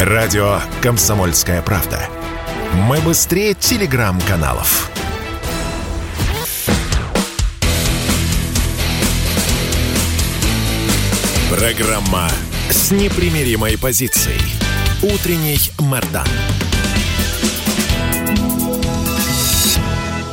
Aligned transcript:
Радио 0.00 0.60
«Комсомольская 0.82 1.62
правда». 1.62 1.98
Мы 2.86 3.00
быстрее 3.00 3.54
телеграм-каналов. 3.54 4.90
Программа 11.50 12.28
с 12.68 12.90
непримиримой 12.90 13.78
позицией. 13.78 14.38
Утренний 15.02 15.58
Мордан. 15.78 16.26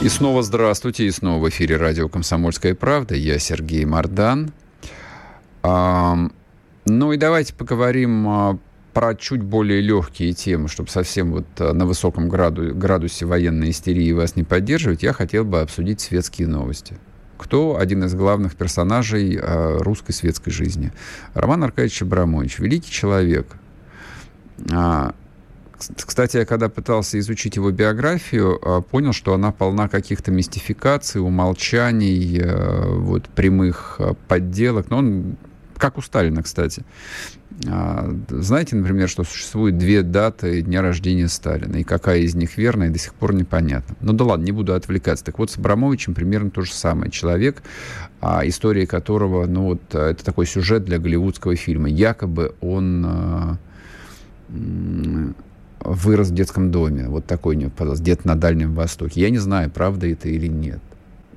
И 0.01 0.09
снова 0.09 0.43
здравствуйте, 0.43 1.05
и 1.05 1.11
снова 1.11 1.41
в 1.41 1.49
эфире 1.49 1.77
радио 1.77 2.09
«Комсомольская 2.09 2.75
правда». 2.75 3.15
Я 3.15 3.39
Сергей 3.39 3.85
Мордан. 3.85 4.51
Ну 5.63 6.31
и 7.13 7.17
давайте 7.17 7.53
поговорим 7.53 8.59
про 8.93 9.15
чуть 9.15 9.41
более 9.41 9.81
легкие 9.81 10.33
темы, 10.33 10.67
чтобы 10.67 10.89
совсем 10.89 11.31
вот 11.31 11.45
а, 11.57 11.73
на 11.73 11.85
высоком 11.85 12.29
граду, 12.29 12.75
градусе 12.75 13.25
военной 13.25 13.71
истерии 13.71 14.11
вас 14.11 14.35
не 14.35 14.43
поддерживать, 14.43 15.03
я 15.03 15.13
хотел 15.13 15.43
бы 15.43 15.61
обсудить 15.61 16.01
светские 16.01 16.47
новости. 16.47 16.97
Кто 17.37 17.77
один 17.77 18.03
из 18.03 18.13
главных 18.13 18.55
персонажей 18.55 19.35
э, 19.35 19.77
русской 19.79 20.13
светской 20.13 20.51
жизни? 20.51 20.93
Роман 21.33 21.63
Аркадьевич 21.63 22.03
Абрамович, 22.03 22.59
великий 22.59 22.91
человек. 22.91 23.47
А, 24.71 25.13
кстати, 25.97 26.37
я 26.37 26.45
когда 26.45 26.69
пытался 26.69 27.19
изучить 27.19 27.57
его 27.57 27.71
биографию, 27.71 28.83
понял, 28.89 29.11
что 29.11 29.33
она 29.33 29.51
полна 29.51 29.89
каких-то 29.89 30.31
мистификаций, 30.31 31.19
умолчаний, 31.19 32.41
вот, 33.01 33.27
прямых 33.27 33.99
подделок. 34.29 34.89
Но 34.89 34.99
он 34.99 35.35
как 35.83 35.97
у 35.97 36.01
Сталина, 36.01 36.41
кстати. 36.41 36.85
А, 37.67 38.09
знаете, 38.29 38.77
например, 38.77 39.09
что 39.09 39.25
существует 39.25 39.77
две 39.77 40.01
даты 40.01 40.61
дня 40.61 40.81
рождения 40.81 41.27
Сталина, 41.27 41.75
и 41.75 41.83
какая 41.83 42.19
из 42.19 42.35
них 42.35 42.57
верная, 42.57 42.89
до 42.89 42.97
сих 42.97 43.13
пор 43.13 43.33
непонятно. 43.33 43.93
Ну 43.99 44.13
да 44.13 44.23
ладно, 44.23 44.45
не 44.45 44.53
буду 44.53 44.75
отвлекаться. 44.75 45.25
Так 45.25 45.39
вот, 45.39 45.51
с 45.51 45.57
Абрамовичем 45.57 46.13
примерно 46.13 46.51
то 46.51 46.61
же 46.61 46.71
самое. 46.71 47.11
Человек, 47.11 47.63
а, 48.21 48.47
история 48.47 48.87
которого, 48.87 49.45
ну 49.45 49.63
вот, 49.63 49.93
это 49.93 50.23
такой 50.23 50.45
сюжет 50.45 50.85
для 50.85 50.99
голливудского 50.99 51.57
фильма. 51.57 51.89
Якобы 51.89 52.55
он 52.61 53.05
а, 53.05 53.57
вырос 55.81 56.29
в 56.29 56.33
детском 56.33 56.71
доме. 56.71 57.09
Вот 57.09 57.25
такой 57.25 57.57
у 57.57 57.59
него, 57.59 57.71
где-то 57.77 58.25
на 58.25 58.35
Дальнем 58.35 58.73
Востоке. 58.73 59.19
Я 59.19 59.29
не 59.29 59.39
знаю, 59.39 59.69
правда 59.69 60.07
это 60.07 60.29
или 60.29 60.47
нет 60.47 60.79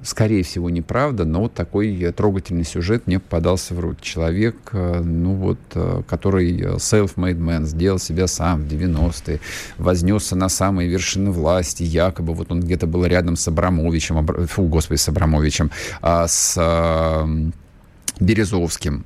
скорее 0.07 0.43
всего, 0.43 0.71
неправда, 0.71 1.25
но 1.25 1.43
вот 1.43 1.55
такой 1.55 2.13
трогательный 2.13 2.65
сюжет 2.65 3.07
мне 3.07 3.19
попадался 3.19 3.75
в 3.75 3.81
руки. 3.81 3.99
Человек, 4.03 4.57
э, 4.73 5.01
ну 5.03 5.35
вот, 5.35 5.59
э, 5.75 6.03
который 6.09 6.61
self-made 6.77 7.39
man, 7.39 7.65
сделал 7.65 7.99
себя 7.99 8.27
сам 8.27 8.63
в 8.63 8.73
90-е, 8.73 9.41
вознесся 9.79 10.37
на 10.37 10.49
самые 10.49 10.89
вершины 10.89 11.31
власти, 11.31 11.83
якобы 11.83 12.35
вот 12.35 12.53
он 12.53 12.61
где-то 12.61 12.87
был 12.87 13.05
рядом 13.05 13.37
с 13.37 13.49
Абрамовичем, 13.49 14.19
Абра... 14.19 14.47
фу, 14.47 14.63
господи, 14.65 14.99
с 14.99 15.09
Абрамовичем, 15.09 15.71
а 16.01 16.29
с 16.29 16.57
а, 16.57 17.29
Березовским, 18.21 19.05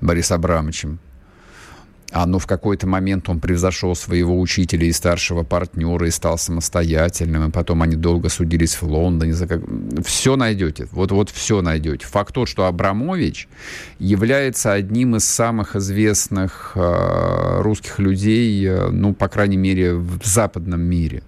Борисом 0.00 0.38
Абрамовичем, 0.38 0.98
а 2.12 2.26
ну 2.26 2.38
в 2.38 2.46
какой-то 2.46 2.86
момент 2.86 3.28
он 3.28 3.40
превзошел 3.40 3.94
своего 3.94 4.38
учителя 4.38 4.86
и 4.86 4.92
старшего 4.92 5.42
партнера 5.42 6.06
и 6.06 6.10
стал 6.10 6.38
самостоятельным, 6.38 7.48
и 7.48 7.50
потом 7.50 7.82
они 7.82 7.96
долго 7.96 8.28
судились 8.28 8.74
в 8.74 8.84
Лондоне. 8.84 9.32
За 9.34 9.46
как... 9.46 9.62
Все 10.04 10.36
найдете, 10.36 10.88
вот, 10.92 11.10
вот 11.10 11.30
все 11.30 11.62
найдете. 11.62 12.06
Факт 12.06 12.34
тот, 12.34 12.48
что 12.48 12.66
Абрамович 12.66 13.48
является 13.98 14.72
одним 14.72 15.16
из 15.16 15.24
самых 15.24 15.76
известных 15.76 16.72
э, 16.74 17.60
русских 17.62 17.98
людей, 17.98 18.66
э, 18.66 18.88
ну, 18.90 19.14
по 19.14 19.28
крайней 19.28 19.56
мере, 19.56 19.94
в 19.94 20.24
западном 20.24 20.80
мире 20.80 21.22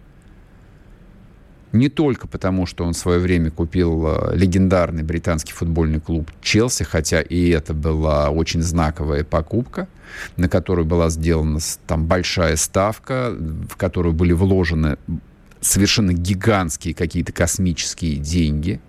не 1.74 1.88
только 1.88 2.28
потому, 2.28 2.66
что 2.66 2.84
он 2.84 2.92
в 2.92 2.96
свое 2.96 3.18
время 3.18 3.50
купил 3.50 4.06
э, 4.06 4.36
легендарный 4.36 5.02
британский 5.02 5.52
футбольный 5.52 6.00
клуб 6.00 6.30
Челси, 6.40 6.84
хотя 6.84 7.20
и 7.20 7.50
это 7.50 7.74
была 7.74 8.30
очень 8.30 8.62
знаковая 8.62 9.24
покупка, 9.24 9.88
на 10.36 10.48
которую 10.48 10.86
была 10.86 11.10
сделана 11.10 11.58
там 11.86 12.06
большая 12.06 12.56
ставка, 12.56 13.34
в 13.68 13.76
которую 13.76 14.14
были 14.14 14.32
вложены 14.32 14.96
совершенно 15.60 16.12
гигантские 16.12 16.94
какие-то 16.94 17.32
космические 17.32 18.16
деньги. 18.16 18.80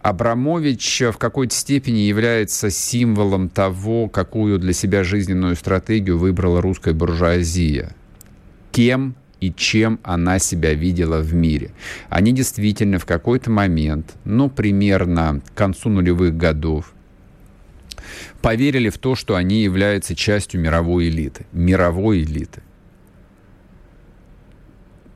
Абрамович 0.00 1.02
в 1.12 1.18
какой-то 1.18 1.54
степени 1.54 2.00
является 2.00 2.70
символом 2.70 3.48
того, 3.48 4.08
какую 4.08 4.58
для 4.58 4.72
себя 4.72 5.02
жизненную 5.02 5.56
стратегию 5.56 6.18
выбрала 6.18 6.60
русская 6.60 6.92
буржуазия. 6.92 7.94
Кем 8.70 9.14
и 9.46 9.54
чем 9.54 10.00
она 10.02 10.38
себя 10.38 10.74
видела 10.74 11.20
в 11.20 11.34
мире. 11.34 11.70
Они 12.08 12.32
действительно 12.32 12.98
в 12.98 13.04
какой-то 13.04 13.50
момент, 13.50 14.14
ну, 14.24 14.48
примерно 14.48 15.42
к 15.46 15.56
концу 15.56 15.90
нулевых 15.90 16.36
годов, 16.36 16.94
поверили 18.40 18.88
в 18.88 18.98
то, 18.98 19.14
что 19.14 19.34
они 19.36 19.62
являются 19.62 20.14
частью 20.14 20.60
мировой 20.60 21.08
элиты. 21.08 21.46
Мировой 21.52 22.22
элиты. 22.22 22.62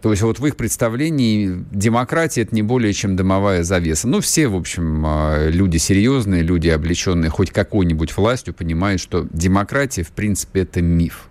То 0.02 0.10
есть 0.12 0.22
вот 0.22 0.38
в 0.38 0.46
их 0.46 0.56
представлении 0.56 1.64
демократия 1.72 2.42
это 2.42 2.54
не 2.54 2.62
более 2.62 2.92
чем 2.92 3.16
дымовая 3.16 3.64
завеса. 3.64 4.06
Ну, 4.06 4.20
все, 4.20 4.46
в 4.46 4.54
общем, 4.54 5.02
а, 5.04 5.48
люди 5.48 5.78
серьезные, 5.78 6.42
люди, 6.42 6.68
облеченные 6.68 7.30
хоть 7.30 7.50
какой-нибудь 7.50 8.16
властью, 8.16 8.54
понимают, 8.54 9.00
что 9.00 9.26
демократия, 9.32 10.04
в 10.04 10.12
принципе, 10.12 10.60
это 10.60 10.82
миф. 10.82 11.28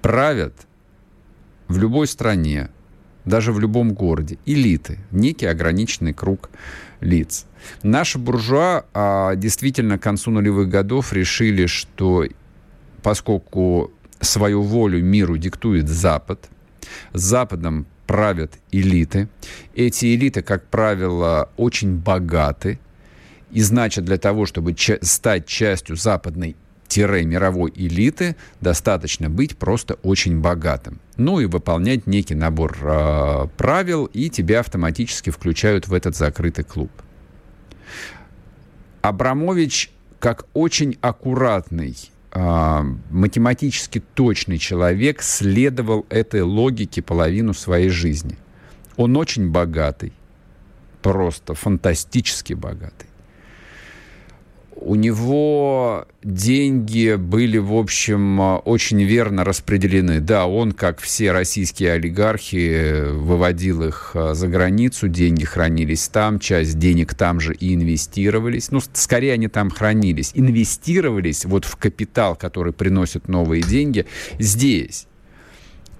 Правят– 0.00 0.54
в 1.70 1.78
любой 1.78 2.08
стране, 2.08 2.68
даже 3.24 3.52
в 3.52 3.60
любом 3.60 3.94
городе, 3.94 4.38
элиты, 4.44 4.98
некий 5.12 5.46
ограниченный 5.46 6.12
круг 6.12 6.50
лиц. 7.00 7.46
Наши 7.84 8.18
буржуа 8.18 8.84
а, 8.92 9.36
действительно 9.36 9.96
к 9.96 10.02
концу 10.02 10.32
нулевых 10.32 10.68
годов 10.68 11.12
решили, 11.12 11.66
что 11.66 12.24
поскольку 13.02 13.92
свою 14.20 14.62
волю 14.62 15.02
миру 15.04 15.38
диктует 15.38 15.88
Запад, 15.88 16.50
Западом 17.12 17.86
правят 18.08 18.54
элиты. 18.72 19.28
Эти 19.76 20.16
элиты, 20.16 20.42
как 20.42 20.66
правило, 20.66 21.50
очень 21.56 21.98
богаты. 21.98 22.80
И 23.52 23.62
значит, 23.62 24.04
для 24.04 24.18
того, 24.18 24.44
чтобы 24.44 24.74
стать 25.02 25.46
частью 25.46 25.94
западной 25.94 26.56
мировой 26.98 27.72
элиты 27.74 28.36
достаточно 28.60 29.30
быть 29.30 29.56
просто 29.56 29.94
очень 30.02 30.40
богатым. 30.40 31.00
Ну 31.16 31.40
и 31.40 31.46
выполнять 31.46 32.06
некий 32.06 32.34
набор 32.34 32.76
э, 32.82 33.46
правил, 33.56 34.06
и 34.06 34.28
тебя 34.30 34.60
автоматически 34.60 35.30
включают 35.30 35.88
в 35.88 35.94
этот 35.94 36.16
закрытый 36.16 36.64
клуб. 36.64 36.90
Абрамович, 39.02 39.92
как 40.18 40.46
очень 40.52 40.98
аккуратный, 41.00 41.96
э, 42.32 42.82
математически 43.10 44.02
точный 44.14 44.58
человек, 44.58 45.22
следовал 45.22 46.06
этой 46.08 46.42
логике 46.42 47.02
половину 47.02 47.54
своей 47.54 47.88
жизни. 47.88 48.36
Он 48.96 49.16
очень 49.16 49.50
богатый, 49.50 50.12
просто 51.02 51.54
фантастически 51.54 52.54
богатый 52.54 53.09
у 54.80 54.94
него 54.94 56.06
деньги 56.22 57.14
были, 57.14 57.58
в 57.58 57.74
общем, 57.74 58.40
очень 58.64 59.02
верно 59.02 59.44
распределены. 59.44 60.20
Да, 60.20 60.46
он, 60.46 60.72
как 60.72 61.00
все 61.00 61.32
российские 61.32 61.92
олигархи, 61.92 63.10
выводил 63.12 63.82
их 63.82 64.12
а, 64.14 64.34
за 64.34 64.48
границу, 64.48 65.08
деньги 65.08 65.44
хранились 65.44 66.08
там, 66.08 66.38
часть 66.38 66.78
денег 66.78 67.14
там 67.14 67.40
же 67.40 67.54
и 67.54 67.74
инвестировались. 67.74 68.70
Ну, 68.70 68.80
скорее 68.92 69.34
они 69.34 69.48
там 69.48 69.70
хранились. 69.70 70.32
Инвестировались 70.34 71.44
вот 71.44 71.64
в 71.64 71.76
капитал, 71.76 72.34
который 72.34 72.72
приносит 72.72 73.28
новые 73.28 73.62
деньги, 73.62 74.06
здесь. 74.38 75.06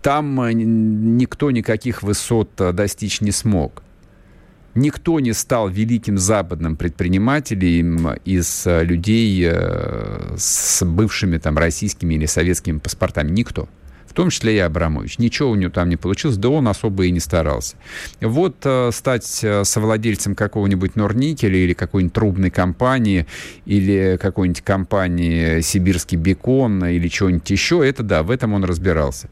Там 0.03 0.41
а, 0.41 0.53
никто 0.53 1.51
никаких 1.51 2.03
высот 2.03 2.51
достичь 2.57 3.21
не 3.21 3.31
смог. 3.31 3.83
Никто 4.75 5.19
не 5.19 5.33
стал 5.33 5.69
великим 5.69 6.17
западным 6.17 6.77
предпринимателем 6.77 8.15
из 8.25 8.67
э, 8.67 8.85
людей 8.85 9.45
э, 9.51 10.35
с 10.37 10.85
бывшими 10.85 11.39
там 11.39 11.59
российскими 11.59 12.15
или 12.15 12.27
советскими 12.27 12.79
паспортами. 12.79 13.31
Никто. 13.33 13.69
В 14.07 14.13
том 14.13 14.31
числе 14.31 14.57
и 14.57 14.59
Абрамович. 14.59 15.19
Ничего 15.19 15.51
у 15.51 15.55
него 15.57 15.71
там 15.71 15.89
не 15.89 15.97
получилось, 15.97 16.37
да 16.37 16.49
он 16.51 16.69
особо 16.69 17.05
и 17.07 17.11
не 17.11 17.19
старался. 17.19 17.77
Вот 18.21 18.59
э, 18.65 18.91
стать 18.93 19.25
совладельцем 19.25 20.37
какого-нибудь 20.37 20.95
Норникеля 20.95 21.57
или 21.57 21.73
какой-нибудь 21.73 22.15
трубной 22.15 22.51
компании, 22.51 23.27
или 23.67 24.19
какой-нибудь 24.21 24.63
компании 24.63 25.63
Сибирский 25.63 26.17
бекон 26.17 26.85
или 26.85 27.09
чего-нибудь 27.09 27.51
еще, 27.51 27.87
это 27.87 28.05
да, 28.05 28.23
в 28.23 28.31
этом 28.31 28.53
он 28.53 28.65
разбирался. 28.65 29.29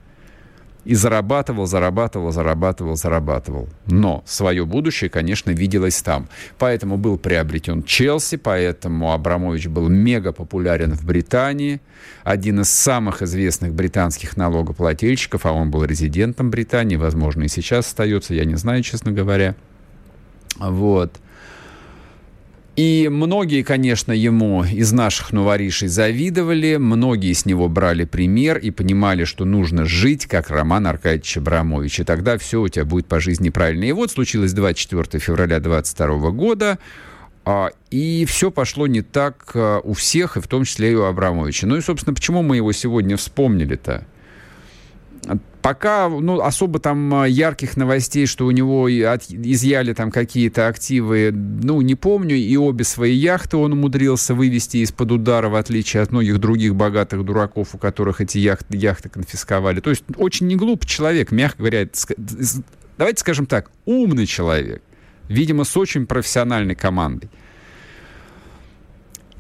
И 0.88 0.94
зарабатывал, 0.94 1.66
зарабатывал, 1.66 2.32
зарабатывал, 2.32 2.96
зарабатывал. 2.96 3.68
Но 3.86 4.24
свое 4.26 4.64
будущее, 4.64 5.10
конечно, 5.10 5.50
виделось 5.50 6.00
там. 6.00 6.30
Поэтому 6.58 6.96
был 6.96 7.18
приобретен 7.18 7.82
Челси, 7.82 8.38
поэтому 8.38 9.12
Абрамович 9.12 9.66
был 9.66 9.90
мега 9.90 10.32
популярен 10.32 10.94
в 10.94 11.04
Британии. 11.04 11.82
Один 12.24 12.60
из 12.60 12.70
самых 12.70 13.20
известных 13.20 13.74
британских 13.74 14.38
налогоплательщиков, 14.38 15.44
а 15.44 15.52
он 15.52 15.70
был 15.70 15.84
резидентом 15.84 16.48
Британии, 16.50 16.96
возможно, 16.96 17.42
и 17.42 17.48
сейчас 17.48 17.88
остается, 17.88 18.32
я 18.32 18.46
не 18.46 18.54
знаю, 18.54 18.82
честно 18.82 19.12
говоря. 19.12 19.56
Вот. 20.58 21.12
И 22.78 23.08
многие, 23.10 23.64
конечно, 23.64 24.12
ему 24.12 24.62
из 24.62 24.92
наших 24.92 25.32
новоришей 25.32 25.88
завидовали, 25.88 26.76
многие 26.76 27.32
с 27.32 27.44
него 27.44 27.68
брали 27.68 28.04
пример 28.04 28.56
и 28.56 28.70
понимали, 28.70 29.24
что 29.24 29.44
нужно 29.44 29.84
жить, 29.84 30.26
как 30.26 30.48
Роман 30.48 30.86
Аркадьевич 30.86 31.38
Абрамович, 31.38 31.98
и 31.98 32.04
тогда 32.04 32.38
все 32.38 32.60
у 32.60 32.68
тебя 32.68 32.84
будет 32.84 33.06
по 33.06 33.18
жизни 33.18 33.50
правильно. 33.50 33.82
И 33.82 33.90
вот 33.90 34.12
случилось 34.12 34.52
24 34.52 35.20
февраля 35.20 35.58
22 35.58 36.30
года, 36.30 36.78
а, 37.44 37.70
и 37.90 38.24
все 38.26 38.52
пошло 38.52 38.86
не 38.86 39.02
так 39.02 39.50
а, 39.54 39.80
у 39.80 39.92
всех, 39.94 40.36
и 40.36 40.40
в 40.40 40.46
том 40.46 40.62
числе 40.62 40.92
и 40.92 40.94
у 40.94 41.02
Абрамовича. 41.02 41.66
Ну 41.66 41.78
и, 41.78 41.80
собственно, 41.80 42.14
почему 42.14 42.44
мы 42.44 42.54
его 42.54 42.70
сегодня 42.70 43.16
вспомнили-то? 43.16 44.06
Пока, 45.62 46.08
ну, 46.08 46.40
особо 46.40 46.78
там 46.78 47.12
а, 47.14 47.28
ярких 47.28 47.76
новостей, 47.76 48.26
что 48.26 48.46
у 48.46 48.50
него 48.52 48.86
от, 48.86 49.24
изъяли 49.28 49.92
там 49.92 50.10
какие-то 50.10 50.68
активы, 50.68 51.30
ну, 51.32 51.80
не 51.80 51.94
помню. 51.94 52.36
И 52.36 52.56
обе 52.56 52.84
свои 52.84 53.14
яхты 53.14 53.56
он 53.56 53.72
умудрился 53.72 54.34
вывести 54.34 54.78
из-под 54.78 55.12
удара, 55.12 55.48
в 55.48 55.56
отличие 55.56 56.02
от 56.02 56.12
многих 56.12 56.38
других 56.38 56.74
богатых 56.74 57.24
дураков, 57.24 57.74
у 57.74 57.78
которых 57.78 58.20
эти 58.20 58.38
яхты, 58.38 58.76
яхты 58.76 59.08
конфисковали. 59.08 59.80
То 59.80 59.90
есть 59.90 60.04
очень 60.16 60.46
не 60.46 60.56
глупый 60.56 60.88
человек, 60.88 61.32
мягко 61.32 61.58
говоря. 61.58 61.88
Давайте 62.96 63.20
скажем 63.20 63.46
так, 63.46 63.70
умный 63.84 64.26
человек. 64.26 64.82
Видимо, 65.28 65.64
с 65.64 65.76
очень 65.76 66.06
профессиональной 66.06 66.76
командой. 66.76 67.28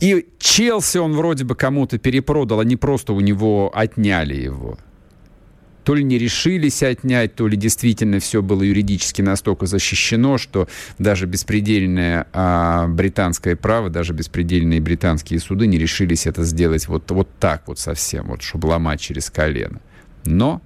И 0.00 0.26
Челси 0.38 0.98
он 0.98 1.14
вроде 1.14 1.44
бы 1.44 1.54
кому-то 1.54 1.98
перепродал, 1.98 2.60
а 2.60 2.64
не 2.64 2.76
просто 2.76 3.12
у 3.12 3.20
него 3.20 3.72
отняли 3.74 4.34
его 4.34 4.78
то 5.88 5.94
ли 5.94 6.04
не 6.04 6.18
решились 6.18 6.82
отнять, 6.82 7.34
то 7.34 7.48
ли 7.48 7.56
действительно 7.56 8.20
все 8.20 8.42
было 8.42 8.62
юридически 8.62 9.22
настолько 9.22 9.64
защищено, 9.64 10.36
что 10.36 10.68
даже 10.98 11.24
беспредельное 11.24 12.26
а, 12.34 12.86
британское 12.88 13.56
право, 13.56 13.88
даже 13.88 14.12
беспредельные 14.12 14.82
британские 14.82 15.40
суды 15.40 15.66
не 15.66 15.78
решились 15.78 16.26
это 16.26 16.44
сделать 16.44 16.88
вот, 16.88 17.10
вот 17.10 17.30
так 17.40 17.62
вот 17.68 17.78
совсем, 17.78 18.26
вот, 18.26 18.42
чтобы 18.42 18.66
ломать 18.66 19.00
через 19.00 19.30
колено. 19.30 19.80
Но 20.26 20.60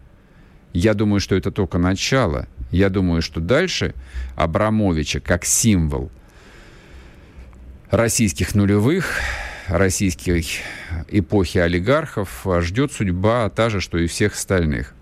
я 0.72 0.92
думаю, 0.92 1.20
что 1.20 1.36
это 1.36 1.52
только 1.52 1.78
начало. 1.78 2.48
Я 2.72 2.88
думаю, 2.88 3.22
что 3.22 3.38
дальше 3.38 3.94
Абрамовича 4.34 5.20
как 5.20 5.44
символ 5.44 6.10
российских 7.92 8.56
нулевых, 8.56 9.20
российской 9.68 10.44
эпохи 11.06 11.58
олигархов 11.58 12.44
ждет 12.58 12.90
судьба 12.90 13.48
та 13.50 13.70
же, 13.70 13.80
что 13.80 13.98
и 13.98 14.08
всех 14.08 14.32
остальных. 14.32 14.96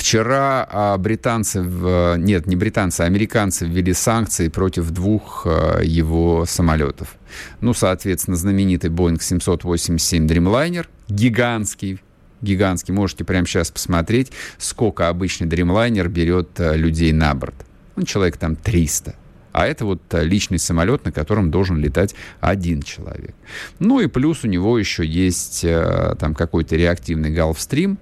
Вчера 0.00 0.66
а, 0.70 0.96
британцы, 0.96 1.60
нет, 1.60 2.46
не 2.46 2.56
британцы, 2.56 3.02
а 3.02 3.04
американцы 3.04 3.66
ввели 3.66 3.92
санкции 3.92 4.48
против 4.48 4.90
двух 4.92 5.42
а, 5.44 5.82
его 5.82 6.46
самолетов. 6.46 7.16
Ну, 7.60 7.74
соответственно, 7.74 8.38
знаменитый 8.38 8.88
Boeing 8.88 9.20
787 9.20 10.26
Dreamliner, 10.26 10.86
гигантский, 11.06 12.00
гигантский, 12.40 12.94
можете 12.94 13.24
прямо 13.24 13.46
сейчас 13.46 13.70
посмотреть, 13.70 14.32
сколько 14.56 15.10
обычный 15.10 15.46
Dreamliner 15.46 16.08
берет 16.08 16.58
а, 16.58 16.74
людей 16.74 17.12
на 17.12 17.34
борт. 17.34 17.56
Ну, 17.94 18.04
человек 18.04 18.38
там 18.38 18.56
300. 18.56 19.14
А 19.52 19.66
это 19.66 19.84
вот 19.84 20.00
личный 20.12 20.58
самолет, 20.58 21.04
на 21.04 21.12
котором 21.12 21.50
должен 21.50 21.76
летать 21.76 22.14
один 22.40 22.80
человек. 22.80 23.34
Ну 23.80 24.00
и 24.00 24.06
плюс 24.06 24.44
у 24.44 24.46
него 24.46 24.78
еще 24.78 25.04
есть 25.04 25.66
там 26.20 26.34
какой-то 26.36 26.76
реактивный 26.76 27.34
Gulfstream, 27.34 27.98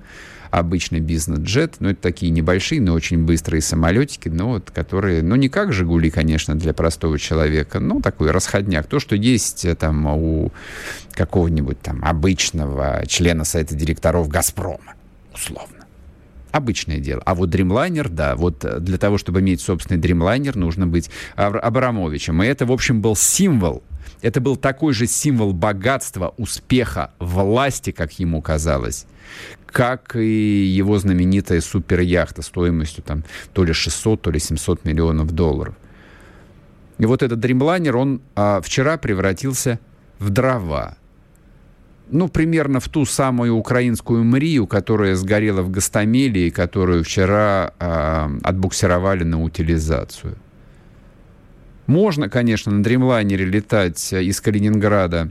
обычный 0.51 1.01
бизнес-джет, 1.01 1.77
ну, 1.81 1.91
это 1.91 2.01
такие 2.01 2.31
небольшие, 2.31 2.81
но 2.81 2.95
очень 2.95 3.25
быстрые 3.25 3.61
самолетики, 3.61 4.29
ну, 4.29 4.49
вот, 4.49 4.71
которые, 4.71 5.23
ну, 5.23 5.37
не 5.37 5.49
как 5.49 5.73
«Жигули», 5.73 6.11
конечно, 6.11 6.55
для 6.55 6.73
простого 6.73 7.19
человека, 7.19 7.81
но 7.81 8.01
такой 8.01 8.31
расходняк. 8.31 8.87
То, 8.87 9.01
что 9.01 9.17
есть 9.17 9.65
э, 9.65 9.75
там 9.75 10.07
у 10.07 10.53
какого-нибудь 11.13 11.81
там 11.81 12.05
обычного 12.05 13.05
члена 13.07 13.45
совета 13.45 13.75
директоров 13.75 14.29
«Газпрома», 14.29 14.95
условно. 15.35 15.75
Обычное 16.51 16.99
дело. 16.99 17.23
А 17.27 17.35
вот 17.35 17.55
Dreamliner, 17.55 18.09
да, 18.09 18.35
вот 18.35 18.65
э, 18.65 18.81
для 18.81 18.99
того, 18.99 19.19
чтобы 19.19 19.41
иметь 19.41 19.61
собственный 19.61 20.01
Dreamliner, 20.01 20.57
нужно 20.57 20.87
быть 20.87 21.11
Абрамовичем. 21.37 22.43
И 22.43 22.47
это, 22.47 22.65
в 22.67 22.73
общем, 22.73 23.01
был 23.01 23.17
символ 23.17 23.83
это 24.23 24.41
был 24.41 24.57
такой 24.57 24.93
же 24.93 25.07
символ 25.07 25.53
богатства, 25.53 26.35
успеха, 26.37 27.13
власти, 27.19 27.93
как 27.93 28.19
ему 28.19 28.43
казалось, 28.43 29.07
как 29.67 30.17
и 30.17 30.65
его 30.65 30.99
знаменитая 30.99 31.61
суперяхта 31.61 32.43
стоимостью 32.43 33.05
там 33.05 33.25
то 33.53 33.65
ли 33.65 33.73
600, 33.73 34.23
то 34.23 34.31
ли 34.31 34.39
700 34.39 34.85
миллионов 34.85 35.33
долларов. 35.33 35.75
И 36.99 37.07
вот 37.07 37.23
этот 37.23 37.45
Dreamliner, 37.45 37.93
он 37.93 38.21
а, 38.35 38.61
вчера 38.61 38.99
превратился 38.99 39.79
в 40.19 40.31
дрова. 40.31 40.97
Ну, 42.11 42.29
примерно 42.29 42.81
в 42.81 42.89
ту 42.89 43.05
самую 43.05 43.55
украинскую 43.55 44.25
Мрию, 44.25 44.67
которая 44.67 45.15
сгорела 45.15 45.63
в 45.63 45.71
Гастамеле 45.71 46.49
и 46.49 46.51
которую 46.51 47.05
вчера 47.05 47.73
а, 47.79 48.31
отбуксировали 48.43 49.25
на 49.25 49.43
утилизацию. 49.43 50.37
Можно, 51.87 52.29
конечно, 52.29 52.73
на 52.73 52.83
Дримлайнере 52.83 53.45
летать 53.45 54.13
из 54.13 54.41
Калининграда 54.41 55.31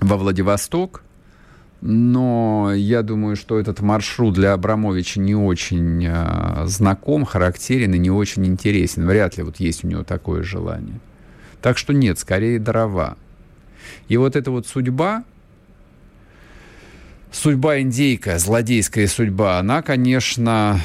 во 0.00 0.16
Владивосток, 0.16 1.02
но 1.80 2.72
я 2.74 3.02
думаю, 3.02 3.36
что 3.36 3.58
этот 3.58 3.80
маршрут 3.80 4.34
для 4.34 4.52
Абрамовича 4.52 5.20
не 5.20 5.36
очень 5.36 6.04
э, 6.04 6.66
знаком, 6.66 7.24
характерен 7.24 7.94
и 7.94 7.98
не 7.98 8.10
очень 8.10 8.46
интересен. 8.46 9.06
Вряд 9.06 9.36
ли 9.36 9.44
вот 9.44 9.60
есть 9.60 9.84
у 9.84 9.88
него 9.88 10.02
такое 10.02 10.42
желание. 10.42 11.00
Так 11.62 11.78
что 11.78 11.92
нет, 11.92 12.18
скорее 12.18 12.58
дрова. 12.58 13.16
И 14.08 14.16
вот 14.16 14.34
эта 14.34 14.50
вот 14.50 14.66
судьба, 14.66 15.22
судьба 17.30 17.80
индейка, 17.80 18.38
злодейская 18.38 19.06
судьба, 19.06 19.58
она, 19.58 19.82
конечно, 19.82 20.80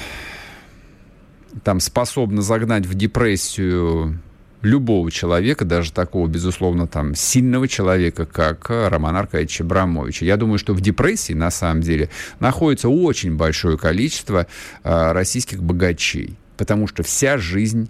там 1.64 1.80
способна 1.80 2.42
загнать 2.44 2.86
в 2.86 2.94
депрессию 2.94 4.20
любого 4.66 5.12
человека, 5.12 5.66
даже 5.66 5.92
такого, 5.92 6.28
безусловно, 6.28 6.88
там, 6.88 7.16
сильного 7.16 7.68
человека, 7.68 8.26
как 8.26 8.70
Роман 8.70 9.16
Аркадьевич 9.16 9.62
Абрамович. 9.62 10.22
Я 10.22 10.38
думаю, 10.38 10.60
что 10.60 10.74
в 10.74 10.82
депрессии, 10.82 11.34
на 11.34 11.52
самом 11.52 11.82
деле, 11.82 12.10
находится 12.40 12.90
очень 12.90 13.36
большое 13.36 13.78
количество 13.78 14.48
э, 14.84 15.12
российских 15.12 15.62
богачей, 15.62 16.38
потому 16.58 16.88
что 16.88 17.04
вся 17.04 17.38
жизнь 17.38 17.90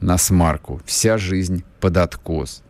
на 0.00 0.18
смарку, 0.18 0.80
вся 0.84 1.18
жизнь 1.18 1.64
под 1.80 1.96
откос. 1.96 2.62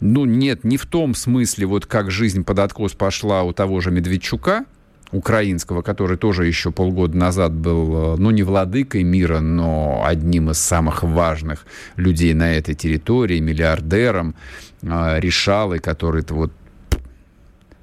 Ну, 0.00 0.24
нет, 0.24 0.64
не 0.64 0.76
в 0.76 0.86
том 0.86 1.14
смысле, 1.14 1.66
вот 1.66 1.86
как 1.86 2.10
жизнь 2.10 2.44
под 2.44 2.60
откос 2.60 2.92
пошла 2.92 3.42
у 3.42 3.52
того 3.52 3.80
же 3.80 3.90
Медведчука– 3.90 4.64
украинского, 5.12 5.82
который 5.82 6.16
тоже 6.16 6.46
еще 6.46 6.70
полгода 6.70 7.16
назад 7.16 7.52
был, 7.52 8.14
э, 8.14 8.16
ну, 8.18 8.30
не 8.30 8.42
владыкой 8.42 9.02
мира, 9.02 9.40
но 9.40 10.02
одним 10.04 10.50
из 10.50 10.58
самых 10.58 11.02
важных 11.02 11.66
людей 11.96 12.34
на 12.34 12.54
этой 12.54 12.74
территории, 12.74 13.40
миллиардером, 13.40 14.34
э, 14.82 15.20
решал, 15.20 15.74
и 15.74 15.78
который-то 15.78 16.34
вот 16.34 16.52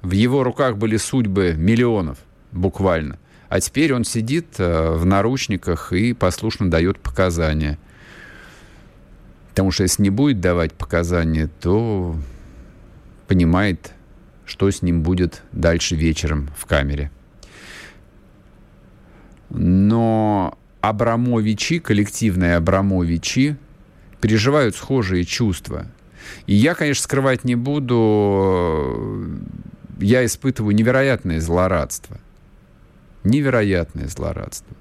в 0.02 0.12
его 0.12 0.44
руках 0.44 0.76
были 0.76 0.96
судьбы 0.96 1.54
миллионов, 1.56 2.18
буквально. 2.52 3.18
А 3.48 3.60
теперь 3.60 3.92
он 3.92 4.04
сидит 4.04 4.54
э, 4.58 4.94
в 4.94 5.04
наручниках 5.04 5.92
и 5.92 6.12
послушно 6.12 6.70
дает 6.70 6.98
показания. 7.00 7.78
Потому 9.50 9.70
что 9.70 9.84
если 9.84 10.02
не 10.02 10.10
будет 10.10 10.40
давать 10.40 10.74
показания, 10.74 11.48
то 11.60 12.14
понимает, 13.26 13.92
что 14.44 14.70
с 14.70 14.82
ним 14.82 15.02
будет 15.02 15.42
дальше 15.52 15.96
вечером 15.96 16.50
в 16.56 16.66
камере. 16.66 17.10
Но 19.50 20.58
Абрамовичи, 20.80 21.78
коллективные 21.78 22.56
Абрамовичи, 22.56 23.56
переживают 24.20 24.76
схожие 24.76 25.24
чувства. 25.24 25.86
И 26.46 26.54
я, 26.54 26.74
конечно, 26.74 27.02
скрывать 27.02 27.44
не 27.44 27.54
буду, 27.54 29.38
я 30.00 30.24
испытываю 30.24 30.74
невероятное 30.74 31.40
злорадство. 31.40 32.18
Невероятное 33.24 34.08
злорадство. 34.08 34.76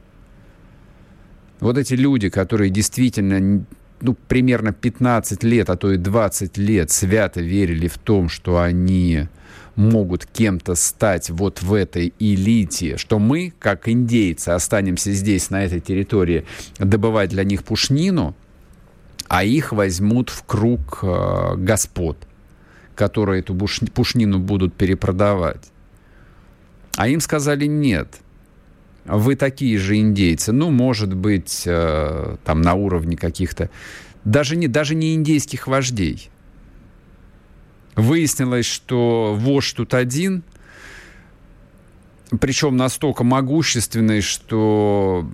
Вот 1.60 1.78
эти 1.78 1.94
люди, 1.94 2.30
которые 2.30 2.70
действительно 2.70 3.66
ну, 4.02 4.14
примерно 4.28 4.74
15 4.74 5.44
лет, 5.44 5.70
а 5.70 5.78
то 5.78 5.92
и 5.92 5.98
20 5.98 6.58
лет 6.58 6.92
свято 6.92 7.42
верили 7.42 7.88
в 7.88 7.98
том, 7.98 8.30
что 8.30 8.60
они 8.60 9.28
могут 9.76 10.26
кем-то 10.26 10.76
стать 10.76 11.30
вот 11.30 11.62
в 11.62 11.74
этой 11.74 12.14
элите, 12.20 12.98
что 12.98 13.20
мы, 13.20 13.54
как 13.60 13.88
индейцы, 13.88 14.50
останемся 14.50 15.12
здесь, 15.12 15.50
на 15.50 15.64
этой 15.64 15.80
территории, 15.80 16.46
добывать 16.80 17.30
для 17.30 17.44
них 17.44 17.64
пушнину, 17.64 18.36
а 19.28 19.44
их 19.44 19.72
возьмут 19.72 20.30
в 20.30 20.44
круг 20.44 21.00
э, 21.02 21.56
господ, 21.58 22.18
которые 22.96 23.40
эту 23.42 23.56
пушнину 23.56 24.40
будут 24.40 24.74
перепродавать. 24.74 25.72
А 26.96 27.08
им 27.08 27.20
сказали 27.20 27.66
нет. 27.66 28.20
Вы 29.06 29.36
такие 29.36 29.78
же 29.78 29.98
индейцы. 29.98 30.52
Ну, 30.52 30.72
может 30.72 31.14
быть, 31.14 31.64
э, 31.66 32.38
там 32.44 32.62
на 32.62 32.74
уровне 32.74 33.18
каких-то... 33.18 33.70
Даже 34.24 34.56
не, 34.56 34.68
даже 34.68 34.96
не 34.96 35.14
индейских 35.14 35.68
вождей. 35.68 36.30
Выяснилось, 37.96 38.66
что 38.66 39.36
вождь 39.38 39.76
тут 39.76 39.94
один, 39.94 40.44
причем 42.40 42.76
настолько 42.76 43.24
могущественный, 43.24 44.22
что 44.22 45.30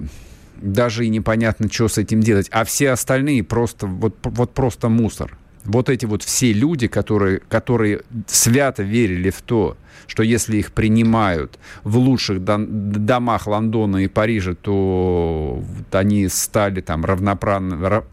даже 0.61 1.05
и 1.05 1.09
непонятно, 1.09 1.71
что 1.71 1.87
с 1.87 1.97
этим 1.97 2.21
делать. 2.21 2.47
А 2.51 2.63
все 2.63 2.91
остальные 2.91 3.43
просто, 3.43 3.87
вот, 3.87 4.15
вот 4.23 4.53
просто 4.53 4.89
мусор. 4.89 5.37
Вот 5.63 5.89
эти 5.89 6.05
вот 6.05 6.23
все 6.23 6.53
люди, 6.53 6.87
которые, 6.87 7.39
которые 7.47 8.01
свято 8.27 8.81
верили 8.83 9.29
в 9.29 9.41
то, 9.41 9.77
что 10.07 10.23
если 10.23 10.57
их 10.57 10.71
принимают 10.71 11.59
в 11.83 11.97
лучших 11.97 12.43
домах 12.43 13.47
Лондона 13.47 13.97
и 13.97 14.07
Парижа, 14.07 14.55
то 14.55 15.63
они 15.91 16.27
стали 16.29 16.81
там 16.81 17.05
равноправ... 17.05 17.63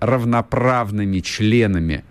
равноправными 0.00 1.20
членами 1.20 2.04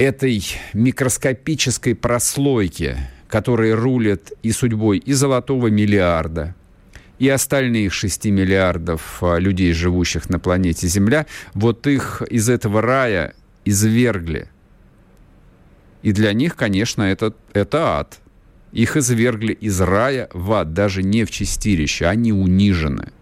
этой 0.00 0.42
микроскопической 0.72 1.94
прослойки, 1.94 2.96
которые 3.28 3.74
рулят 3.74 4.32
и 4.42 4.50
судьбой 4.50 4.96
и 4.96 5.12
золотого 5.12 5.66
миллиарда, 5.66 6.54
и 7.18 7.28
остальных 7.28 7.92
6 7.92 8.24
миллиардов 8.26 9.22
а, 9.22 9.36
людей, 9.36 9.74
живущих 9.74 10.30
на 10.30 10.38
планете 10.38 10.86
Земля, 10.86 11.26
вот 11.52 11.86
их 11.86 12.22
из 12.30 12.48
этого 12.48 12.80
рая 12.80 13.34
извергли. 13.66 14.48
И 16.00 16.12
для 16.12 16.32
них, 16.32 16.56
конечно, 16.56 17.02
это, 17.02 17.34
это 17.52 17.98
ад. 17.98 18.20
Их 18.72 18.96
извергли 18.96 19.52
из 19.52 19.78
рая 19.82 20.30
в 20.32 20.50
ад, 20.54 20.72
даже 20.72 21.02
не 21.02 21.24
в 21.24 21.30
чистилище, 21.30 22.06
они 22.06 22.32
унижены. 22.32 23.12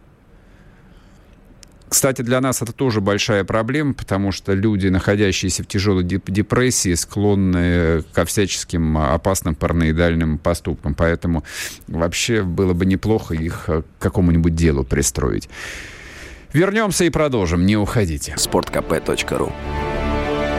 Кстати, 1.88 2.22
для 2.22 2.40
нас 2.40 2.62
это 2.62 2.72
тоже 2.72 3.00
большая 3.00 3.44
проблема, 3.44 3.94
потому 3.94 4.30
что 4.32 4.52
люди, 4.52 4.88
находящиеся 4.88 5.62
в 5.62 5.66
тяжелой 5.66 6.04
депрессии, 6.04 6.94
склонны 6.94 8.02
ко 8.12 8.24
всяческим 8.24 8.98
опасным 8.98 9.54
параноидальным 9.54 10.38
поступкам. 10.38 10.94
Поэтому 10.94 11.44
вообще 11.86 12.42
было 12.42 12.74
бы 12.74 12.84
неплохо 12.86 13.34
их 13.34 13.64
к 13.66 13.84
какому-нибудь 13.98 14.54
делу 14.54 14.84
пристроить. 14.84 15.48
Вернемся 16.52 17.04
и 17.04 17.10
продолжим. 17.10 17.66
Не 17.66 17.76
уходите. 17.76 18.34
Спорткп.ру 18.36 19.52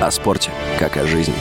О 0.01 0.11
спорте, 0.11 0.51
как 0.77 0.97
о 0.97 1.05
жизни. 1.05 1.33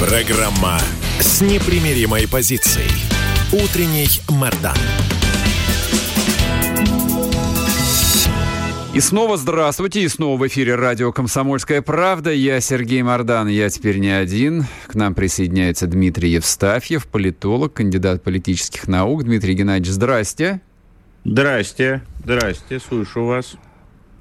Программа 0.00 0.78
с 1.18 1.40
непримиримой 1.40 2.28
позицией. 2.28 3.17
Утренний 3.50 4.08
Мордан. 4.28 4.76
И 8.92 9.00
снова 9.00 9.38
здравствуйте, 9.38 10.02
и 10.02 10.08
снова 10.08 10.38
в 10.38 10.46
эфире 10.48 10.74
радио 10.74 11.12
«Комсомольская 11.12 11.80
правда». 11.80 12.30
Я 12.30 12.60
Сергей 12.60 13.00
Мордан, 13.00 13.48
я 13.48 13.70
теперь 13.70 14.00
не 14.00 14.10
один. 14.10 14.66
К 14.86 14.94
нам 14.96 15.14
присоединяется 15.14 15.86
Дмитрий 15.86 16.32
Евстафьев, 16.32 17.06
политолог, 17.06 17.72
кандидат 17.72 18.22
политических 18.22 18.86
наук. 18.86 19.24
Дмитрий 19.24 19.54
Геннадьевич, 19.54 19.94
здрасте. 19.94 20.60
Здрасте, 21.24 22.02
здрасте, 22.22 22.78
слышу 22.78 23.24
вас. 23.24 23.54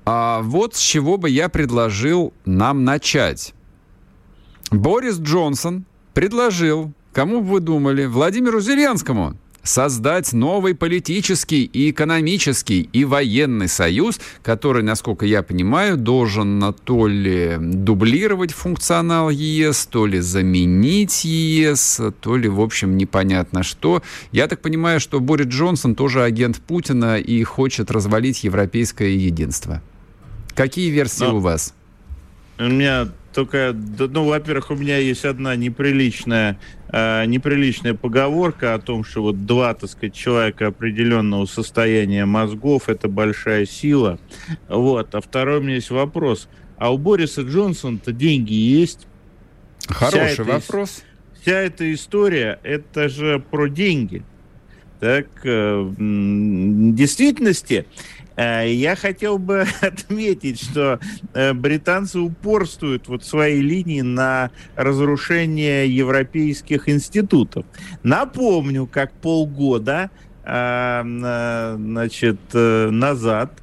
А 0.05 0.39
вот 0.41 0.75
с 0.75 0.79
чего 0.79 1.17
бы 1.17 1.29
я 1.29 1.49
предложил 1.49 2.33
нам 2.45 2.85
начать. 2.85 3.53
Борис 4.71 5.19
Джонсон 5.19 5.83
предложил 6.13 6.93
Кому 7.17 7.41
бы 7.41 7.53
вы 7.53 7.59
думали? 7.61 8.05
Владимиру 8.05 8.61
Зеленскому 8.61 9.35
создать 9.63 10.33
новый 10.33 10.75
политический 10.75 11.63
и 11.63 11.89
экономический 11.89 12.81
и 12.93 13.05
военный 13.05 13.67
союз, 13.67 14.19
который, 14.43 14.83
насколько 14.83 15.25
я 15.25 15.41
понимаю, 15.41 15.97
должен 15.97 16.75
то 16.85 17.07
ли 17.07 17.57
дублировать 17.59 18.51
функционал 18.51 19.31
ЕС, 19.31 19.87
то 19.87 20.05
ли 20.05 20.19
заменить 20.19 21.25
ЕС, 21.25 21.99
то 22.21 22.37
ли, 22.37 22.47
в 22.47 22.61
общем, 22.61 22.97
непонятно 22.97 23.63
что. 23.63 24.03
Я 24.31 24.47
так 24.47 24.61
понимаю, 24.61 24.99
что 24.99 25.19
Борис 25.19 25.47
Джонсон 25.47 25.95
тоже 25.95 26.21
агент 26.21 26.57
Путина 26.57 27.17
и 27.17 27.41
хочет 27.41 27.89
развалить 27.89 28.43
европейское 28.43 29.09
единство. 29.09 29.81
Какие 30.53 30.91
версии 30.91 31.23
Но 31.23 31.37
у 31.37 31.39
вас? 31.39 31.73
У 32.59 32.65
меня 32.65 33.07
только, 33.37 33.71
ну, 33.99 34.23
во-первых, 34.23 34.71
у 34.71 34.75
меня 34.75 34.97
есть 34.97 35.23
одна 35.23 35.55
неприличная, 35.55 36.57
э, 36.89 37.23
неприличная 37.27 37.93
поговорка 37.93 38.73
о 38.73 38.79
том, 38.79 39.03
что 39.03 39.21
вот 39.21 39.45
два, 39.45 39.75
так 39.75 39.91
сказать, 39.91 40.15
человека 40.15 40.65
определенного 40.65 41.45
состояния 41.45 42.25
мозгов– 42.25 42.83
это 42.89 43.07
большая 43.07 43.67
сила. 43.67 44.17
Вот. 44.67 45.13
А 45.13 45.21
второй 45.21 45.59
у 45.59 45.61
меня 45.61 45.75
есть 45.75 45.91
вопрос. 45.91 46.49
А 46.77 46.91
у 46.91 46.97
Бориса 46.97 47.43
Джонсона-то 47.43 48.11
деньги 48.11 48.55
есть? 48.55 49.05
Хороший 49.87 50.33
вся 50.33 50.43
вопрос. 50.43 51.03
Эта, 51.03 51.39
вся 51.39 51.59
эта 51.59 51.93
история– 51.93 52.59
это 52.63 53.07
же 53.07 53.37
про 53.51 53.67
деньги. 53.67 54.23
Так, 54.99 55.27
э, 55.43 55.75
в 55.77 56.95
действительности 56.95 57.85
я 58.37 58.95
хотел 58.95 59.39
бы 59.39 59.65
отметить, 59.81 60.61
что 60.61 60.99
э, 61.33 61.53
британцы 61.53 62.19
упорствуют 62.19 63.07
вот 63.07 63.23
своей 63.23 63.61
линии 63.61 64.01
на 64.01 64.51
разрушение 64.75 65.89
европейских 65.89 66.87
институтов. 66.87 67.65
Напомню, 68.03 68.85
как 68.85 69.11
полгода 69.13 70.11
э, 70.43 71.01
значит, 71.03 72.39
назад, 72.53 73.53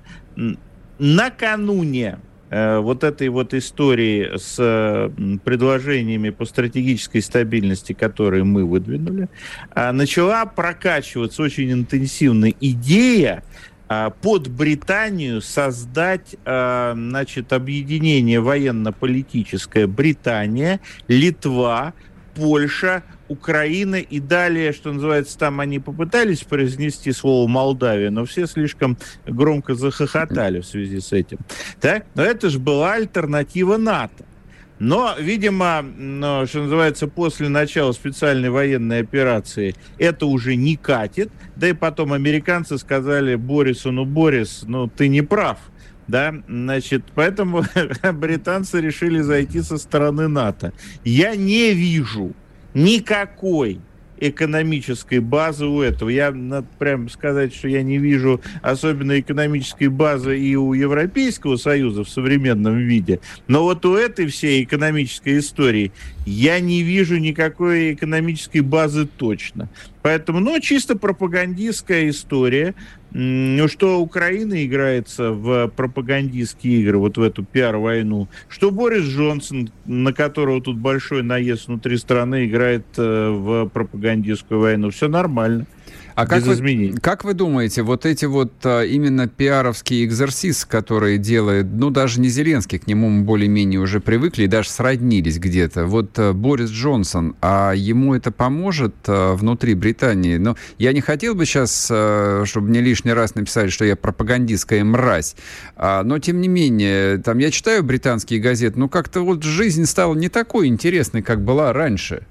накануне 0.98 2.18
вот 2.50 3.02
этой 3.02 3.30
вот 3.30 3.52
истории 3.52 4.36
с 4.36 5.10
предложениями 5.44 6.30
по 6.30 6.44
стратегической 6.44 7.20
стабильности, 7.20 7.94
которые 7.94 8.44
мы 8.44 8.64
выдвинули, 8.64 9.28
начала 9.74 10.46
прокачиваться 10.46 11.42
очень 11.42 11.72
интенсивно 11.72 12.50
идея 12.60 13.42
под 14.20 14.48
Британию 14.48 15.40
создать, 15.40 16.36
а, 16.44 16.94
значит, 16.94 17.52
объединение 17.52 18.40
военно-политическое 18.40 19.86
Британия, 19.86 20.80
Литва, 21.08 21.92
Польша, 22.34 23.02
Украина 23.28 23.96
и 23.96 24.20
далее, 24.20 24.72
что 24.72 24.92
называется, 24.92 25.38
там 25.38 25.60
они 25.60 25.78
попытались 25.78 26.42
произнести 26.42 27.12
слово 27.12 27.48
Молдавия, 27.48 28.10
но 28.10 28.24
все 28.24 28.46
слишком 28.46 28.98
громко 29.26 29.74
захохотали 29.74 30.60
в 30.60 30.66
связи 30.66 31.00
с 31.00 31.12
этим. 31.12 31.38
Так? 31.80 32.06
Но 32.14 32.22
это 32.22 32.50
же 32.50 32.58
была 32.58 32.94
альтернатива 32.94 33.76
НАТО. 33.76 34.24
Но, 34.78 35.14
видимо, 35.18 35.82
ну, 35.82 36.46
что 36.46 36.62
называется, 36.62 37.06
после 37.06 37.48
начала 37.48 37.92
специальной 37.92 38.50
военной 38.50 39.00
операции 39.00 39.74
это 39.98 40.26
уже 40.26 40.56
не 40.56 40.76
катит. 40.76 41.30
Да 41.56 41.68
и 41.68 41.72
потом 41.72 42.12
американцы 42.12 42.76
сказали 42.78 43.36
Борису, 43.36 43.92
ну, 43.92 44.04
Борис, 44.04 44.64
ну, 44.66 44.88
ты 44.88 45.08
не 45.08 45.22
прав. 45.22 45.58
Да, 46.06 46.34
значит, 46.48 47.04
поэтому 47.14 47.64
британцы 48.12 48.80
решили 48.80 49.20
зайти 49.20 49.62
со 49.62 49.78
стороны 49.78 50.28
НАТО. 50.28 50.72
Я 51.04 51.34
не 51.34 51.72
вижу 51.72 52.34
никакой 52.74 53.80
экономической 54.18 55.18
базы 55.20 55.66
у 55.66 55.80
этого. 55.80 56.08
Я, 56.08 56.30
надо 56.30 56.66
прямо 56.78 57.08
сказать, 57.08 57.54
что 57.54 57.68
я 57.68 57.82
не 57.82 57.98
вижу 57.98 58.40
особенно 58.62 59.18
экономической 59.18 59.88
базы 59.88 60.38
и 60.38 60.56
у 60.56 60.72
Европейского 60.72 61.56
Союза 61.56 62.04
в 62.04 62.08
современном 62.08 62.78
виде. 62.78 63.20
Но 63.48 63.62
вот 63.62 63.84
у 63.84 63.94
этой 63.94 64.26
всей 64.26 64.64
экономической 64.64 65.38
истории 65.38 65.92
я 66.26 66.60
не 66.60 66.82
вижу 66.82 67.18
никакой 67.18 67.94
экономической 67.94 68.60
базы 68.60 69.06
точно. 69.06 69.68
Поэтому, 70.02 70.40
ну, 70.40 70.60
чисто 70.60 70.98
пропагандистская 70.98 72.10
история. 72.10 72.74
Ну, 73.16 73.68
что 73.68 74.00
Украина 74.00 74.64
играется 74.64 75.30
в 75.30 75.68
пропагандистские 75.68 76.80
игры, 76.80 76.98
вот 76.98 77.16
в 77.16 77.22
эту 77.22 77.44
пиар-войну, 77.44 78.26
что 78.48 78.72
Борис 78.72 79.04
Джонсон, 79.04 79.70
на 79.84 80.12
которого 80.12 80.60
тут 80.60 80.78
большой 80.78 81.22
наезд 81.22 81.68
внутри 81.68 81.96
страны, 81.96 82.46
играет 82.46 82.84
э, 82.96 83.30
в 83.30 83.68
пропагандистскую 83.68 84.58
войну. 84.58 84.90
Все 84.90 85.06
нормально. 85.06 85.66
А 86.14 86.26
как 86.26 86.42
вы, 86.44 86.94
как 87.00 87.24
вы 87.24 87.34
думаете, 87.34 87.82
вот 87.82 88.06
эти 88.06 88.24
вот 88.24 88.52
а, 88.64 88.82
именно 88.82 89.26
пиаровские 89.26 90.04
экзерсисы, 90.04 90.66
которые 90.66 91.18
делает, 91.18 91.66
ну, 91.66 91.90
даже 91.90 92.20
не 92.20 92.28
Зеленский, 92.28 92.78
к 92.78 92.86
нему 92.86 93.08
мы 93.08 93.22
более-менее 93.24 93.80
уже 93.80 94.00
привыкли 94.00 94.44
и 94.44 94.46
даже 94.46 94.70
сроднились 94.70 95.38
где-то. 95.38 95.86
Вот 95.86 96.18
а, 96.18 96.32
Борис 96.32 96.70
Джонсон, 96.70 97.34
а 97.40 97.72
ему 97.72 98.14
это 98.14 98.30
поможет 98.30 98.94
а, 99.08 99.34
внутри 99.34 99.74
Британии? 99.74 100.36
Но 100.36 100.56
я 100.78 100.92
не 100.92 101.00
хотел 101.00 101.34
бы 101.34 101.46
сейчас, 101.46 101.88
а, 101.90 102.44
чтобы 102.46 102.68
мне 102.68 102.80
лишний 102.80 103.12
раз 103.12 103.34
написали, 103.34 103.68
что 103.68 103.84
я 103.84 103.96
пропагандистская 103.96 104.84
мразь, 104.84 105.34
а, 105.76 106.04
но 106.04 106.20
тем 106.20 106.40
не 106.40 106.48
менее, 106.48 107.18
там 107.18 107.38
я 107.38 107.50
читаю 107.50 107.82
британские 107.82 108.38
газеты, 108.38 108.78
ну, 108.78 108.88
как-то 108.88 109.22
вот 109.22 109.42
жизнь 109.42 109.84
стала 109.86 110.14
не 110.14 110.28
такой 110.28 110.68
интересной, 110.68 111.22
как 111.22 111.42
была 111.42 111.72
раньше. 111.72 112.26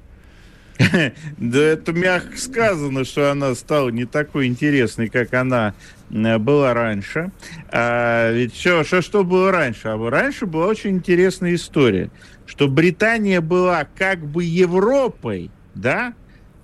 Да 1.38 1.60
это 1.62 1.94
мягко 1.94 2.38
сказано, 2.38 3.06
что 3.06 3.32
она 3.32 3.56
стала 3.56 3.90
не 3.90 4.06
такой 4.06 4.48
интересной, 4.48 5.10
как 5.10 5.34
она 5.34 5.74
э, 6.10 6.38
была 6.38 6.74
раньше. 6.74 7.32
А, 7.70 8.32
ведь 8.32 8.54
все, 8.54 8.84
что, 8.84 9.02
что 9.02 9.24
было 9.24 9.52
раньше? 9.52 9.90
А 9.90 10.10
раньше 10.10 10.46
была 10.46 10.68
очень 10.68 10.92
интересная 10.92 11.56
история, 11.56 12.10
что 12.46 12.68
Британия 12.68 13.42
была 13.42 13.86
как 13.96 14.26
бы 14.26 14.44
Европой, 14.44 15.52
да, 15.76 16.14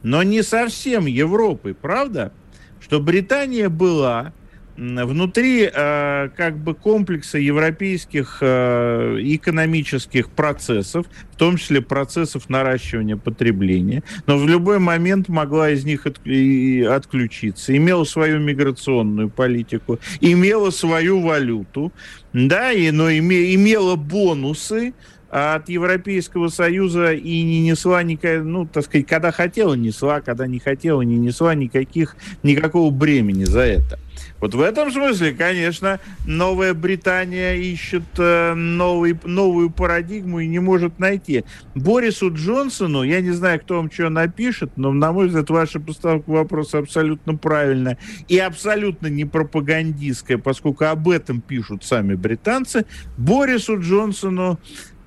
но 0.04 0.24
не 0.24 0.44
совсем 0.44 1.06
Европой, 1.06 1.74
правда? 1.74 2.32
Что 2.80 3.00
Британия 3.00 3.70
была 3.70 4.34
внутри 4.80 5.70
э, 5.72 6.30
как 6.36 6.58
бы 6.58 6.74
комплекса 6.74 7.38
европейских 7.38 8.38
э, 8.40 9.18
экономических 9.20 10.30
процессов, 10.30 11.06
в 11.34 11.36
том 11.36 11.58
числе 11.58 11.82
процессов 11.82 12.50
наращивания 12.50 13.18
потребления, 13.18 14.04
но 14.26 14.38
в 14.38 14.48
любой 14.48 14.80
момент 14.80 15.28
могла 15.28 15.72
из 15.72 15.84
них 15.84 16.06
от, 16.06 16.26
и, 16.26 16.82
отключиться, 16.82 17.76
имела 17.76 18.06
свою 18.06 18.40
миграционную 18.40 19.30
политику, 19.30 20.00
имела 20.22 20.70
свою 20.70 21.22
валюту, 21.22 21.92
да, 22.32 22.72
и, 22.72 22.92
но 22.92 23.10
име, 23.10 23.54
имела 23.56 23.98
бонусы, 23.98 24.94
от 25.30 25.70
Европейского 25.70 26.48
Союза 26.50 27.14
и 27.14 27.44
не 27.44 27.62
несла 27.62 28.02
никаких, 28.04 28.44
ну, 28.44 28.66
так 28.66 28.86
сказать, 28.86 29.08
когда 29.08 29.32
хотела, 29.32 29.76
несла, 29.76 30.22
когда 30.22 30.48
не 30.48 30.60
хотела, 30.60 31.02
не 31.02 31.18
несла 31.18 31.54
никаких, 31.56 32.16
никакого 32.44 32.90
бремени 32.90 33.44
за 33.44 33.62
это. 33.62 34.00
Вот 34.40 34.54
в 34.54 34.62
этом 34.62 34.92
смысле, 34.92 35.34
конечно, 35.34 36.00
Новая 36.26 36.74
Британия 36.74 37.56
ищет 37.56 38.04
э, 38.18 38.54
новый, 38.54 39.18
новую 39.24 39.70
парадигму 39.70 40.40
и 40.40 40.48
не 40.48 40.60
может 40.60 41.00
найти. 41.00 41.44
Борису 41.76 42.34
Джонсону, 42.34 43.04
я 43.04 43.22
не 43.22 43.32
знаю, 43.32 43.60
кто 43.60 43.78
вам 43.78 43.92
что 43.92 44.10
напишет, 44.10 44.72
но, 44.78 44.92
на 44.92 45.12
мой 45.12 45.28
взгляд, 45.28 45.50
ваша 45.50 45.80
постановка 45.80 46.30
вопроса 46.30 46.80
абсолютно 46.80 47.36
правильная 47.36 47.98
и 48.28 48.38
абсолютно 48.40 49.08
не 49.08 49.26
пропагандистская, 49.26 50.38
поскольку 50.38 50.86
об 50.86 51.10
этом 51.10 51.42
пишут 51.42 51.84
сами 51.84 52.16
британцы. 52.16 52.86
Борису 53.18 53.80
Джонсону 53.80 54.60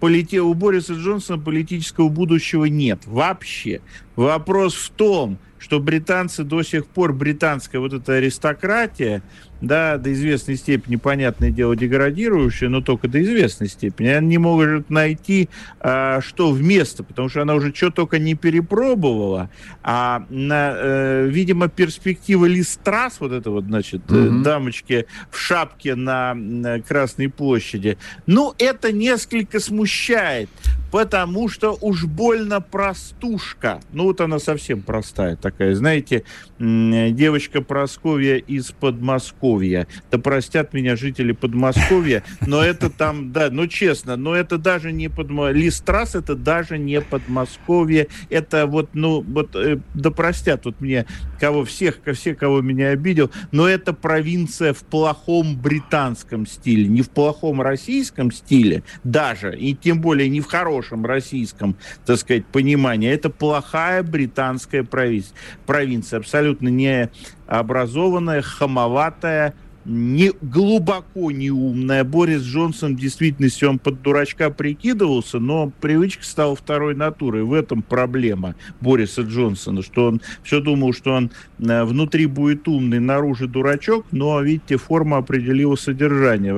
полите... 0.03 0.41
у 0.41 0.53
Бориса 0.53 0.95
Джонсона 0.95 1.41
политического 1.41 2.09
будущего 2.09 2.65
нет 2.65 3.03
вообще. 3.07 3.81
Вопрос 4.17 4.75
в 4.75 4.91
том, 4.91 5.39
что 5.59 5.79
британцы 5.79 6.43
до 6.43 6.65
сих 6.65 6.87
пор, 6.87 7.13
британская 7.13 7.79
вот 7.79 7.93
эта 7.93 8.15
аристократия, 8.15 9.23
да, 9.63 9.97
до 9.97 10.13
известной 10.13 10.57
степени, 10.57 10.97
понятное 10.97 11.51
дело, 11.51 11.77
деградирующая, 11.77 12.69
но 12.69 12.81
только 12.81 13.09
до 13.09 13.23
известной 13.23 13.69
степени, 13.69 14.09
она 14.09 14.27
не 14.27 14.39
может 14.39 14.91
найти, 14.91 15.49
а, 15.81 16.21
что 16.21 16.51
вместо, 16.51 17.05
потому 17.05 17.29
что 17.29 17.43
она 17.43 17.55
уже 17.55 17.73
что 17.75 17.91
только 17.91 18.19
не 18.19 18.35
перепробовала, 18.35 19.51
а, 19.83 20.27
на, 20.29 20.73
э, 20.75 21.29
видимо, 21.29 21.69
перспектива 21.69 22.47
Листрас, 22.47 23.21
вот 23.21 23.33
это 23.33 23.51
вот, 23.51 23.65
значит, 23.65 24.03
mm-hmm. 24.03 24.43
дамочки 24.43 25.07
в 25.31 25.39
шапке 25.39 25.95
на, 25.95 26.35
на 26.35 26.81
Красной 26.81 27.29
площади, 27.29 27.99
ну, 28.27 28.55
это 28.59 28.93
несколько 28.93 29.61
смущает, 29.61 30.51
потому 30.91 31.49
что 31.49 31.79
уж 31.81 32.05
больно 32.05 32.61
простушка, 32.61 33.81
ну, 33.93 34.05
вот 34.05 34.21
она 34.21 34.41
совсем 34.41 34.83
простая 34.83 35.37
такая, 35.37 35.75
знаете, 35.77 36.25
девочка 36.63 37.61
Просковья 37.61 38.37
из 38.37 38.71
Подмосковья. 38.71 39.89
Да 40.11 40.19
простят 40.19 40.73
меня 40.73 40.95
жители 40.95 41.33
Подмосковья, 41.33 42.23
но 42.47 42.63
это 42.63 42.89
там, 42.89 43.33
да, 43.33 43.49
ну 43.51 43.67
честно, 43.67 44.17
но 44.17 44.37
это 44.37 44.59
даже 44.59 44.93
не 44.93 45.09
Подмосковье. 45.09 45.65
Листрас 45.65 46.15
это 46.15 46.37
даже 46.37 46.79
не 46.79 47.01
Подмосковье. 47.01 48.07
Это 48.31 48.67
вот, 48.67 48.91
ну, 48.93 49.23
вот, 49.23 49.57
э, 49.57 49.79
да 49.95 50.11
простят 50.11 50.65
вот 50.65 50.81
мне, 50.81 51.07
кого 51.41 51.65
всех, 51.65 51.99
все, 52.15 52.35
кого 52.35 52.61
меня 52.61 52.91
обидел, 52.91 53.31
но 53.51 53.69
это 53.69 53.93
провинция 53.93 54.73
в 54.73 54.85
плохом 54.85 55.57
британском 55.57 56.47
стиле, 56.47 56.87
не 56.87 57.03
в 57.03 57.11
плохом 57.11 57.61
российском 57.61 58.31
стиле 58.31 58.85
даже, 59.03 59.57
и 59.57 59.75
тем 59.75 60.01
более 60.01 60.29
не 60.29 60.41
в 60.41 60.47
хорошем 60.47 61.05
российском, 61.07 61.77
так 62.07 62.19
сказать, 62.19 62.47
понимании. 62.47 63.11
Это 63.11 63.31
плохая 63.31 64.03
британская 64.03 64.85
провинция, 64.85 65.35
провинция 65.67 66.19
абсолютно 66.21 66.52
не 66.61 67.11
образованная, 67.47 68.43
хамоватая, 68.43 69.55
не, 69.85 70.33
глубоко 70.41 71.31
не 71.31 71.51
умная. 71.51 72.05
Борис 72.05 72.43
Джонсон 72.43 72.97
в 72.97 73.01
действительности 73.01 73.65
он 73.65 73.79
под 73.79 74.03
дурачка 74.03 74.51
прикидывался, 74.51 75.39
но 75.39 75.73
привычка 75.81 76.25
стала 76.25 76.55
второй 76.55 76.95
натурой. 76.95 77.43
В 77.43 77.53
этом 77.53 77.83
проблема 77.83 78.55
Бориса 78.81 79.23
Джонсона, 79.23 79.83
что 79.83 80.07
он 80.07 80.21
все 80.43 80.61
думал, 80.61 80.93
что 80.93 81.13
он 81.15 81.31
э, 81.59 81.85
внутри 81.85 82.27
будет 82.27 82.69
умный, 82.69 83.01
наружу 83.01 83.49
дурачок, 83.49 84.07
но, 84.13 84.41
видите, 84.41 84.77
форма 84.77 85.19
определила 85.19 85.75
содержание 85.75 86.55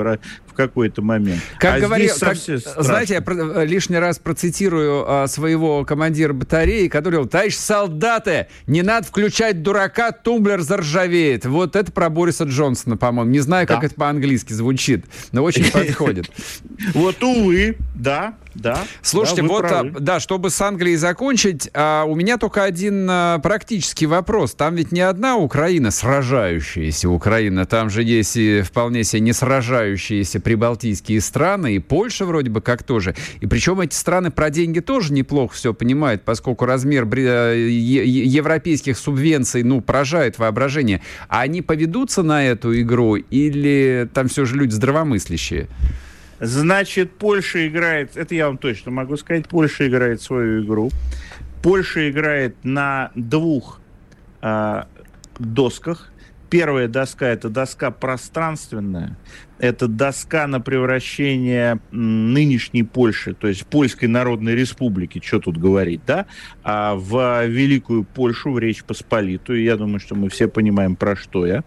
в 0.54 0.56
какой-то 0.56 1.02
момент. 1.02 1.42
Как 1.58 1.76
а 1.76 1.80
говорил, 1.80 2.12
как, 2.18 2.36
знаете, 2.36 3.14
я 3.14 3.20
про, 3.20 3.64
лишний 3.64 3.98
раз 3.98 4.20
процитирую 4.20 5.04
а, 5.06 5.26
своего 5.26 5.84
командира 5.84 6.32
батареи, 6.32 6.86
который 6.86 7.14
говорил, 7.14 7.28
товарищ 7.28 7.56
солдаты, 7.56 8.46
не 8.68 8.82
надо 8.82 9.08
включать 9.08 9.62
дурака, 9.62 10.12
тумблер 10.12 10.60
заржавеет. 10.60 11.44
Вот 11.44 11.74
это 11.74 11.90
про 11.90 12.08
Бориса 12.08 12.44
Джонсона, 12.44 12.96
по-моему. 12.96 13.32
Не 13.32 13.40
знаю, 13.40 13.66
как 13.66 13.80
да. 13.80 13.86
это 13.86 13.96
по-английски 13.96 14.52
звучит, 14.52 15.06
но 15.32 15.42
очень 15.42 15.70
подходит. 15.72 16.30
Вот, 16.94 17.20
увы, 17.24 17.76
да, 17.96 18.36
да. 18.54 18.84
Слушайте, 19.02 19.42
да, 19.42 19.48
вот, 19.48 19.60
правы. 19.60 19.90
да, 20.00 20.20
чтобы 20.20 20.50
с 20.50 20.60
Англией 20.60 20.96
закончить, 20.96 21.68
а, 21.74 22.04
у 22.04 22.14
меня 22.14 22.38
только 22.38 22.64
один 22.64 23.06
а, 23.10 23.38
практический 23.40 24.06
вопрос. 24.06 24.54
Там 24.54 24.76
ведь 24.76 24.92
не 24.92 25.00
одна 25.00 25.36
Украина 25.36 25.90
сражающаяся 25.90 27.08
Украина, 27.08 27.66
там 27.66 27.90
же 27.90 28.02
есть 28.02 28.36
и 28.36 28.62
вполне 28.62 29.04
себе 29.04 29.20
не 29.20 29.32
сражающиеся 29.32 30.40
прибалтийские 30.40 31.20
страны, 31.20 31.74
и 31.74 31.78
Польша 31.78 32.24
вроде 32.24 32.50
бы 32.50 32.60
как 32.60 32.82
тоже. 32.82 33.14
И 33.40 33.46
причем 33.46 33.80
эти 33.80 33.94
страны 33.94 34.30
про 34.30 34.50
деньги 34.50 34.80
тоже 34.80 35.12
неплохо 35.12 35.54
все 35.54 35.74
понимают, 35.74 36.22
поскольку 36.22 36.64
размер 36.64 37.06
э, 37.14 37.68
европейских 37.68 38.96
субвенций, 38.98 39.62
ну, 39.62 39.80
поражает 39.80 40.38
воображение. 40.38 41.02
А 41.28 41.40
они 41.40 41.62
поведутся 41.62 42.22
на 42.22 42.44
эту 42.44 42.78
игру 42.80 43.16
или 43.16 44.08
там 44.12 44.28
все 44.28 44.44
же 44.44 44.56
люди 44.56 44.72
здравомыслящие? 44.72 45.68
Значит, 46.44 47.12
Польша 47.12 47.66
играет, 47.66 48.18
это 48.18 48.34
я 48.34 48.48
вам 48.48 48.58
точно 48.58 48.90
могу 48.90 49.16
сказать, 49.16 49.48
Польша 49.48 49.88
играет 49.88 50.20
свою 50.20 50.62
игру. 50.62 50.90
Польша 51.62 52.10
играет 52.10 52.56
на 52.64 53.10
двух 53.14 53.80
э, 54.42 54.82
досках. 55.38 56.10
Первая 56.50 56.86
доска 56.86 57.26
это 57.26 57.48
доска 57.48 57.90
пространственная, 57.90 59.16
это 59.58 59.88
доска 59.88 60.46
на 60.46 60.60
превращение 60.60 61.80
нынешней 61.90 62.82
Польши, 62.84 63.34
то 63.34 63.48
есть 63.48 63.66
Польской 63.66 64.06
Народной 64.06 64.54
Республики, 64.54 65.20
что 65.24 65.40
тут 65.40 65.56
говорить, 65.56 66.02
да, 66.06 66.26
а 66.62 66.94
в 66.94 67.46
Великую 67.46 68.04
Польшу, 68.04 68.52
в 68.52 68.58
Речь 68.58 68.84
Посполитую. 68.84 69.62
Я 69.62 69.76
думаю, 69.76 69.98
что 69.98 70.14
мы 70.14 70.28
все 70.28 70.46
понимаем, 70.46 70.94
про 70.94 71.16
что 71.16 71.46
я. 71.46 71.64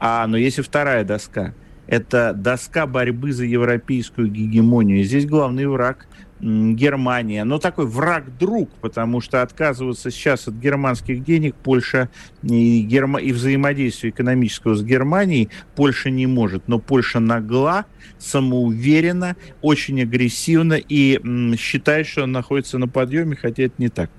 А, 0.00 0.26
но 0.26 0.36
есть 0.36 0.58
и 0.58 0.62
вторая 0.62 1.04
доска– 1.04 1.54
это 1.86 2.32
доска 2.34 2.86
борьбы 2.86 3.32
за 3.32 3.44
европейскую 3.44 4.28
гегемонию. 4.28 5.04
Здесь 5.04 5.26
главный 5.26 5.66
враг 5.66 6.06
Германия, 6.38 7.44
но 7.44 7.58
такой 7.58 7.86
враг-друг, 7.86 8.70
потому 8.82 9.22
что 9.22 9.40
отказываться 9.40 10.10
сейчас 10.10 10.46
от 10.46 10.54
германских 10.54 11.24
денег 11.24 11.54
Польша 11.54 12.10
и, 12.42 12.82
герма... 12.82 13.20
и 13.20 13.32
взаимодействия 13.32 14.10
экономического 14.10 14.74
с 14.74 14.82
Германией 14.82 15.48
Польша 15.74 16.10
не 16.10 16.26
может. 16.26 16.68
Но 16.68 16.78
Польша 16.78 17.20
нагла, 17.20 17.86
самоуверена, 18.18 19.36
очень 19.62 20.02
агрессивна 20.02 20.74
и 20.74 21.18
м, 21.18 21.56
считает, 21.56 22.06
что 22.06 22.24
она 22.24 22.40
находится 22.40 22.76
на 22.76 22.86
подъеме, 22.86 23.34
хотя 23.34 23.62
это 23.62 23.74
не 23.78 23.88
так. 23.88 24.10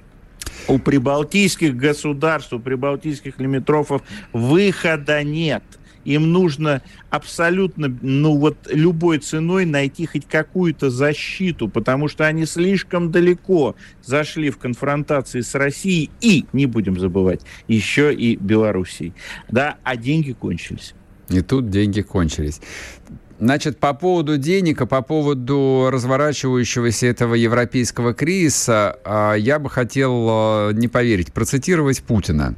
У 0.68 0.80
прибалтийских 0.80 1.76
государств, 1.76 2.52
у 2.52 2.60
прибалтийских 2.60 3.40
лимитрофов 3.40 4.02
выхода 4.34 5.22
нет– 5.24 5.64
Им 6.08 6.32
нужно 6.32 6.82
абсолютно, 7.10 7.94
ну 8.02 8.38
вот 8.38 8.56
любой 8.72 9.18
ценой 9.18 9.66
найти 9.66 10.06
хоть 10.06 10.26
какую-то 10.26 10.90
защиту, 10.90 11.68
потому 11.68 12.08
что 12.08 12.26
они 12.26 12.46
слишком 12.46 13.12
далеко 13.12 13.76
зашли 14.02 14.50
в 14.50 14.58
конфронтации 14.58 15.42
с 15.42 15.54
Россией 15.54 16.10
и, 16.22 16.46
не 16.54 16.66
будем 16.66 16.98
забывать, 16.98 17.42
еще 17.68 18.14
и 18.14 18.38
Белоруссией. 18.38 19.14
Да, 19.50 19.76
а 19.84 19.98
деньги 19.98 20.32
кончились. 20.32 20.94
И 21.28 21.42
тут 21.42 21.70
деньги 21.70 22.00
кончились. 22.00 22.62
Значит, 23.38 23.78
по 23.78 23.94
поводу 23.94 24.38
денег, 24.38 24.82
а 24.82 24.86
по 24.86 25.02
поводу 25.02 25.90
разворачивающегося 25.92 27.08
этого 27.08 27.34
европейского 27.34 28.14
кризиса, 28.14 28.98
а, 29.04 29.34
я 29.34 29.60
бы 29.60 29.70
хотел, 29.70 30.28
а, 30.30 30.72
не 30.72 30.88
поверить, 30.88 31.34
процитировать 31.34 32.02
Путина. 32.02 32.56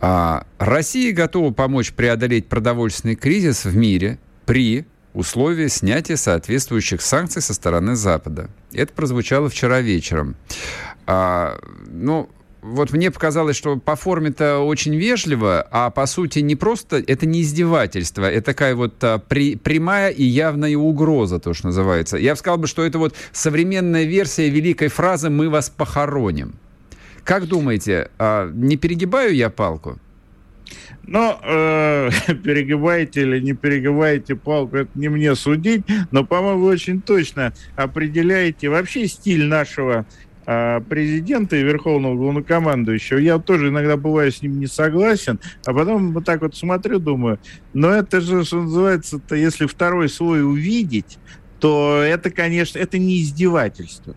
Россия 0.00 1.12
готова 1.12 1.52
помочь 1.52 1.92
преодолеть 1.92 2.48
продовольственный 2.48 3.16
кризис 3.16 3.64
в 3.64 3.76
мире 3.76 4.18
при 4.46 4.86
условии 5.12 5.66
снятия 5.66 6.16
соответствующих 6.16 7.02
санкций 7.02 7.42
со 7.42 7.52
стороны 7.52 7.96
Запада. 7.96 8.48
Это 8.72 8.92
прозвучало 8.92 9.48
вчера 9.48 9.80
вечером. 9.80 10.36
Ну, 11.06 12.30
вот 12.62 12.92
мне 12.92 13.10
показалось, 13.10 13.56
что 13.56 13.76
по 13.76 13.96
форме-то 13.96 14.58
очень 14.58 14.94
вежливо, 14.94 15.66
а 15.70 15.90
по 15.90 16.06
сути 16.06 16.40
не 16.40 16.56
просто, 16.56 17.02
это 17.06 17.26
не 17.26 17.42
издевательство, 17.42 18.30
это 18.30 18.46
такая 18.46 18.74
вот 18.74 19.02
а, 19.02 19.18
при, 19.18 19.56
прямая 19.56 20.10
и 20.10 20.24
явная 20.24 20.76
угроза, 20.76 21.38
то, 21.38 21.54
что 21.54 21.68
называется. 21.68 22.18
Я 22.18 22.34
бы 22.34 22.38
сказал, 22.38 22.66
что 22.66 22.84
это 22.84 22.98
вот 22.98 23.14
современная 23.32 24.04
версия 24.04 24.50
великой 24.50 24.88
фразы 24.88 25.30
«мы 25.30 25.48
вас 25.48 25.70
похороним». 25.70 26.54
Как 27.24 27.46
думаете, 27.46 28.10
а, 28.18 28.50
не 28.52 28.76
перегибаю 28.76 29.34
я 29.34 29.50
палку? 29.50 29.98
Но 31.02 31.40
э, 31.42 32.10
перегибаете 32.44 33.22
или 33.22 33.40
не 33.40 33.52
перегибаете 33.54 34.36
палку, 34.36 34.76
это 34.76 34.90
не 34.94 35.08
мне 35.08 35.34
судить, 35.34 35.82
но, 36.10 36.24
по-моему, 36.24 36.60
вы 36.60 36.68
очень 36.68 37.00
точно 37.00 37.52
определяете 37.76 38.68
вообще 38.68 39.08
стиль 39.08 39.44
нашего 39.46 40.06
а, 40.46 40.80
президента 40.80 41.56
и 41.56 41.62
верховного 41.62 42.16
главнокомандующего. 42.16 43.18
Я 43.18 43.38
тоже 43.38 43.68
иногда 43.68 43.96
бываю 43.96 44.32
с 44.32 44.42
ним 44.42 44.58
не 44.58 44.66
согласен, 44.66 45.38
а 45.66 45.72
потом 45.72 46.12
вот 46.12 46.24
так 46.24 46.40
вот 46.42 46.56
смотрю, 46.56 46.98
думаю, 46.98 47.38
но 47.72 47.90
это 47.90 48.20
же, 48.20 48.44
что 48.44 48.62
называется-то, 48.62 49.34
если 49.36 49.66
второй 49.66 50.08
слой 50.08 50.44
увидеть, 50.44 51.18
то 51.60 52.02
это, 52.02 52.30
конечно, 52.30 52.78
это 52.78 52.98
не 52.98 53.20
издевательство. 53.20 54.16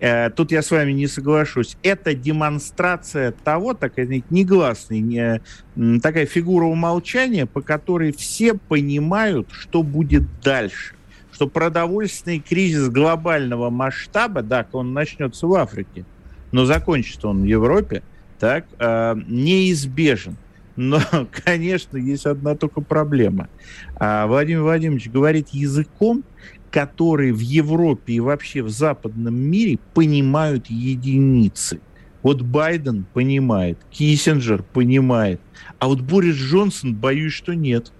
Э, 0.00 0.30
тут 0.30 0.50
я 0.50 0.62
с 0.62 0.70
вами 0.70 0.92
не 0.92 1.06
соглашусь. 1.06 1.76
Это 1.82 2.14
демонстрация 2.14 3.32
того, 3.44 3.74
такая 3.74 4.22
негласная, 4.30 5.00
не, 5.00 6.00
такая 6.00 6.26
фигура 6.26 6.64
умолчания, 6.64 7.46
по 7.46 7.60
которой 7.60 8.12
все 8.12 8.54
понимают, 8.54 9.48
что 9.52 9.82
будет 9.82 10.24
дальше 10.42 10.94
что 11.32 11.46
продовольственный 11.46 12.38
кризис 12.38 12.90
глобального 12.90 13.70
масштаба, 13.70 14.42
да, 14.42 14.66
он 14.72 14.92
начнется 14.92 15.46
в 15.46 15.54
Африке, 15.54 16.04
но 16.52 16.66
закончится 16.66 17.28
он 17.28 17.40
в 17.40 17.44
Европе, 17.44 18.02
так, 18.38 18.66
э, 18.78 19.14
неизбежен. 19.26 20.36
Но, 20.76 21.00
конечно, 21.44 21.96
есть 21.96 22.26
одна 22.26 22.54
только 22.56 22.82
проблема. 22.82 23.48
А 23.96 24.26
Владимир 24.26 24.62
Владимирович 24.62 25.08
говорит 25.08 25.48
языком, 25.50 26.24
который 26.70 27.32
в 27.32 27.40
Европе 27.40 28.14
и 28.14 28.20
вообще 28.20 28.62
в 28.62 28.70
западном 28.70 29.34
мире 29.34 29.78
понимают 29.94 30.66
единицы. 30.68 31.80
Вот 32.22 32.42
Байден 32.42 33.06
понимает, 33.12 33.78
Киссинджер 33.90 34.62
понимает, 34.62 35.40
а 35.78 35.88
вот 35.88 36.00
Борис 36.02 36.36
Джонсон, 36.36 36.94
боюсь, 36.94 37.32
что 37.32 37.54
нет. 37.54 37.92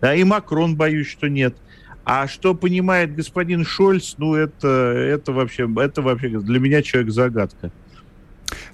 Да, 0.00 0.14
и 0.14 0.24
Макрон, 0.24 0.76
боюсь, 0.76 1.08
что 1.08 1.28
нет. 1.28 1.56
А 2.04 2.28
что 2.28 2.54
понимает 2.54 3.16
господин 3.16 3.64
Шольц, 3.64 4.14
ну, 4.18 4.34
это, 4.34 4.68
это, 4.68 5.32
вообще, 5.32 5.68
это 5.78 6.02
вообще 6.02 6.28
для 6.28 6.60
меня 6.60 6.82
человек-загадка. 6.82 7.72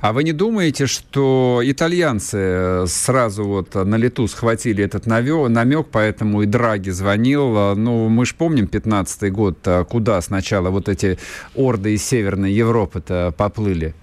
А 0.02 0.12
вы 0.12 0.24
не 0.24 0.32
думаете, 0.32 0.88
что 0.88 1.60
итальянцы 1.62 2.36
э, 2.36 2.86
сразу 2.88 3.44
вот 3.44 3.76
на 3.76 3.94
лету 3.94 4.26
схватили 4.26 4.82
этот 4.82 5.06
намек, 5.06 5.86
поэтому 5.92 6.42
и 6.42 6.46
Драги 6.46 6.90
звонил? 6.90 7.76
Ну, 7.76 8.08
мы 8.08 8.26
же 8.26 8.34
помним 8.34 8.64
15-й 8.64 9.30
год, 9.30 9.58
а 9.64 9.84
куда 9.84 10.20
сначала 10.20 10.70
вот 10.70 10.88
эти 10.88 11.20
орды 11.54 11.94
из 11.94 12.04
Северной 12.04 12.52
Европы-то 12.52 13.32
поплыли? 13.36 13.94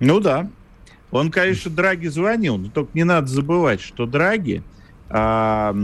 Ну 0.00 0.18
да. 0.18 0.50
Он, 1.12 1.30
конечно, 1.30 1.70
Драги 1.70 2.08
звонил, 2.08 2.58
но 2.58 2.68
только 2.68 2.90
не 2.94 3.04
надо 3.04 3.28
забывать, 3.28 3.80
что 3.80 4.04
Драги 4.04 4.64
а, 5.08 5.76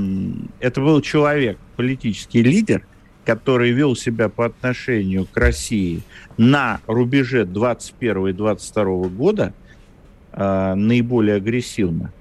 это 0.58 0.80
был 0.80 1.00
человек, 1.02 1.56
политический 1.76 2.42
лидер, 2.42 2.84
который 3.24 3.72
вел 3.72 3.94
себя 3.94 4.28
по 4.28 4.46
отношению 4.46 5.26
к 5.26 5.36
России 5.36 6.02
на 6.36 6.80
рубеже 6.86 7.44
21 7.44 8.28
и 8.28 8.32
22 8.32 8.84
года 9.08 9.54
э, 10.32 10.74
наиболее 10.74 11.36
агрессивно. 11.36 12.12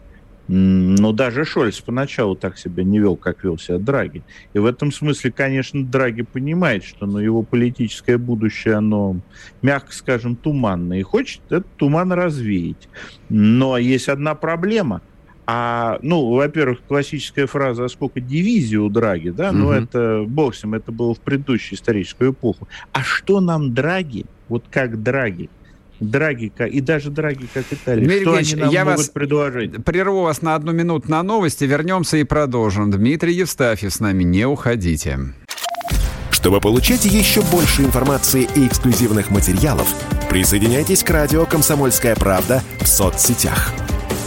Но 0.47 1.13
даже 1.13 1.45
Шольц 1.45 1.79
поначалу 1.79 2.35
так 2.35 2.57
себя 2.57 2.83
не 2.83 2.99
вел, 2.99 3.15
как 3.15 3.43
вел 3.43 3.57
себя 3.57 3.77
Драги. 3.77 4.21
И 4.53 4.59
в 4.59 4.65
этом 4.65 4.91
смысле, 4.91 5.31
конечно, 5.31 5.85
Драги 5.85 6.23
понимает, 6.23 6.83
что 6.83 7.05
ну, 7.05 7.19
его 7.19 7.41
политическое 7.41 8.17
будущее, 8.17 8.75
оно, 8.75 9.21
мягко 9.61 9.93
скажем, 9.93 10.35
туманное. 10.35 10.99
И 10.99 11.03
хочет 11.03 11.41
этот 11.45 11.67
туман 11.77 12.11
развеять. 12.11 12.89
Но 13.29 13.77
есть 13.77 14.09
одна 14.09 14.35
проблема– 14.35 15.01
а, 15.45 15.99
ну, 16.01 16.33
во-первых, 16.33 16.79
классическая 16.87 17.47
фраза, 17.47 17.85
а 17.85 17.89
сколько 17.89 18.19
дивизий 18.19 18.77
у 18.77 18.89
Драги, 18.89 19.29
да, 19.29 19.51
ну, 19.51 19.71
это, 19.71 20.23
бог 20.27 20.55
с 20.55 20.63
ним, 20.63 20.75
это 20.75 20.91
было 20.91 21.13
в 21.13 21.19
предыдущую 21.19 21.77
историческую 21.77 22.31
эпоху. 22.31 22.67
А 22.91 23.03
что 23.03 23.41
нам 23.41 23.73
Драги, 23.73 24.25
вот 24.49 24.65
как 24.69 25.01
Драги, 25.01 25.49
Драги, 25.99 26.51
и 26.71 26.81
даже 26.81 27.11
Драги, 27.11 27.47
как 27.53 27.65
Италия. 27.71 28.05
Дмитрий 28.05 28.21
что 28.23 28.33
они 28.33 28.55
нам 28.55 28.69
я 28.71 28.85
могут 28.85 28.97
вас 28.99 29.09
предложить? 29.09 29.83
Прерву 29.83 30.21
вас 30.23 30.41
на 30.41 30.55
одну 30.55 30.71
минуту 30.71 31.09
на 31.11 31.21
новости, 31.21 31.63
вернемся 31.65 32.17
и 32.17 32.23
продолжим. 32.23 32.89
Дмитрий 32.89 33.33
Евстафьев 33.33 33.93
с 33.93 33.99
нами, 33.99 34.23
не 34.23 34.45
уходите. 34.45 35.19
Чтобы 36.31 36.59
получать 36.59 37.05
еще 37.05 37.41
больше 37.51 37.83
информации 37.83 38.47
и 38.55 38.65
эксклюзивных 38.65 39.29
материалов, 39.29 39.87
присоединяйтесь 40.29 41.03
к 41.03 41.09
радио 41.11 41.45
«Комсомольская 41.45 42.15
правда» 42.15 42.63
в 42.79 42.87
соцсетях– 42.87 43.71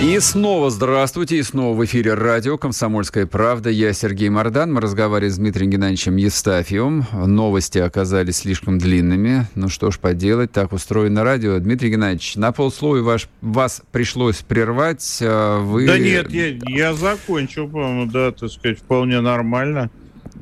И 0.00 0.20
снова 0.20 0.70
здравствуйте, 0.70 1.38
и 1.38 1.42
снова 1.42 1.76
в 1.76 1.84
эфире 1.84 2.14
радио 2.14 2.56
«Комсомольская 2.56 3.26
правда». 3.26 3.68
Я 3.68 3.92
Сергей 3.92 4.28
Мордан. 4.28 4.72
Мы 4.72 4.80
разговариваем 4.80 5.34
с 5.34 5.38
Дмитрием 5.38 5.72
Геннадьевичем 5.72 6.14
Евстафьевым. 6.14 7.04
Новости 7.12 7.78
оказались 7.78 8.36
слишком 8.36 8.78
длинными. 8.78 9.46
Ну 9.56 9.68
что 9.68 9.90
ж 9.90 9.98
поделать, 9.98 10.52
так 10.52 10.72
устроено 10.72 11.24
радио. 11.24 11.58
Дмитрий 11.58 11.90
Геннадьевич, 11.90 12.36
на 12.36 12.52
полслоя 12.52 13.02
ваш, 13.02 13.28
вас 13.40 13.82
пришлось 13.90 14.36
прервать. 14.36 15.18
А 15.20 15.60
вы... 15.60 15.88
Да 15.88 15.98
нет, 15.98 16.30
я, 16.30 16.56
я 16.68 16.94
закончил, 16.94 17.68
по-моему, 17.68 18.06
да, 18.06 18.30
так 18.30 18.52
сказать, 18.52 18.78
вполне 18.78 19.20
нормально. 19.20 19.90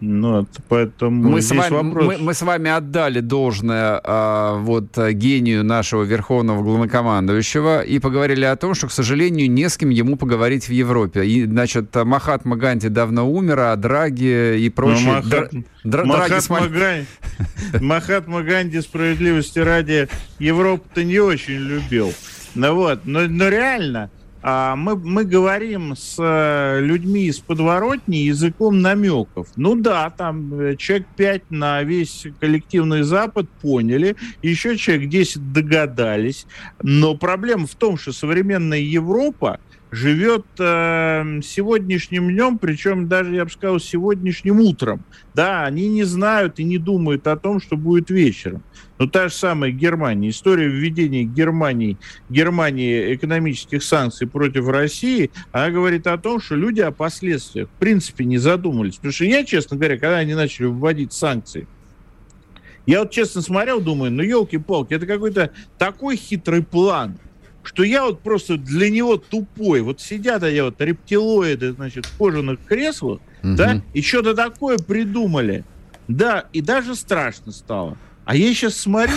Ну, 0.01 0.47
поэтому 0.69 1.31
мы 1.31 1.43
с, 1.43 1.51
вами, 1.51 1.73
вопрос. 1.73 2.07
Мы, 2.07 2.19
мы 2.19 2.35
с 2.35 2.43
вами 2.43 2.71
отдали 2.71 3.21
должное 3.21 4.01
а, 4.03 4.59
вот 4.59 4.97
гению 4.97 5.65
нашего 5.65 6.03
верховного 6.03 6.63
главнокомандующего 6.63 7.83
и 7.83 7.99
поговорили 7.99 8.45
о 8.45 8.57
том, 8.57 8.75
что, 8.75 8.89
к 8.89 8.93
сожалению, 8.93 9.51
не 9.51 9.69
с 9.69 9.77
кем 9.77 9.91
ему 9.91 10.17
поговорить 10.17 10.69
в 10.69 10.73
Европе. 10.73 11.25
И, 11.25 11.45
значит, 11.45 11.95
Махатма 11.95 12.57
Ганди 12.57 12.89
давно 12.89 13.31
умер, 13.31 13.61
а 13.61 13.77
Драги 13.77 14.59
и 14.59 14.69
прочие... 14.71 15.07
Махат... 15.07 15.29
Дра... 15.29 15.49
Дра... 15.85 16.05
Махатма, 16.05 16.61
Драги... 16.69 16.79
Ганди... 16.79 17.85
Махатма 17.85 18.43
Ганди, 18.43 18.81
справедливости 18.81 19.59
ради, 19.59 20.09
Европу-то 20.39 21.05
не 21.05 21.19
очень 21.19 21.59
любил. 21.59 22.13
Ну 22.55 22.75
вот, 22.75 23.01
но, 23.05 23.27
но 23.29 23.49
реально, 23.49 24.11
мы, 24.42 24.96
мы 24.96 25.25
говорим 25.25 25.96
с 25.96 26.16
э, 26.18 26.81
людьми 26.81 27.25
из 27.27 27.40
подворотни 27.40 28.16
языком 28.16 28.81
намеков. 28.81 29.49
Ну 29.57 29.75
да, 29.75 30.11
там 30.11 30.53
э, 30.61 30.77
человек 30.77 31.07
5 31.16 31.51
на 31.51 31.83
весь 31.83 32.27
коллективный 32.38 33.03
Запад 33.03 33.49
поняли, 33.61 34.16
еще 34.42 34.77
человек 34.77 35.09
10 35.09 35.53
догадались. 35.53 36.46
Но 36.83 37.16
проблема 37.16 37.66
в 37.66 37.75
том, 37.75 37.96
что 37.96 38.12
современная 38.12 38.79
Европа 38.79 39.59
живет 39.90 40.44
э, 40.59 41.40
сегодняшним 41.42 42.31
днем, 42.31 42.59
причем 42.59 43.09
даже, 43.09 43.35
я 43.35 43.44
бы 43.44 43.51
сказал, 43.51 43.79
сегодняшним 43.79 44.61
утром. 44.61 45.05
Да, 45.35 45.64
они 45.64 45.88
не 45.88 46.05
знают 46.05 46.59
и 46.59 46.64
не 46.64 46.79
думают 46.79 47.27
о 47.27 47.37
том, 47.37 47.61
что 47.61 47.77
будет 47.77 48.11
вечером. 48.11 48.62
Но 48.99 49.07
та 49.07 49.29
же 49.29 49.35
самая 49.35 49.70
Германия. 49.70 50.31
История 50.31 50.68
введения 50.68 51.25
Германии, 51.25 51.99
Германии 52.29 53.14
экономических 53.14 53.83
санкций 53.83 54.27
против 54.27 54.68
России, 54.68 55.31
она 55.53 55.70
говорит 55.70 56.07
о 56.07 56.18
том, 56.18 56.40
что 56.40 56.57
люди 56.57 56.81
о 56.81 56.90
последствиях 56.90 57.68
в 57.68 57.79
принципе 57.79 58.25
не 58.25 58.38
задумывались. 58.38 58.96
Потому 58.96 59.12
что 59.12 59.25
я, 59.25 59.44
честно 59.44 59.77
говоря, 59.77 59.99
когда 59.99 60.16
они 60.16 60.35
начали 60.35 60.66
вводить 60.66 61.12
санкции, 61.12 61.66
я 62.87 63.01
вот 63.01 63.11
честно 63.11 63.42
смотрел, 63.42 63.81
думаю, 63.81 64.12
ну 64.12 64.22
елки-палки, 64.22 64.94
это 64.94 65.07
какой-то 65.07 65.51
такой 65.77 66.16
хитрый 66.16 66.62
план, 66.62 67.18
что 67.66 67.83
я 67.83 68.05
вот 68.05 68.20
просто 68.20 68.57
для 68.57 68.90
него 68.90 69.16
тупой. 69.16 69.81
Вот 69.81 70.00
сидят 70.00 70.42
они 70.42 70.61
вот 70.61 70.81
рептилоиды, 70.81 71.72
значит, 71.72 72.07
в 72.07 72.16
кожаных 72.16 72.61
креслах, 72.64 73.20
угу. 73.42 73.55
да, 73.57 73.83
и 73.92 74.02
что-то 74.02 74.35
такое 74.35 74.79
придумали. 74.79 75.64
Да, 76.09 76.46
и 76.52 76.61
даже 76.61 76.94
страшно 76.94 77.52
стало. 77.52 77.98
А 78.24 78.37
я 78.37 78.52
сейчас 78.55 78.76
смотрю, 78.76 79.14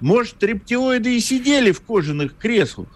может, 0.00 0.42
рептилоиды 0.42 1.16
и 1.16 1.20
сидели 1.20 1.70
в 1.70 1.80
кожаных 1.80 2.36
креслах, 2.36 2.88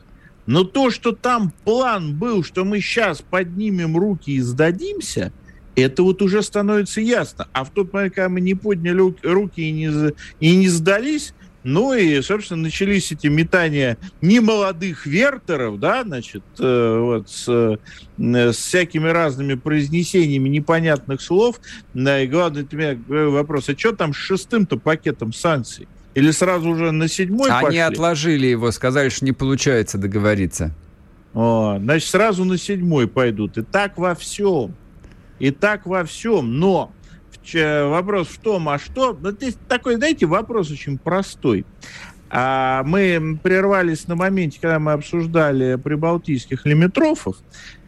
но 0.46 0.64
то, 0.64 0.90
что 0.90 1.12
там 1.12 1.52
план 1.64 2.16
был, 2.16 2.42
что 2.42 2.64
мы 2.64 2.80
сейчас 2.80 3.22
поднимем 3.22 3.96
руки 3.96 4.32
и 4.32 4.40
сдадимся– 4.40 5.32
это 5.82 6.02
вот 6.02 6.22
уже 6.22 6.42
становится 6.42 7.00
ясно. 7.00 7.48
А 7.52 7.64
в 7.64 7.70
тот 7.70 7.92
момент, 7.92 8.14
когда 8.14 8.28
мы 8.28 8.40
не 8.40 8.54
подняли 8.54 9.14
руки 9.22 9.60
и 9.60 9.70
не, 9.70 10.12
и 10.40 10.56
не 10.56 10.68
сдались, 10.68 11.34
ну 11.68 11.92
и, 11.92 12.22
собственно, 12.22 12.62
начались 12.62 13.12
эти 13.12 13.26
метания 13.26 13.98
немолодых 14.22 15.04
вертеров, 15.04 15.78
да, 15.78 16.02
значит, 16.02 16.42
э, 16.59 16.98
вот 16.98 17.28
с, 17.28 17.46
э, 17.46 17.76
с 18.52 18.57
всякими 18.57 19.09
разными 19.09 19.52
произнесениями 19.52 20.48
непонятных 20.48 21.20
слов. 21.20 21.61
Да, 21.92 22.22
и 22.22 22.26
главный 22.26 22.62
для 22.62 22.94
меня 22.94 23.31
вопрос, 23.31 23.68
а 23.68 23.76
что 23.76 23.92
там 23.92 24.14
с 24.14 24.16
шестым-то 24.16 24.78
пакетом 24.78 25.35
санкций? 25.35 25.88
Или 26.14 26.31
сразу 26.31 26.70
уже 26.70 26.90
на 26.90 27.07
седьмой 27.07 27.50
Они 27.50 27.62
пошли? 27.62 27.78
отложили 27.81 28.46
его, 28.46 28.72
сказали, 28.72 29.11
что 29.11 29.26
не 29.26 29.33
получается 29.33 29.98
договориться. 29.98 30.74
О, 31.35 31.76
значит, 31.78 32.09
сразу 32.09 32.46
на 32.46 32.57
седьмой 32.57 33.07
пойдут. 33.07 33.59
И 33.59 33.62
так 33.62 33.98
во 33.98 34.14
всем. 34.14 34.74
И 35.38 35.50
так 35.50 35.85
во 35.85 36.04
всем. 36.04 36.59
Но 36.59 36.92
вопрос 37.53 38.29
в 38.29 38.38
том, 38.38 38.68
а 38.68 38.79
что... 38.79 39.16
Ну, 39.20 39.31
здесь 39.31 39.57
такой, 39.68 39.96
знаете, 39.96 40.27
вопрос 40.27 40.70
очень 40.70 40.98
простой. 40.98 41.64
А 42.31 42.83
мы 42.85 43.38
прервались 43.42 44.07
на 44.07 44.14
моменте, 44.14 44.59
когда 44.61 44.79
мы 44.79 44.92
обсуждали 44.92 45.77
прибалтийских 45.77 46.66
лимитрофов, 46.66 47.37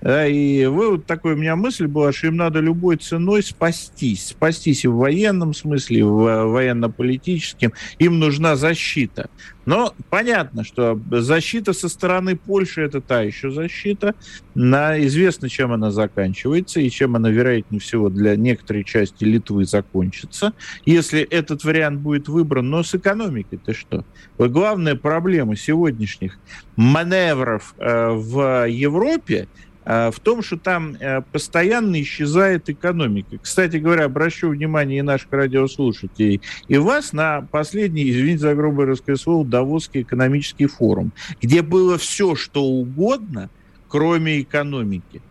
и 0.03 0.67
вывод 0.67 1.05
такой 1.07 1.35
у 1.35 1.37
меня 1.37 1.57
мысль 1.57 1.87
была, 1.87 2.13
что 2.13 2.29
им 2.29 2.37
надо 2.37 2.61
любой 2.61 2.97
ценой 2.97 3.43
спастись. 3.43 4.29
Спастись 4.29 4.85
и 4.85 4.89
в 4.89 4.97
военном 4.97 5.53
смысле, 5.53 5.99
и 5.99 6.03
в 6.03 6.45
военно-политическом. 6.47 7.73
Им 7.99 8.19
нужна 8.19 8.57
защита. 8.57 9.29
Но 9.67 9.95
понятно, 10.09 10.65
что 10.65 10.99
защита 11.11 11.75
со 11.75 11.89
стороны 11.89 12.35
Польши 12.35 12.81
это 12.81 13.01
та 13.01 13.21
еще 13.21 13.51
защита. 13.51 14.15
На, 14.55 14.99
известно, 15.07 15.49
чем 15.49 15.73
она 15.73 15.91
заканчивается 15.91 16.81
и 16.81 16.89
чем 16.91 17.15
она, 17.15 17.31
вероятнее 17.31 17.81
всего, 17.81 18.09
для 18.09 18.37
некоторой 18.37 18.85
части 18.85 19.25
Литвы 19.25 19.67
закончится. 19.67 20.55
Если 20.87 21.21
этот 21.21 21.63
вариант 21.65 22.01
будет 22.01 22.27
выбран, 22.27 22.71
но 22.71 22.83
с 22.83 22.95
экономикой-то 22.95 23.75
что? 23.75 24.05
Главная 24.39 24.97
проблема 24.97 25.57
сегодняшних 25.57 26.39
маневров 26.77 27.75
э, 27.79 28.11
в 28.11 28.67
Европе 28.67 29.47
Э, 29.51 29.69
в 29.85 30.14
том, 30.23 30.43
что 30.43 30.57
там 30.59 30.95
э, 31.01 31.23
постоянно 31.33 32.01
исчезает 32.03 32.69
экономика. 32.69 33.38
Кстати 33.38 33.79
говоря, 33.79 34.05
обращу 34.05 34.51
внимание 34.51 34.99
и 34.99 35.03
наших 35.03 35.33
радиослушателей, 35.33 36.43
и 36.69 36.77
вас 36.77 37.12
на 37.12 37.43
последний, 37.51 38.11
извините 38.11 38.38
за 38.38 38.55
грубое 38.55 38.87
русское 38.87 39.16
слово, 39.16 39.45
Давосский 39.47 40.03
экономический 40.03 40.66
форум, 40.66 41.12
где 41.40 41.62
было 41.62 41.97
все, 41.97 42.35
что 42.35 42.62
угодно, 42.62 43.49
кроме 43.88 44.43
экономики. 44.43 45.23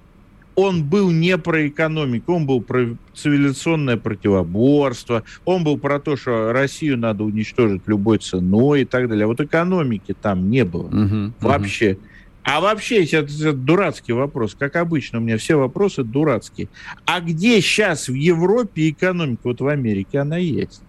Он 0.55 0.83
был 0.83 1.09
не 1.09 1.37
про 1.37 1.67
экономику, 1.67 2.33
он 2.33 2.45
был 2.45 2.59
про 2.59 2.97
цивилизационное 3.13 3.95
противоборство, 3.95 5.23
он 5.45 5.63
был 5.63 5.77
про 5.77 5.99
то, 5.99 6.17
что 6.17 6.51
Россию 6.51 6.97
надо 6.97 7.23
уничтожить 7.23 7.83
любой 7.85 8.17
ценой 8.17 8.81
и 8.81 8.85
так 8.85 9.07
далее. 9.07 9.23
А 9.23 9.27
вот 9.27 9.39
экономики 9.39 10.13
там 10.19 10.49
не 10.49 10.65
было 10.65 10.89
uh-huh, 10.89 11.31
вообще. 11.39 11.91
Uh-huh. 11.91 11.99
А 12.43 12.61
вообще, 12.61 13.03
это, 13.03 13.17
это 13.17 13.53
дурацкий 13.53 14.13
вопрос. 14.13 14.55
Как 14.57 14.75
обычно, 14.75 15.19
у 15.19 15.21
меня 15.21 15.37
все 15.37 15.55
вопросы 15.55 16.03
дурацкие. 16.03 16.69
А 17.05 17.19
где 17.19 17.61
сейчас 17.61 18.07
в 18.07 18.13
Европе 18.13 18.89
экономика? 18.89 19.41
Вот 19.43 19.61
в 19.61 19.67
Америке 19.67 20.19
она 20.19 20.37
есть. 20.37 20.81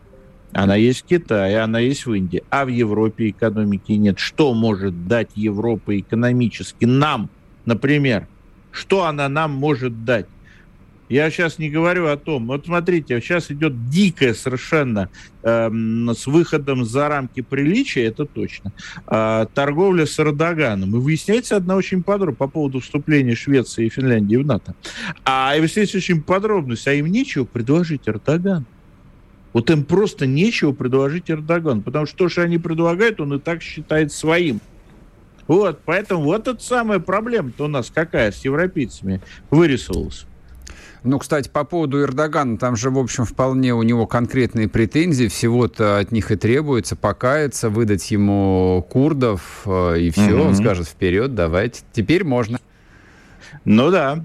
Она 0.53 0.75
есть 0.75 1.03
в 1.03 1.05
Китае, 1.05 1.61
она 1.61 1.79
есть 1.79 2.07
в 2.07 2.13
Индии. 2.13 2.43
А 2.51 2.65
в 2.65 2.69
Европе 2.69 3.31
экономики 3.31 3.93
нет. 3.93 4.19
Что 4.19 4.53
может 4.55 5.07
дать 5.07 5.31
Европа 5.35 5.99
экономически 5.99 6.85
нам, 6.87 7.31
например? 7.67 8.27
Что 8.73 9.05
она 9.05 9.29
нам 9.29 9.53
может 9.53 10.05
дать? 10.05 10.27
Я 11.11 11.29
сейчас 11.29 11.59
не 11.59 11.69
говорю 11.69 12.07
о 12.07 12.17
том, 12.17 12.47
вот 12.47 12.67
смотрите, 12.67 13.21
сейчас 13.21 13.51
идет 13.51 13.91
дикая 13.91 14.33
совершенно 14.33 15.11
э, 15.43 15.69
с 16.17 16.27
выходом 16.29 16.85
за 16.85 17.09
рамки 17.09 17.41
приличия, 17.41 18.05
это 18.05 18.27
точно, 18.27 18.73
э, 19.09 19.47
торговля 19.53 20.07
с 20.07 20.21
Эрдоганом. 20.21 20.95
И 20.95 21.01
выясняется 21.01 21.57
одна 21.57 21.75
очень 21.75 22.05
подробно 22.05 22.37
по 22.37 22.47
поводу 22.47 22.79
вступления 22.79 23.35
Швеции 23.35 23.87
и 23.87 23.89
Финляндии 23.89 24.37
в 24.37 24.47
НАТО. 24.47 24.77
А 25.25 25.57
и 25.57 25.59
выясняется 25.59 25.97
очень 25.97 26.23
подробность, 26.23 26.87
а 26.87 26.93
им 26.93 27.07
нечего 27.07 27.45
предложить 27.45 28.03
Эрдогану. 28.07 28.65
Вот 29.53 29.69
им 29.69 29.85
просто 29.85 30.27
нечего 30.27 30.71
предложить 30.71 31.29
Эрдоган, 31.29 31.83
потому 31.83 32.07
что 32.07 32.17
то, 32.17 32.29
что 32.29 32.43
они 32.43 32.59
предлагают, 32.59 33.21
он 33.21 33.35
и 33.35 33.41
так 33.41 33.63
считает 33.63 34.13
своим. 34.13 34.61
Вот, 35.49 35.81
поэтому 35.85 36.23
вот 36.23 36.47
эта 36.47 36.63
самая 36.63 37.01
проблема-то 37.01 37.65
у 37.65 37.69
нас 37.69 37.91
какая 37.93 38.31
с 38.31 38.45
европейцами 38.45 39.21
вырисовалась. 39.51 40.27
Ну, 41.03 41.19
кстати, 41.19 41.49
по 41.49 41.65
поводу 41.65 42.03
Эрдогана, 42.03 42.59
там 42.59 42.77
же, 42.77 42.91
в 42.91 42.99
общем, 42.99 43.25
вполне 43.25 43.75
у 43.75 43.83
него 43.83 44.07
конкретные 44.07 44.69
претензии, 44.69 45.29
всего-то 45.29 45.99
от 45.99 46.13
них 46.13 46.31
и 46.31 46.37
требуется 46.37 46.95
покаяться, 46.95 47.71
выдать 47.71 48.11
ему 48.11 48.87
курдов, 48.91 49.63
э, 49.65 49.99
и 50.01 50.11
все, 50.11 50.31
mm-hmm. 50.31 50.49
он 50.49 50.55
скажет, 50.55 50.87
вперед, 50.89 51.35
давайте, 51.35 51.81
теперь 51.93 52.25
можно. 52.25 52.59
Ну 53.65 53.91
да. 53.91 54.25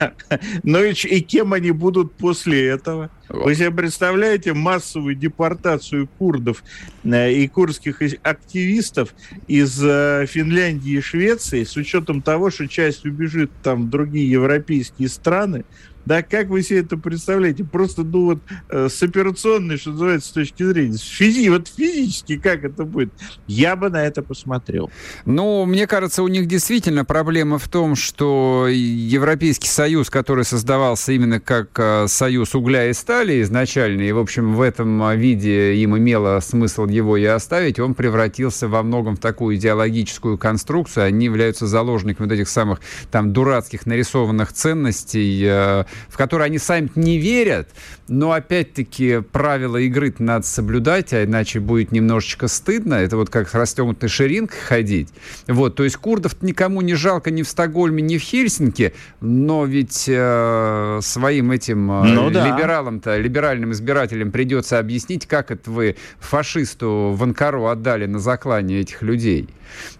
ну 0.62 0.82
и, 0.82 0.92
и 0.92 1.20
кем 1.20 1.52
они 1.52 1.70
будут 1.70 2.14
после 2.14 2.66
этого? 2.66 3.10
Вы 3.28 3.54
себе 3.54 3.70
представляете 3.70 4.52
массовую 4.52 5.14
депортацию 5.14 6.08
курдов 6.18 6.62
э, 7.04 7.32
и 7.32 7.48
курдских 7.48 8.02
активистов 8.22 9.14
из 9.46 9.82
э, 9.82 10.26
Финляндии 10.28 10.98
и 10.98 11.00
Швеции 11.00 11.64
с 11.64 11.76
учетом 11.76 12.22
того, 12.22 12.50
что 12.50 12.66
часть 12.66 13.04
убежит 13.04 13.50
там 13.62 13.86
в 13.86 13.90
другие 13.90 14.30
европейские 14.30 15.08
страны? 15.08 15.64
Да, 16.06 16.22
как 16.22 16.48
вы 16.48 16.62
себе 16.62 16.80
это 16.80 16.96
представляете? 16.96 17.64
Просто, 17.64 18.02
ну 18.02 18.24
вот, 18.26 18.38
э, 18.68 18.88
с 18.88 19.02
операционной, 19.02 19.78
что 19.78 19.90
называется, 19.90 20.28
с 20.28 20.32
точки 20.32 20.62
зрения, 20.62 20.98
физи, 20.98 21.48
вот 21.48 21.68
физически 21.68 22.38
как 22.38 22.64
это 22.64 22.84
будет? 22.84 23.12
Я 23.46 23.76
бы 23.76 23.88
на 23.88 24.04
это 24.04 24.22
посмотрел. 24.22 24.90
Ну, 25.24 25.64
мне 25.64 25.86
кажется, 25.86 26.22
у 26.22 26.28
них 26.28 26.46
действительно 26.46 27.04
проблема 27.04 27.58
в 27.58 27.68
том, 27.68 27.96
что 27.96 28.66
Европейский 28.70 29.68
Союз, 29.68 30.10
который 30.10 30.44
создавался 30.44 31.12
именно 31.12 31.40
как 31.40 31.70
э, 31.78 32.06
союз 32.08 32.54
угля 32.54 32.90
и 32.90 32.92
стали 32.92 33.42
изначально, 33.42 34.02
и, 34.02 34.12
в 34.12 34.18
общем, 34.18 34.54
в 34.54 34.60
этом 34.60 35.16
виде 35.18 35.74
им 35.76 35.96
имело 35.96 36.40
смысл 36.40 36.86
его 36.86 37.16
и 37.16 37.24
оставить, 37.24 37.78
он 37.78 37.94
превратился 37.94 38.68
во 38.68 38.82
многом 38.82 39.16
в 39.16 39.20
такую 39.20 39.56
идеологическую 39.56 40.38
конструкцию. 40.38 41.06
Они 41.06 41.26
являются 41.26 41.66
заложниками 41.66 42.26
вот 42.26 42.34
этих 42.34 42.48
самых 42.48 42.80
там 43.10 43.32
дурацких 43.32 43.86
нарисованных 43.86 44.52
ценностей, 44.52 45.42
э, 45.44 45.84
в 46.08 46.16
которые 46.16 46.46
они 46.46 46.58
сами 46.58 46.90
не 46.94 47.18
верят, 47.18 47.68
но 48.08 48.32
опять-таки 48.32 49.20
правила 49.32 49.76
игры 49.78 50.14
надо 50.18 50.46
соблюдать, 50.46 51.12
а 51.12 51.24
иначе 51.24 51.60
будет 51.60 51.92
немножечко 51.92 52.48
стыдно. 52.48 52.94
Это 52.94 53.16
вот 53.16 53.30
как 53.30 53.48
с 53.48 53.54
расстегнутой 53.54 54.08
ширинкой 54.08 54.58
ходить. 54.60 55.08
Вот, 55.46 55.74
то 55.76 55.84
есть 55.84 55.96
курдов 55.96 56.42
никому 56.42 56.80
не 56.80 56.94
жалко 56.94 57.30
ни 57.30 57.42
в 57.42 57.48
Стокгольме, 57.48 58.02
ни 58.02 58.18
в 58.18 58.22
Хельсинки, 58.22 58.94
но 59.20 59.64
ведь 59.64 60.04
э, 60.08 61.00
своим 61.02 61.50
этим 61.50 61.90
э, 61.90 62.04
ну, 62.04 62.28
либералам-то, 62.28 63.16
либеральным 63.18 63.72
избирателям 63.72 64.30
придется 64.30 64.78
объяснить, 64.78 65.26
как 65.26 65.50
это 65.50 65.70
вы 65.70 65.96
фашисту 66.18 67.14
в 67.16 67.22
Анкару 67.22 67.66
отдали 67.66 68.06
на 68.06 68.18
заклание 68.18 68.80
этих 68.80 69.02
людей. 69.02 69.48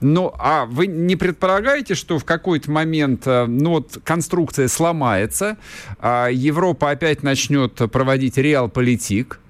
Ну, 0.00 0.33
а 0.38 0.66
вы 0.66 0.87
не 0.87 1.16
предполагаете, 1.16 1.94
что 1.94 2.18
в 2.18 2.24
какой-то 2.24 2.70
момент, 2.70 3.26
э, 3.26 3.46
ну 3.46 3.70
вот, 3.70 3.98
конструкция 4.04 4.68
сломается, 4.68 5.57
Европа 6.01 6.90
опять 6.90 7.23
начнет 7.23 7.75
проводить 7.90 8.37
реал-политик, 8.37 9.40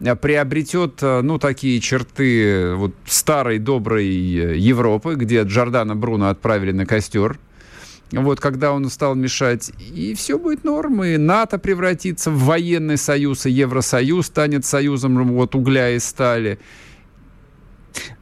э, 0.00 0.16
приобретет, 0.16 1.02
э, 1.02 1.20
ну, 1.22 1.38
такие 1.38 1.80
черты 1.80 2.74
вот 2.74 2.92
старой 3.06 3.58
доброй 3.58 4.06
Европы, 4.06 5.14
где 5.14 5.42
Джордана 5.42 5.96
Бруно 5.96 6.28
отправили 6.28 6.72
на 6.72 6.86
костер, 6.86 7.38
вот 8.12 8.40
когда 8.40 8.72
он 8.72 8.88
стал 8.90 9.14
мешать, 9.14 9.72
и 9.78 10.14
все 10.14 10.38
будет 10.38 10.64
норм, 10.64 11.02
и 11.02 11.16
НАТО 11.16 11.58
превратится 11.58 12.30
в 12.30 12.38
военный 12.44 12.96
союз, 12.96 13.46
и 13.46 13.50
Евросоюз 13.50 14.26
станет 14.26 14.64
союзом 14.64 15.26
вот 15.34 15.54
угля 15.54 15.90
и 15.90 15.98
стали. 15.98 16.58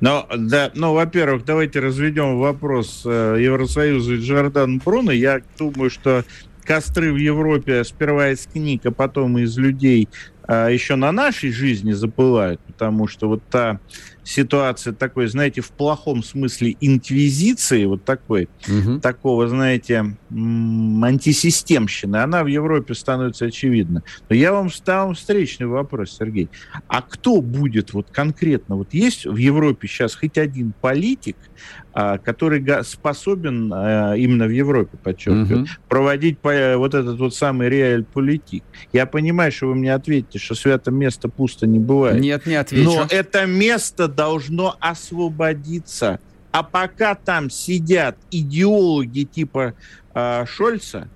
Но, 0.00 0.26
да, 0.36 0.70
ну, 0.74 0.94
во-первых, 0.94 1.44
давайте 1.44 1.80
разведем 1.80 2.38
вопрос 2.38 3.02
э, 3.04 3.38
Евросоюза 3.40 4.14
и 4.14 4.18
Джордан 4.18 4.78
Бруно. 4.84 5.12
Я 5.12 5.40
думаю, 5.58 5.90
что 5.90 6.24
костры 6.64 7.12
в 7.12 7.16
Европе 7.16 7.84
сперва 7.84 8.30
из 8.30 8.46
книг, 8.46 8.86
а 8.86 8.90
потом 8.90 9.38
из 9.38 9.56
людей 9.58 10.08
а, 10.44 10.68
еще 10.68 10.96
на 10.96 11.12
нашей 11.12 11.50
жизни 11.50 11.92
запылают, 11.92 12.60
потому 12.72 13.06
что 13.06 13.28
вот 13.28 13.42
та 13.50 13.78
ситуация 14.24 14.92
такой, 14.92 15.26
знаете, 15.26 15.60
в 15.60 15.70
плохом 15.70 16.22
смысле 16.22 16.76
инквизиции, 16.80 17.84
вот 17.84 18.04
такой, 18.04 18.48
угу. 18.66 19.00
такого, 19.00 19.48
знаете, 19.48 20.16
антисистемщины, 20.30 22.16
она 22.16 22.44
в 22.44 22.46
Европе 22.46 22.94
становится 22.94 23.46
очевидна. 23.46 24.02
Но 24.28 24.36
я 24.36 24.52
вам 24.52 24.70
ставил 24.70 25.14
встречный 25.14 25.66
вопрос, 25.66 26.16
Сергей. 26.18 26.48
А 26.88 27.02
кто 27.02 27.40
будет 27.40 27.92
вот 27.92 28.08
конкретно, 28.10 28.76
вот 28.76 28.94
есть 28.94 29.26
в 29.26 29.36
Европе 29.36 29.88
сейчас 29.88 30.14
хоть 30.14 30.38
один 30.38 30.72
политик, 30.80 31.36
а, 31.94 32.18
который 32.18 32.64
способен 32.84 33.72
а, 33.74 34.14
именно 34.14 34.46
в 34.46 34.50
Европе, 34.50 34.96
подчеркиваю, 35.02 35.62
угу. 35.62 35.68
проводить 35.88 36.38
вот 36.42 36.94
этот 36.94 37.18
вот 37.18 37.34
самый 37.34 37.68
реаль 37.68 38.04
политик. 38.04 38.62
Я 38.92 39.06
понимаю, 39.06 39.52
что 39.52 39.66
вы 39.66 39.74
мне 39.74 39.92
ответите, 39.92 40.38
что 40.38 40.54
свято 40.54 40.90
место 40.90 41.28
пусто 41.28 41.66
не 41.66 41.78
бывает. 41.78 42.20
Нет, 42.20 42.46
не 42.46 42.54
отвечу. 42.62 42.90
Но 42.90 43.06
это 43.08 43.46
место 43.46 44.08
должно 44.08 44.76
освободиться. 44.80 46.18
А 46.50 46.62
пока 46.62 47.14
там 47.14 47.48
сидят 47.50 48.16
идеологи 48.30 49.22
типа 49.24 49.74
э, 50.14 50.44
Шольца, 50.46 51.08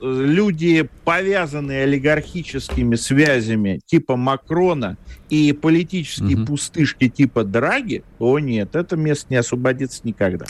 люди, 0.00 0.88
повязанные 1.04 1.84
олигархическими 1.84 2.94
связями 2.94 3.80
типа 3.86 4.16
Макрона 4.16 4.96
и 5.28 5.52
политические 5.52 6.38
угу. 6.38 6.46
пустышки 6.46 7.08
типа 7.08 7.42
Драги, 7.44 8.04
о 8.18 8.38
нет, 8.38 8.76
это 8.76 8.96
место 8.96 9.26
не 9.30 9.36
освободится 9.36 10.00
никогда. 10.04 10.46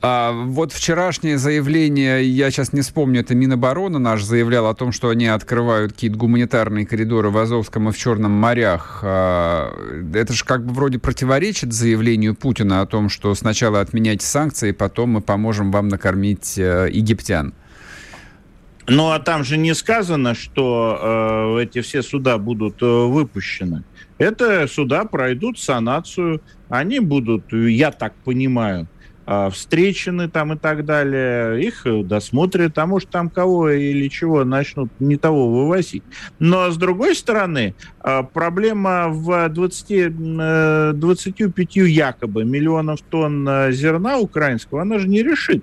А, 0.00 0.32
вот 0.32 0.72
вчерашнее 0.72 1.38
заявление, 1.38 2.22
я 2.22 2.50
сейчас 2.50 2.72
не 2.72 2.82
вспомню, 2.82 3.20
это 3.20 3.34
Минобороны 3.34 3.98
наш 3.98 4.22
заявлял 4.22 4.66
о 4.66 4.74
том, 4.74 4.92
что 4.92 5.08
они 5.08 5.26
открывают 5.26 5.92
какие-то 5.92 6.16
гуманитарные 6.18 6.86
коридоры 6.86 7.30
в 7.30 7.38
Азовском 7.38 7.88
и 7.88 7.92
в 7.92 7.98
Черном 7.98 8.32
морях. 8.32 9.00
А, 9.02 9.72
это 10.14 10.32
же 10.32 10.44
как 10.44 10.64
бы 10.64 10.74
вроде 10.74 10.98
противоречит 10.98 11.72
заявлению 11.72 12.34
Путина 12.34 12.82
о 12.82 12.86
том, 12.86 13.08
что 13.08 13.34
сначала 13.34 13.80
отменять 13.80 14.22
санкции, 14.22 14.72
потом 14.72 15.10
мы 15.10 15.20
поможем 15.20 15.72
вам 15.72 15.88
накормить 15.88 16.58
э, 16.58 16.88
египтян. 16.92 17.54
Ну, 18.88 19.10
а 19.10 19.18
там 19.18 19.44
же 19.44 19.58
не 19.58 19.74
сказано, 19.74 20.34
что 20.34 21.56
э, 21.58 21.64
эти 21.64 21.82
все 21.82 22.02
суда 22.02 22.38
будут 22.38 22.82
э, 22.82 22.86
выпущены. 22.86 23.84
Это 24.16 24.66
суда 24.66 25.04
пройдут 25.04 25.58
санацию, 25.58 26.40
они 26.70 26.98
будут, 26.98 27.52
я 27.52 27.90
так 27.90 28.14
понимаю, 28.24 28.88
э, 29.26 29.50
встречены 29.52 30.30
там 30.30 30.54
и 30.54 30.56
так 30.56 30.86
далее, 30.86 31.62
их 31.62 31.84
досмотрят, 32.06 32.78
а 32.78 32.86
может 32.86 33.10
там 33.10 33.28
кого 33.28 33.68
или 33.68 34.08
чего 34.08 34.42
начнут 34.44 34.90
не 35.00 35.16
того 35.16 35.50
вывозить. 35.50 36.02
Но 36.38 36.70
с 36.70 36.78
другой 36.78 37.14
стороны, 37.14 37.74
э, 38.02 38.22
проблема 38.32 39.08
в 39.08 39.50
20, 39.50 40.98
25 40.98 41.76
э, 41.76 41.88
якобы 41.88 42.46
миллионов 42.46 43.02
тонн 43.02 43.70
зерна 43.70 44.16
украинского, 44.16 44.80
она 44.80 44.98
же 44.98 45.08
не 45.08 45.22
решит 45.22 45.62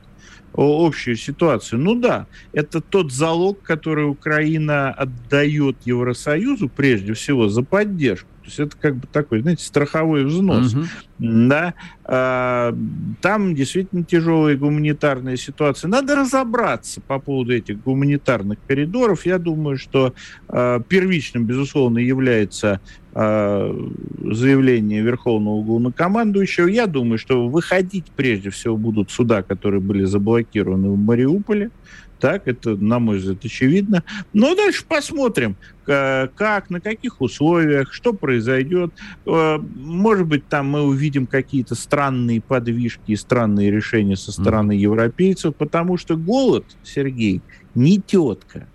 общую 0.63 1.15
ситуацию. 1.15 1.79
Ну 1.79 1.95
да, 1.95 2.27
это 2.53 2.81
тот 2.81 3.11
залог, 3.11 3.61
который 3.61 4.05
Украина 4.05 4.91
отдает 4.91 5.77
Евросоюзу 5.85 6.69
прежде 6.69 7.13
всего 7.13 7.49
за 7.49 7.63
поддержку. 7.63 8.29
То 8.45 8.49
есть 8.49 8.59
это 8.59 8.77
как 8.79 8.95
бы 8.97 9.07
такой, 9.11 9.41
знаете, 9.41 9.65
страховой 9.65 10.23
взнос. 10.23 10.75
Угу. 10.75 10.83
Да? 11.17 11.73
А, 12.03 12.77
там 13.21 13.55
действительно 13.55 14.03
тяжелая 14.03 14.55
гуманитарная 14.55 15.35
ситуация. 15.35 15.87
Надо 15.87 16.15
разобраться 16.15 17.01
по 17.01 17.17
поводу 17.17 17.53
этих 17.53 17.81
гуманитарных 17.81 18.59
коридоров. 18.67 19.25
Я 19.25 19.39
думаю, 19.39 19.77
что 19.77 20.13
а, 20.47 20.79
первичным, 20.79 21.45
безусловно, 21.45 21.97
является 21.97 22.81
а, 23.15 23.75
заявление 24.21 25.01
Верховного 25.01 25.63
главнокомандующего. 25.63 26.67
Я 26.67 26.85
думаю, 26.85 27.17
что 27.17 27.47
выходить 27.47 28.05
прежде 28.15 28.51
всего 28.51 28.77
будут 28.77 29.09
суда, 29.09 29.41
которые 29.41 29.81
были 29.81 30.03
заблокированы 30.03 30.89
в 30.89 30.97
Мариуполе. 30.97 31.71
Так, 32.19 32.47
это, 32.47 32.75
на 32.75 32.99
мой 32.99 33.17
взгляд, 33.17 33.43
очевидно. 33.43 34.03
Но 34.33 34.55
дальше 34.55 34.85
посмотрим, 34.87 35.55
как, 35.85 36.69
на 36.69 36.79
каких 36.79 37.21
условиях, 37.21 37.93
что 37.93 38.13
произойдет. 38.13 38.91
Э, 39.25 39.57
может 39.57 40.25
быть, 40.27 40.47
там 40.47 40.69
мы 40.69 40.81
увидим 40.83 41.27
какие-то 41.27 41.75
странные 41.75 42.41
подвижки 42.41 43.11
и 43.11 43.15
странные 43.15 43.69
решения 43.69 44.15
со 44.15 44.31
стороны 44.31 44.71
европейцев, 44.71 45.55
потому 45.55 45.97
что 45.97 46.15
голод, 46.15 46.65
Сергей, 46.83 47.41
не 47.75 47.99
тетка 47.99 48.67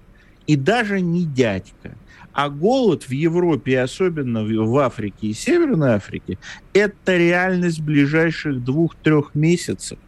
и 0.47 0.57
даже 0.57 1.01
не 1.01 1.25
дядька. 1.25 1.97
А 2.33 2.49
голод 2.49 3.05
в 3.05 3.11
Европе, 3.11 3.81
особенно 3.81 4.45
в 4.45 4.79
Африке 4.79 5.29
и 5.29 5.33
Северной 5.33 5.95
Африке, 5.95 6.39
это 6.73 7.17
реальность 7.17 7.81
ближайших 7.81 8.63
двух-трех 8.63 9.35
месяцев. 9.35 9.99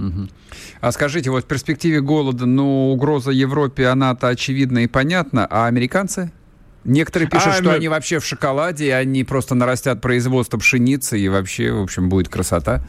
Угу. 0.00 0.28
А 0.80 0.92
скажите, 0.92 1.30
вот 1.30 1.44
в 1.44 1.46
перспективе 1.46 2.00
голода, 2.00 2.46
ну, 2.46 2.90
угроза 2.90 3.30
Европе, 3.30 3.86
она-то 3.86 4.28
очевидна 4.28 4.80
и 4.80 4.86
понятна, 4.86 5.46
а 5.46 5.66
американцы? 5.66 6.32
Некоторые 6.84 7.28
пишут, 7.28 7.48
а, 7.48 7.52
что 7.52 7.64
мы... 7.64 7.74
они 7.74 7.88
вообще 7.88 8.18
в 8.18 8.24
шоколаде, 8.24 8.86
и 8.86 8.90
они 8.90 9.22
просто 9.24 9.54
нарастят 9.54 10.00
производство 10.00 10.56
пшеницы, 10.56 11.18
и 11.18 11.28
вообще, 11.28 11.72
в 11.72 11.82
общем, 11.82 12.08
будет 12.08 12.28
красота. 12.28 12.82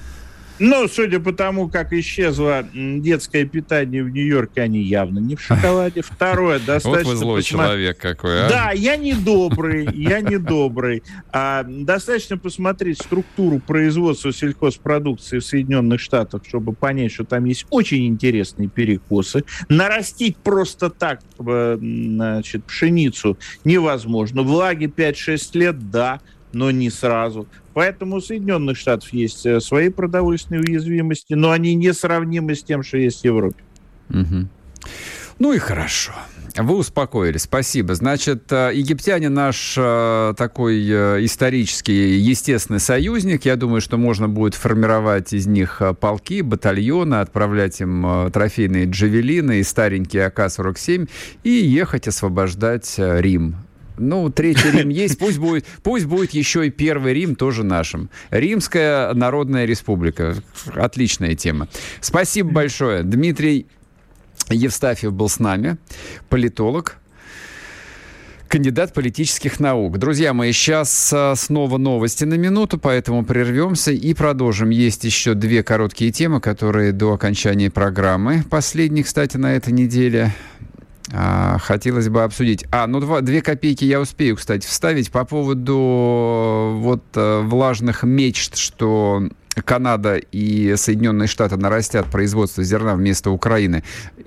Но, 0.62 0.88
судя 0.88 1.20
по 1.20 1.34
тому, 1.34 1.70
как 1.70 1.92
исчезло 1.92 2.64
детское 2.74 3.46
питание 3.46 4.04
в 4.04 4.10
Нью-Йорке, 4.10 4.62
они 4.62 4.80
явно 4.80 5.18
не 5.18 5.36
в 5.36 5.42
шоколаде. 5.42 6.02
Второе, 6.08 6.60
достаточно... 6.60 6.92
Вот 6.92 7.08
вы 7.08 7.16
злой 7.16 7.42
посмотри... 7.42 7.68
человек 7.68 7.98
какой, 7.98 8.46
а? 8.46 8.50
Да, 8.50 8.72
я 8.72 8.96
не 8.96 9.16
добрый, 9.16 9.90
я 9.92 10.22
не 10.22 10.38
добрый. 10.38 11.02
А, 11.32 11.64
достаточно 11.64 12.38
посмотреть 12.38 13.02
структуру 13.02 13.58
производства 13.60 14.32
сельхозпродукции 14.32 15.40
в 15.40 15.46
Соединенных 15.46 16.00
Штатах, 16.00 16.44
чтобы 16.48 16.74
понять, 16.74 17.12
что 17.12 17.24
там 17.24 17.46
есть 17.46 17.66
очень 17.72 18.06
интересные 18.06 18.70
перекосы. 18.70 19.44
Нарастить 19.68 20.38
просто 20.38 20.92
так 20.92 21.22
э, 21.40 21.78
значит, 21.82 22.66
пшеницу 22.66 23.36
невозможно. 23.64 24.44
Влаги 24.44 24.86
5-6 24.86 25.58
лет, 25.58 25.90
да, 25.90 26.22
но 26.54 26.72
не 26.72 26.90
сразу. 26.90 27.48
Поэтому 27.74 28.18
у 28.18 28.22
Соединенных 28.22 28.78
Штатов 28.78 29.12
есть 29.14 29.46
э, 29.46 29.60
свои 29.60 29.90
продовольственные 29.90 30.62
уязвимости, 30.62 31.34
но 31.34 31.52
они 31.52 31.74
несравнимы 31.76 32.56
с 32.56 32.64
тем, 32.64 32.84
что 32.84 32.98
есть 32.98 33.22
в 33.22 33.26
Европе. 33.26 33.64
Угу. 34.10 34.48
Ну 35.40 35.54
и 35.54 35.58
хорошо. 35.58 36.14
Вы 36.58 36.76
успокоили, 36.76 37.38
спасибо. 37.38 37.96
Значит, 37.96 38.52
э, 38.52 38.72
египтяне 38.74 39.30
наш 39.30 39.76
э, 39.78 40.34
такой 40.38 40.82
исторический, 41.26 42.18
естественный 42.18 42.82
союзник. 42.82 43.46
Я 43.46 43.56
думаю, 43.56 43.80
что 43.80 43.98
можно 43.98 44.28
будет 44.28 44.56
формировать 44.56 45.32
из 45.32 45.48
них 45.48 45.82
полки, 46.02 46.42
батальоны, 46.42 47.16
отправлять 47.16 47.80
им 47.80 48.30
трофейные 48.34 48.86
джавелины 48.86 49.62
и 49.62 49.64
старенькие 49.64 50.26
АК-47 50.26 51.10
и 51.44 51.50
ехать 51.50 52.10
освобождать 52.10 52.96
Рим. 52.98 53.56
Ну, 53.98 54.30
Третий 54.30 54.72
Рим 54.72 54.90
есть, 54.90 55.18
пусть 55.18 55.38
будет, 55.38 55.66
пусть 55.84 56.06
будет 56.06 56.32
еще 56.32 56.68
и 56.68 56.70
Первый 56.70 57.14
Рим 57.14 57.36
тоже 57.36 57.64
нашим. 57.64 58.10
Римская 58.30 59.14
Народная 59.14 59.66
Республика. 59.66 60.36
Отличная 60.74 61.36
тема. 61.36 61.68
Спасибо 62.00 62.52
большое. 62.52 63.04
Дмитрий 63.04 63.68
Евстафьев 64.50 65.14
был 65.14 65.30
с 65.30 65.40
нами, 65.40 65.78
политолог, 66.30 66.98
кандидат 68.52 68.94
политических 68.94 69.62
наук. 69.62 69.98
Друзья 69.98 70.34
мои, 70.34 70.52
сейчас 70.52 71.12
а, 71.14 71.36
снова 71.36 71.78
новости 71.78 72.26
на 72.26 72.34
минуту, 72.34 72.78
поэтому 72.78 73.24
прервемся 73.24 73.92
и 73.92 74.14
продолжим. 74.14 74.72
Есть 74.72 75.06
еще 75.06 75.36
две 75.36 75.64
короткие 75.64 76.12
темы, 76.12 76.42
которые 76.42 76.92
до 76.92 77.14
окончания 77.14 77.72
программы, 77.72 78.44
последней, 78.50 79.04
кстати, 79.04 79.38
на 79.38 79.56
этой 79.56 79.72
неделе, 79.72 80.34
а, 81.12 81.58
хотелось 81.60 82.10
бы 82.10 82.24
обсудить. 82.24 82.66
А, 82.72 82.88
ну, 82.88 83.00
два, 83.00 83.22
две 83.22 83.42
копейки 83.42 83.86
я 83.86 84.00
успею, 84.00 84.36
кстати, 84.36 84.66
вставить 84.66 85.12
по 85.12 85.26
поводу 85.26 86.78
вот 86.80 87.04
э, 87.16 87.42
влажных 87.42 88.04
мечт, 88.04 88.58
что 88.58 89.30
Канада 89.66 90.16
и 90.16 90.76
Соединенные 90.78 91.28
Штаты 91.28 91.58
нарастят 91.58 92.06
производство 92.08 92.64
зерна 92.64 92.96
вместо 92.96 93.32
Украины, 93.32 93.84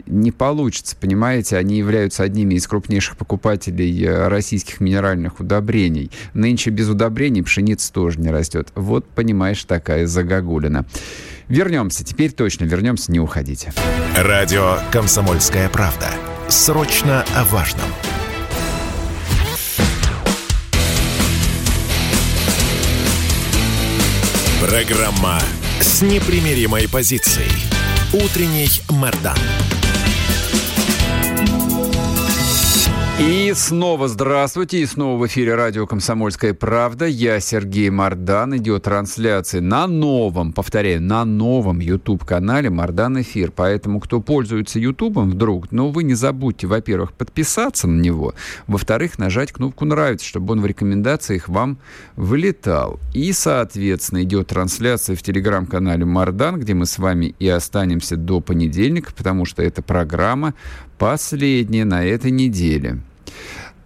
не 0.06 0.32
получится, 0.32 0.96
понимаете? 1.00 1.56
Они 1.56 1.78
являются 1.78 2.22
одними 2.22 2.54
из 2.54 2.66
крупнейших 2.66 3.16
покупателей 3.16 4.04
э, 4.04 4.28
российских 4.28 4.80
минеральных 4.80 5.40
удобрений. 5.40 6.10
Нынче 6.34 6.70
без 6.70 6.88
удобрений 6.88 7.42
пшеница 7.42 7.92
тоже 7.92 8.20
не 8.20 8.30
растет. 8.30 8.68
Вот, 8.74 9.06
понимаешь, 9.08 9.64
такая 9.64 10.06
загогулина. 10.06 10.84
Вернемся, 11.48 12.04
теперь 12.04 12.32
точно 12.32 12.64
вернемся, 12.64 13.12
не 13.12 13.20
уходите. 13.20 13.72
Радио 14.16 14.78
«Комсомольская 14.90 15.68
правда». 15.68 16.08
Срочно 16.48 17.24
о 17.34 17.44
важном. 17.44 17.88
Программа 24.60 25.40
с 25.80 26.02
непримиримой 26.02 26.88
позицией. 26.88 27.50
Утренний 28.12 28.70
Мордан. 28.90 29.38
И 33.20 33.52
снова 33.54 34.08
здравствуйте, 34.08 34.80
и 34.80 34.86
снова 34.86 35.16
в 35.20 35.26
эфире 35.28 35.54
радио 35.54 35.86
«Комсомольская 35.86 36.52
правда». 36.52 37.06
Я 37.06 37.38
Сергей 37.38 37.88
Мордан. 37.88 38.56
Идет 38.56 38.82
трансляция 38.82 39.60
на 39.60 39.86
новом, 39.86 40.52
повторяю, 40.52 41.00
на 41.00 41.24
новом 41.24 41.78
YouTube-канале 41.78 42.70
«Мордан 42.70 43.20
Эфир». 43.20 43.52
Поэтому, 43.54 44.00
кто 44.00 44.20
пользуется 44.20 44.80
YouTube 44.80 45.16
вдруг, 45.16 45.70
ну, 45.70 45.90
вы 45.90 46.02
не 46.02 46.14
забудьте, 46.14 46.66
во-первых, 46.66 47.12
подписаться 47.12 47.86
на 47.86 48.00
него, 48.00 48.34
во-вторых, 48.66 49.16
нажать 49.16 49.52
кнопку 49.52 49.84
«Нравится», 49.84 50.26
чтобы 50.26 50.54
он 50.54 50.60
в 50.60 50.66
рекомендациях 50.66 51.48
вам 51.48 51.78
вылетал. 52.16 52.98
И, 53.12 53.32
соответственно, 53.32 54.24
идет 54.24 54.48
трансляция 54.48 55.14
в 55.14 55.22
телеграм-канале 55.22 56.04
«Мордан», 56.04 56.58
где 56.58 56.74
мы 56.74 56.84
с 56.84 56.98
вами 56.98 57.36
и 57.38 57.46
останемся 57.46 58.16
до 58.16 58.40
понедельника, 58.40 59.12
потому 59.14 59.44
что 59.44 59.62
эта 59.62 59.82
программа 59.82 60.54
последняя 61.04 61.84
на 61.84 62.02
этой 62.02 62.30
неделе. 62.30 62.98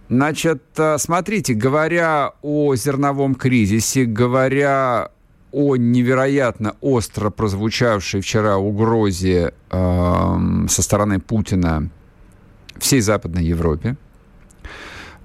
Значит, 0.07 0.63
э, 0.77 0.97
смотрите, 0.97 1.53
говоря 1.53 2.31
о 2.41 2.75
зерновом 2.75 3.35
кризисе, 3.35 4.05
говоря 4.05 5.09
о 5.51 5.75
невероятно 5.75 6.75
остро 6.79 7.29
прозвучавшей 7.29 8.21
вчера 8.21 8.57
угрозе 8.57 9.51
э, 9.69 10.37
со 10.69 10.81
стороны 10.81 11.19
Путина 11.19 11.89
всей 12.77 13.01
Западной 13.01 13.43
Европе, 13.43 13.97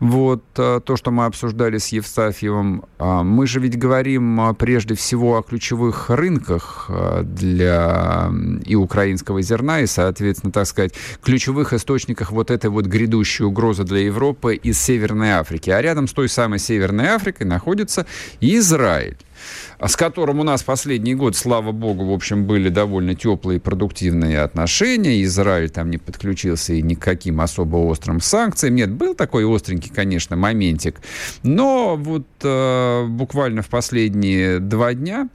вот 0.01 0.42
э, 0.57 0.80
то, 0.84 0.97
что 0.97 1.11
мы 1.11 1.26
обсуждали 1.26 1.78
с 1.78 1.88
Евстафьевым, 1.88 2.84
а, 2.99 3.22
мы 3.22 3.47
же 3.47 3.61
ведь 3.61 3.78
говорим 3.78 4.40
а, 4.40 4.55
прежде 4.55 4.95
всего 4.95 5.38
о 5.38 5.42
ключевых 5.42 6.11
рынках 6.11 6.86
а, 6.88 7.22
для 7.22 8.30
и 8.64 8.74
украинского 8.74 9.42
зерна, 9.42 9.80
и, 9.80 9.86
соответственно, 9.86 10.53
так 10.53 10.66
сказать, 10.66 10.95
ключевых 11.22 11.72
источниках 11.72 12.32
вот 12.32 12.51
этой 12.51 12.70
вот 12.70 12.86
грядущей 12.86 13.45
угрозы 13.45 13.84
для 13.84 14.01
Европы 14.01 14.57
из 14.57 14.80
Северной 14.80 15.30
Африки. 15.30 15.70
А 15.70 15.80
рядом 15.80 16.09
с 16.09 16.12
той 16.12 16.28
самой 16.28 16.59
Северной 16.59 17.14
Африкой 17.14 17.47
находится 17.47 18.07
Израиль 18.40 19.16
с 19.80 19.97
которым 19.97 20.40
у 20.40 20.45
нас 20.45 20.62
последний 20.62 21.14
год, 21.14 21.36
слава 21.36 21.72
богу, 21.72 22.07
в 22.07 22.12
общем, 22.12 22.45
были 22.45 22.68
довольно 22.68 23.14
теплые 23.14 23.59
и 23.59 23.61
продуктивные 23.61 24.40
отношения. 24.40 25.22
Израиль 25.24 25.70
там 25.70 25.90
не 25.90 25.99
подключился 25.99 26.74
и 26.74 26.82
никаким 26.82 27.40
особо 27.40 27.76
острым 27.76 28.20
санкциям. 28.20 28.74
Нет, 28.74 28.90
был 28.90 29.14
такой 29.14 29.45
остренький, 29.45 29.90
конечно, 29.95 30.36
моментик. 30.36 31.01
Но 31.42 31.97
вот 31.97 32.26
э, 32.42 33.07
буквально 33.09 33.62
в 33.62 33.68
последние 33.68 34.59
два 34.59 34.95
дня 34.95 35.28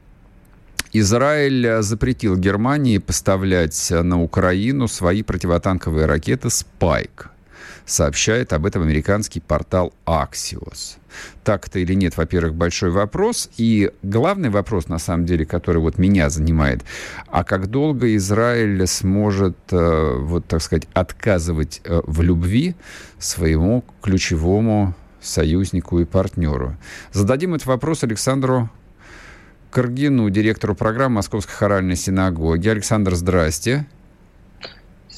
Израиль 0.91 1.81
запретил 1.81 2.35
Германии 2.35 2.97
поставлять 2.97 3.91
на 3.91 4.21
Украину 4.21 4.87
свои 4.87 5.21
противотанковые 5.21 6.05
ракеты 6.05 6.49
«Спайк» 6.49 7.29
сообщает 7.89 8.53
об 8.53 8.65
этом 8.65 8.83
американский 8.83 9.39
портал 9.39 9.93
Axios. 10.05 10.97
Так 11.43 11.67
это 11.67 11.79
или 11.79 11.93
нет, 11.93 12.17
во-первых, 12.17 12.53
большой 12.53 12.91
вопрос. 12.91 13.49
И 13.57 13.91
главный 14.03 14.49
вопрос, 14.49 14.87
на 14.87 14.99
самом 14.99 15.25
деле, 15.25 15.45
который 15.45 15.81
вот 15.81 15.97
меня 15.97 16.29
занимает, 16.29 16.83
а 17.27 17.43
как 17.43 17.67
долго 17.67 18.15
Израиль 18.15 18.85
сможет, 18.87 19.57
э, 19.71 20.15
вот 20.19 20.45
так 20.45 20.61
сказать, 20.61 20.87
отказывать 20.93 21.81
э, 21.83 22.01
в 22.05 22.21
любви 22.21 22.75
своему 23.17 23.83
ключевому 24.01 24.93
союзнику 25.21 25.99
и 25.99 26.05
партнеру? 26.05 26.77
Зададим 27.11 27.55
этот 27.55 27.67
вопрос 27.67 28.03
Александру 28.03 28.69
Каргину, 29.71 30.29
директору 30.29 30.75
программы 30.75 31.15
Московской 31.15 31.55
хоральной 31.55 31.95
синагоги. 31.95 32.69
Александр, 32.69 33.15
здрасте. 33.15 33.87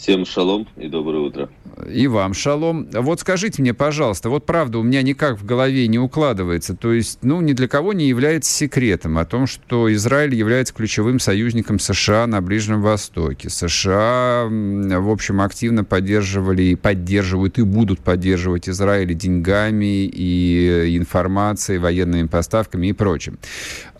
Всем 0.01 0.25
шалом 0.25 0.67
и 0.77 0.87
доброе 0.87 1.19
утро. 1.19 1.49
И 1.87 2.07
вам 2.07 2.33
шалом. 2.33 2.89
Вот 2.91 3.19
скажите 3.19 3.61
мне, 3.61 3.75
пожалуйста, 3.75 4.31
вот 4.31 4.47
правда 4.47 4.79
у 4.79 4.83
меня 4.83 5.03
никак 5.03 5.39
в 5.39 5.45
голове 5.45 5.87
не 5.87 5.99
укладывается, 5.99 6.75
то 6.75 6.91
есть, 6.91 7.19
ну, 7.21 7.39
ни 7.39 7.53
для 7.53 7.67
кого 7.67 7.93
не 7.93 8.07
является 8.07 8.51
секретом 8.51 9.19
о 9.19 9.25
том, 9.25 9.45
что 9.45 9.93
Израиль 9.93 10.33
является 10.33 10.73
ключевым 10.73 11.19
союзником 11.19 11.77
США 11.77 12.25
на 12.25 12.41
Ближнем 12.41 12.81
Востоке. 12.81 13.51
США, 13.51 14.47
в 14.49 15.09
общем, 15.11 15.39
активно 15.39 15.83
поддерживали 15.83 16.63
и 16.63 16.75
поддерживают 16.75 17.59
и 17.59 17.61
будут 17.61 17.99
поддерживать 17.99 18.67
Израиль 18.67 19.13
деньгами 19.13 20.05
и 20.05 20.97
информацией, 20.97 21.77
военными 21.77 22.25
поставками 22.25 22.87
и 22.87 22.93
прочим. 22.93 23.37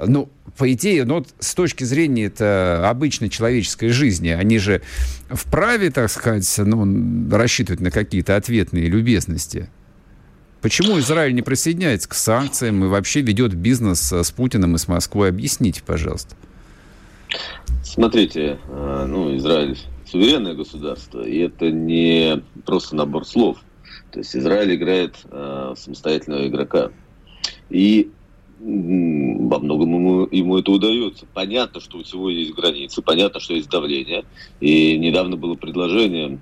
Ну, 0.04 0.30
по 0.58 0.72
идее, 0.74 1.06
ну, 1.06 1.26
с 1.40 1.54
точки 1.54 1.84
зрения 1.84 2.26
это 2.26 2.90
обычной 2.90 3.30
человеческой 3.30 3.90
жизни, 3.90 4.30
они 4.30 4.58
же 4.58 4.82
вправе, 5.30 5.92
так 5.92 6.10
сказать, 6.10 6.52
ну, 6.58 7.30
рассчитывать 7.32 7.82
на 7.82 7.92
какие-то 7.92 8.36
ответные 8.36 8.88
любезности. 8.88 9.70
Почему 10.62 11.00
Израиль 11.00 11.34
не 11.34 11.42
присоединяется 11.42 12.08
к 12.08 12.14
санкциям 12.14 12.84
и 12.86 12.88
вообще 12.88 13.22
ведет 13.22 13.54
бизнес 13.56 14.12
с 14.12 14.32
Путиным 14.32 14.76
и 14.76 14.78
с 14.78 14.88
Москвой? 14.88 15.30
Объясните, 15.30 15.82
пожалуйста. 15.84 16.36
Смотрите, 17.84 18.60
э, 18.68 19.06
ну, 19.08 19.36
Израиль 19.38 19.78
суверенное 20.06 20.54
государство, 20.54 21.22
и 21.22 21.40
это 21.40 21.72
не 21.72 22.44
просто 22.66 22.96
набор 22.96 23.26
слов. 23.26 23.58
То 24.12 24.20
есть 24.20 24.36
Израиль 24.36 24.76
играет 24.76 25.16
э, 25.32 25.74
самостоятельного 25.78 26.48
игрока. 26.48 26.92
И 27.70 28.12
во 28.62 29.60
многом 29.60 29.94
ему, 29.94 30.28
ему 30.32 30.58
это 30.58 30.72
удается. 30.72 31.26
Понятно, 31.34 31.82
что 31.82 31.98
у 31.98 32.04
всего 32.04 32.30
есть 32.30 32.54
границы, 32.54 33.02
понятно, 33.02 33.40
что 33.40 33.56
есть 33.56 33.70
давление. 33.70 34.24
И 34.60 34.98
недавно 34.98 35.36
было 35.36 35.56
предложение, 35.56 36.40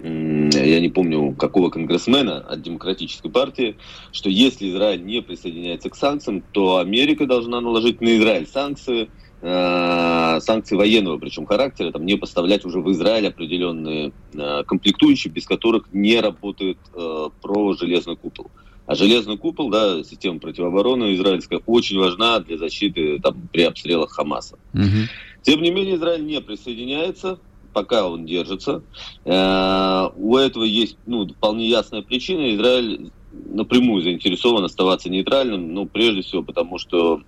я 0.00 0.80
не 0.80 0.88
помню, 0.88 1.34
какого 1.34 1.70
конгрессмена 1.70 2.38
от 2.38 2.62
демократической 2.62 3.30
партии, 3.30 3.76
что 4.12 4.28
если 4.28 4.70
Израиль 4.70 5.04
не 5.04 5.22
присоединяется 5.22 5.90
к 5.90 5.96
санкциям, 5.96 6.42
то 6.52 6.78
Америка 6.78 7.26
должна 7.26 7.60
наложить 7.60 8.00
на 8.00 8.16
Израиль 8.16 8.46
санкции, 8.46 9.08
э, 9.40 10.38
санкции 10.40 10.76
военного, 10.76 11.18
причем 11.18 11.46
характера, 11.46 11.92
там, 11.92 12.04
не 12.04 12.16
поставлять 12.16 12.64
уже 12.64 12.80
в 12.80 12.90
Израиль 12.92 13.28
определенные 13.28 14.12
э, 14.34 14.64
комплектующие, 14.64 15.32
без 15.32 15.46
которых 15.46 15.88
не 15.92 16.20
работает 16.20 16.78
э, 16.94 17.28
про 17.40 17.74
железный 17.74 18.16
купол. 18.16 18.50
А 18.86 18.94
железный 18.94 19.36
купол, 19.36 19.68
да, 19.68 20.02
система 20.04 20.38
противообороны 20.38 21.14
израильская, 21.16 21.60
очень 21.66 21.98
важна 21.98 22.38
для 22.38 22.56
защиты 22.56 23.18
там, 23.20 23.48
при 23.52 23.62
обстрелах 23.62 24.12
Хамаса. 24.12 24.58
Угу. 24.74 25.08
Тем 25.42 25.62
не 25.62 25.70
менее, 25.70 25.96
Израиль 25.96 26.24
не 26.24 26.40
присоединяется, 26.40 27.40
пока 27.72 28.08
он 28.08 28.26
держится. 28.26 28.82
Э, 29.24 30.08
у 30.16 30.36
этого 30.36 30.62
есть 30.62 30.98
ну, 31.04 31.26
вполне 31.26 31.68
ясная 31.68 32.02
причина. 32.02 32.54
Израиль 32.54 33.10
напрямую 33.32 34.02
заинтересован 34.02 34.64
оставаться 34.64 35.10
нейтральным, 35.10 35.74
ну, 35.74 35.86
прежде 35.86 36.22
всего, 36.22 36.42
потому 36.42 36.78
что 36.78 37.22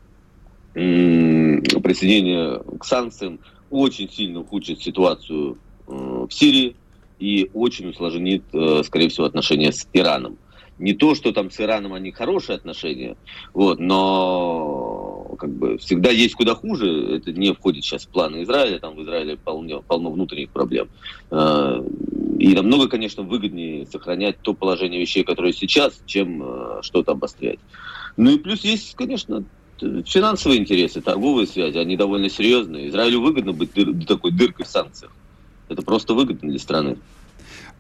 м- 0.75 1.61
присоединение 1.83 2.63
к 2.79 2.85
санкциям 2.85 3.41
очень 3.69 4.09
сильно 4.09 4.41
ухудшит 4.41 4.81
ситуацию 4.81 5.59
э, 5.89 5.93
в 5.93 6.33
Сирии 6.33 6.77
и 7.19 7.51
очень 7.53 7.89
усложнит, 7.89 8.45
э, 8.53 8.83
скорее 8.85 9.09
всего, 9.09 9.27
отношения 9.27 9.73
с 9.73 9.89
Ираном 9.93 10.39
не 10.79 10.95
то, 10.95 11.15
что 11.15 11.33
там 11.33 11.51
с 11.51 11.61
Ираном 11.61 11.93
они 11.93 12.13
хорошие 12.13 12.57
отношения, 12.57 13.17
вот, 13.53 13.81
но 13.81 15.37
как 15.39 15.51
бы 15.51 15.79
всегда 15.79 16.11
есть 16.11 16.35
куда 16.35 16.55
хуже. 16.55 17.17
Это 17.17 17.33
не 17.33 17.53
входит 17.53 17.85
сейчас 17.85 18.07
в 18.07 18.09
планы 18.09 18.43
Израиля, 18.43 18.79
там 18.79 18.95
в 18.95 19.03
Израиле 19.03 19.37
полно, 19.37 19.83
полно 19.83 20.11
внутренних 20.11 20.51
проблем. 20.51 20.89
А, 21.31 21.85
и 22.39 22.55
намного, 22.55 22.89
конечно, 22.89 23.23
выгоднее 23.23 23.87
сохранять 23.87 24.41
то 24.43 24.55
положение 24.55 25.01
вещей, 25.01 25.25
которое 25.25 25.53
сейчас, 25.53 26.01
чем 26.07 26.43
а, 26.43 26.81
что-то 26.83 27.13
обострять. 27.13 27.59
Ну 28.17 28.31
и 28.31 28.39
плюс 28.39 28.63
есть, 28.65 28.95
конечно, 28.95 29.45
финансовые 29.79 30.61
интересы, 30.61 31.01
торговые 31.01 31.47
связи, 31.47 31.79
они 31.79 31.97
довольно 31.97 32.29
серьезные. 32.29 32.89
Израилю 32.89 33.21
выгодно 33.21 33.53
быть 33.53 33.73
дыр, 33.73 33.95
такой 34.07 34.33
дыркой 34.33 34.67
в 34.67 34.69
санкциях. 34.69 35.13
Это 35.69 35.83
просто 35.83 36.15
выгодно 36.15 36.51
для 36.51 36.59
страны. 36.59 36.99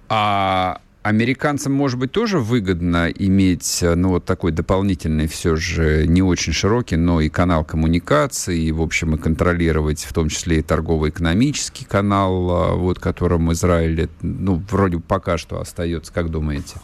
А 0.09 0.81
американцам, 1.03 1.73
может 1.73 1.99
быть, 1.99 2.13
тоже 2.13 2.39
выгодно 2.39 3.09
иметь, 3.09 3.83
э, 3.83 3.95
ну, 3.95 4.11
вот 4.11 4.25
такой 4.25 4.53
дополнительный, 4.53 5.27
все 5.27 5.57
же 5.57 6.07
не 6.07 6.23
очень 6.23 6.53
широкий, 6.53 6.97
но 6.97 7.21
и 7.21 7.29
канал 7.29 7.65
коммуникации, 7.65 8.65
и, 8.65 8.73
в 8.73 8.83
общем, 8.83 9.15
и 9.15 9.19
контролировать 9.19 10.01
в 10.01 10.13
том 10.13 10.29
числе 10.29 10.59
и 10.59 10.63
торгово-экономический 10.63 11.85
канал, 11.85 12.73
э, 12.73 12.75
вот, 12.75 12.99
которым 12.99 13.53
Израиль, 13.53 14.09
ну, 14.23 14.63
вроде 14.71 14.99
пока 14.99 15.39
что 15.39 15.61
остается, 15.61 16.13
как 16.13 16.31
думаете? 16.31 16.77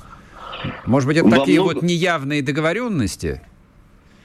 Может 0.87 1.07
быть, 1.09 1.17
это 1.19 1.29
Во 1.29 1.39
такие 1.39 1.61
много... 1.61 1.75
вот 1.75 1.83
неявные 1.83 2.43
договоренности? 2.43 3.43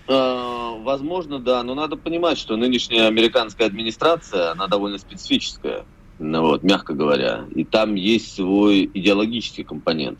Возможно, 0.07 1.37
да, 1.39 1.61
но 1.61 1.75
надо 1.75 1.97
понимать, 1.97 2.39
что 2.39 2.55
нынешняя 2.55 3.07
американская 3.07 3.67
администрация, 3.67 4.51
она 4.51 4.65
довольно 4.67 4.97
специфическая 4.97 5.85
вот, 6.19 6.63
мягко 6.63 6.93
говоря. 6.93 7.45
И 7.55 7.63
там 7.63 7.95
есть 7.95 8.35
свой 8.35 8.89
идеологический 8.93 9.63
компонент, 9.63 10.19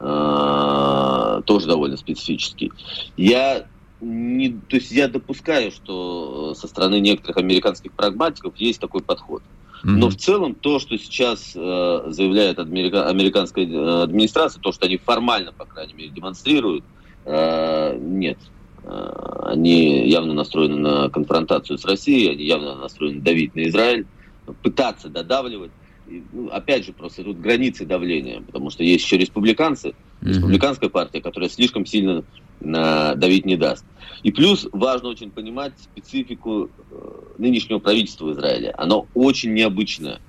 э, 0.00 1.42
тоже 1.44 1.66
довольно 1.66 1.96
специфический. 1.96 2.72
Я 3.16 3.66
не, 4.00 4.50
то 4.50 4.76
есть 4.76 4.90
я 4.90 5.08
допускаю, 5.08 5.72
что 5.72 6.54
со 6.54 6.68
стороны 6.68 7.00
некоторых 7.00 7.36
американских 7.36 7.92
прагматиков 7.92 8.56
есть 8.56 8.80
такой 8.80 9.02
подход. 9.02 9.42
Mm-hmm. 9.82 9.90
Но 9.90 10.08
в 10.08 10.16
целом 10.16 10.54
то, 10.54 10.78
что 10.80 10.98
сейчас 10.98 11.52
э, 11.54 12.02
заявляет 12.08 12.58
америка, 12.58 13.08
американская 13.08 13.64
э, 13.64 14.02
администрация, 14.02 14.60
то, 14.60 14.72
что 14.72 14.86
они 14.86 14.96
формально, 14.96 15.52
по 15.52 15.64
крайней 15.64 15.94
мере, 15.94 16.10
демонстрируют, 16.10 16.84
э, 17.24 17.96
нет. 17.96 18.38
Э, 18.82 19.42
они 19.46 20.08
явно 20.08 20.34
настроены 20.34 20.76
на 20.76 21.08
конфронтацию 21.10 21.78
с 21.78 21.84
Россией, 21.84 22.32
они 22.32 22.44
явно 22.44 22.74
настроены 22.74 23.20
давить 23.20 23.54
на 23.54 23.68
Израиль 23.68 24.06
пытаться 24.52 25.08
додавливать. 25.08 25.70
И, 26.08 26.22
ну, 26.32 26.48
опять 26.48 26.86
же, 26.86 26.92
просто 26.92 27.22
тут 27.22 27.38
границы 27.38 27.84
давления, 27.84 28.40
потому 28.40 28.70
что 28.70 28.82
есть 28.82 29.04
еще 29.04 29.18
республиканцы, 29.18 29.88
mm-hmm. 29.88 30.28
республиканская 30.28 30.88
партия, 30.88 31.20
которая 31.20 31.50
слишком 31.50 31.84
сильно 31.84 32.24
на, 32.60 33.14
давить 33.14 33.44
не 33.44 33.56
даст. 33.56 33.84
И 34.22 34.32
плюс 34.32 34.66
важно 34.72 35.10
очень 35.10 35.30
понимать 35.30 35.74
специфику 35.78 36.70
э, 36.90 37.20
нынешнего 37.38 37.78
правительства 37.78 38.32
Израиля. 38.32 38.74
Оно 38.76 39.06
очень 39.14 39.52
необычное. 39.52 40.20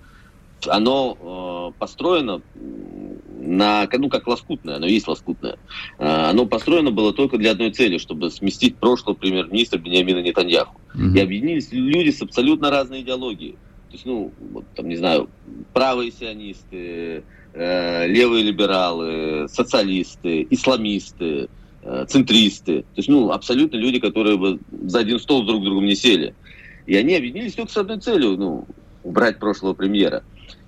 Оно 0.68 1.72
э, 1.74 1.80
построено 1.80 2.42
на, 3.40 3.88
ну, 3.92 4.10
как 4.10 4.28
лоскутное, 4.28 4.76
оно 4.76 4.86
есть 4.86 5.08
лоскутное. 5.08 5.58
Э, 5.98 6.30
оно 6.30 6.46
построено 6.46 6.92
было 6.92 7.14
только 7.14 7.38
для 7.38 7.52
одной 7.52 7.72
цели, 7.72 7.98
чтобы 7.98 8.30
сместить 8.30 8.76
прошлого 8.76 9.16
премьер-министра 9.16 9.80
Бениамина 9.80 10.22
Нетаньяху. 10.22 10.80
Mm-hmm. 10.96 11.18
И 11.18 11.20
объединились 11.20 11.72
люди 11.72 12.12
с 12.12 12.22
абсолютно 12.22 12.70
разной 12.70 13.02
идеологией. 13.02 13.56
То 13.90 13.94
есть, 13.94 14.06
ну, 14.06 14.32
вот, 14.52 14.66
там, 14.76 14.88
не 14.88 14.98
знаю, 14.98 15.30
правые 15.74 16.12
сионисты, 16.12 17.24
э, 17.54 18.08
левые 18.08 18.44
либералы, 18.44 19.48
социалисты, 19.50 20.46
исламисты, 20.52 21.50
э, 21.82 22.06
центристы. 22.08 22.82
То 22.82 22.98
есть, 22.98 23.10
ну, 23.10 23.32
абсолютно 23.32 23.78
люди, 23.78 24.00
которые 24.00 24.38
бы 24.38 24.60
за 24.84 25.00
один 25.00 25.20
стол 25.20 25.44
друг 25.44 25.62
с 25.62 25.66
другом 25.66 25.86
не 25.86 25.96
сели. 25.96 26.36
И 26.86 26.96
они 26.96 27.16
объединились 27.16 27.56
только 27.56 27.72
с 27.72 27.78
одной 27.78 28.00
целью, 28.00 28.38
ну, 28.38 28.66
убрать 29.04 29.40
прошлого 29.40 29.74
премьера. 29.74 30.24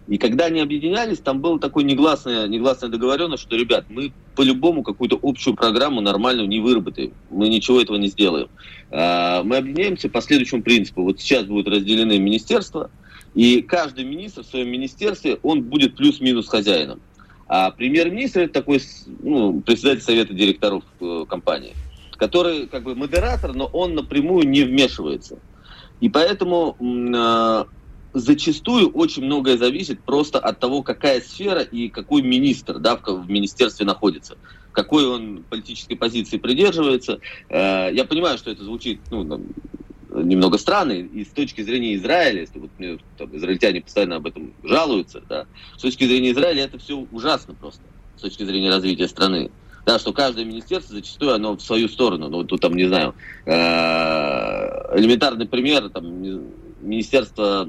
И 0.07 0.17
когда 0.17 0.45
они 0.45 0.59
объединялись, 0.59 1.19
там 1.19 1.39
была 1.39 1.59
такой 1.59 1.83
негласная, 1.83 2.47
негласная 2.47 2.89
договоренность, 2.89 3.43
что, 3.43 3.55
ребят, 3.55 3.85
мы 3.89 4.11
по-любому 4.35 4.83
какую-то 4.83 5.19
общую 5.21 5.55
программу 5.55 6.01
нормальную 6.01 6.47
не 6.47 6.59
выработаем. 6.59 7.13
Мы 7.29 7.49
ничего 7.49 7.79
этого 7.79 7.97
не 7.97 8.07
сделаем. 8.07 8.49
А, 8.89 9.43
мы 9.43 9.57
объединяемся 9.57 10.09
по 10.09 10.21
следующему 10.21 10.63
принципу. 10.63 11.03
Вот 11.03 11.21
сейчас 11.21 11.45
будут 11.45 11.67
разделены 11.67 12.17
министерства, 12.17 12.89
и 13.33 13.61
каждый 13.61 14.03
министр 14.03 14.43
в 14.43 14.47
своем 14.47 14.69
министерстве, 14.69 15.39
он 15.43 15.63
будет 15.63 15.95
плюс-минус 15.95 16.47
хозяином. 16.47 17.01
А 17.47 17.71
премьер-министр 17.71 18.41
это 18.41 18.53
такой 18.53 18.81
ну, 19.19 19.61
председатель 19.61 20.01
совета 20.01 20.33
директоров 20.33 20.83
э, 20.99 21.25
компании, 21.27 21.75
который 22.17 22.67
как 22.67 22.83
бы 22.83 22.95
модератор, 22.95 23.53
но 23.53 23.65
он 23.65 23.95
напрямую 23.95 24.47
не 24.47 24.63
вмешивается. 24.63 25.39
И 25.99 26.09
поэтому 26.09 26.77
э, 26.79 27.65
зачастую 28.13 28.89
очень 28.91 29.25
многое 29.25 29.57
зависит 29.57 30.01
просто 30.01 30.39
от 30.39 30.59
того, 30.59 30.81
какая 30.81 31.21
сфера 31.21 31.61
и 31.61 31.89
какой 31.89 32.21
министр 32.21 32.79
да, 32.79 32.95
в, 32.95 33.05
в 33.05 33.29
министерстве 33.29 33.85
находится 33.85 34.37
какой 34.71 35.05
он 35.05 35.43
политической 35.49 35.95
позиции 35.95 36.37
придерживается. 36.37 37.19
Э, 37.49 37.89
я 37.91 38.05
понимаю, 38.05 38.37
что 38.37 38.51
это 38.51 38.63
звучит 38.63 39.01
ну, 39.09 39.41
немного 40.13 40.57
странно, 40.57 40.93
и 40.93 41.23
с 41.23 41.29
точки 41.29 41.61
зрения 41.61 41.95
Израиля, 41.95 42.41
если 42.41 42.59
вот 42.59 42.69
мне 42.77 42.97
там, 43.17 43.35
израильтяне 43.35 43.81
постоянно 43.81 44.17
об 44.17 44.27
этом 44.27 44.53
жалуются, 44.63 45.21
да, 45.27 45.45
с 45.77 45.81
точки 45.81 46.05
зрения 46.05 46.31
Израиля 46.31 46.65
это 46.65 46.77
все 46.79 47.05
ужасно 47.11 47.53
просто, 47.53 47.81
с 48.17 48.21
точки 48.21 48.43
зрения 48.43 48.69
развития 48.69 49.07
страны. 49.07 49.51
Да, 49.83 49.97
что 49.97 50.13
каждое 50.13 50.45
министерство 50.45 50.93
зачастую 50.93 51.33
оно 51.33 51.55
в 51.55 51.61
свою 51.61 51.89
сторону. 51.89 52.29
Ну, 52.29 52.43
тут 52.43 52.61
там, 52.61 52.75
не 52.75 52.85
знаю, 52.85 53.15
э, 53.47 53.51
элементарный 54.95 55.47
пример, 55.47 55.89
там, 55.89 56.05
министерство 56.81 57.67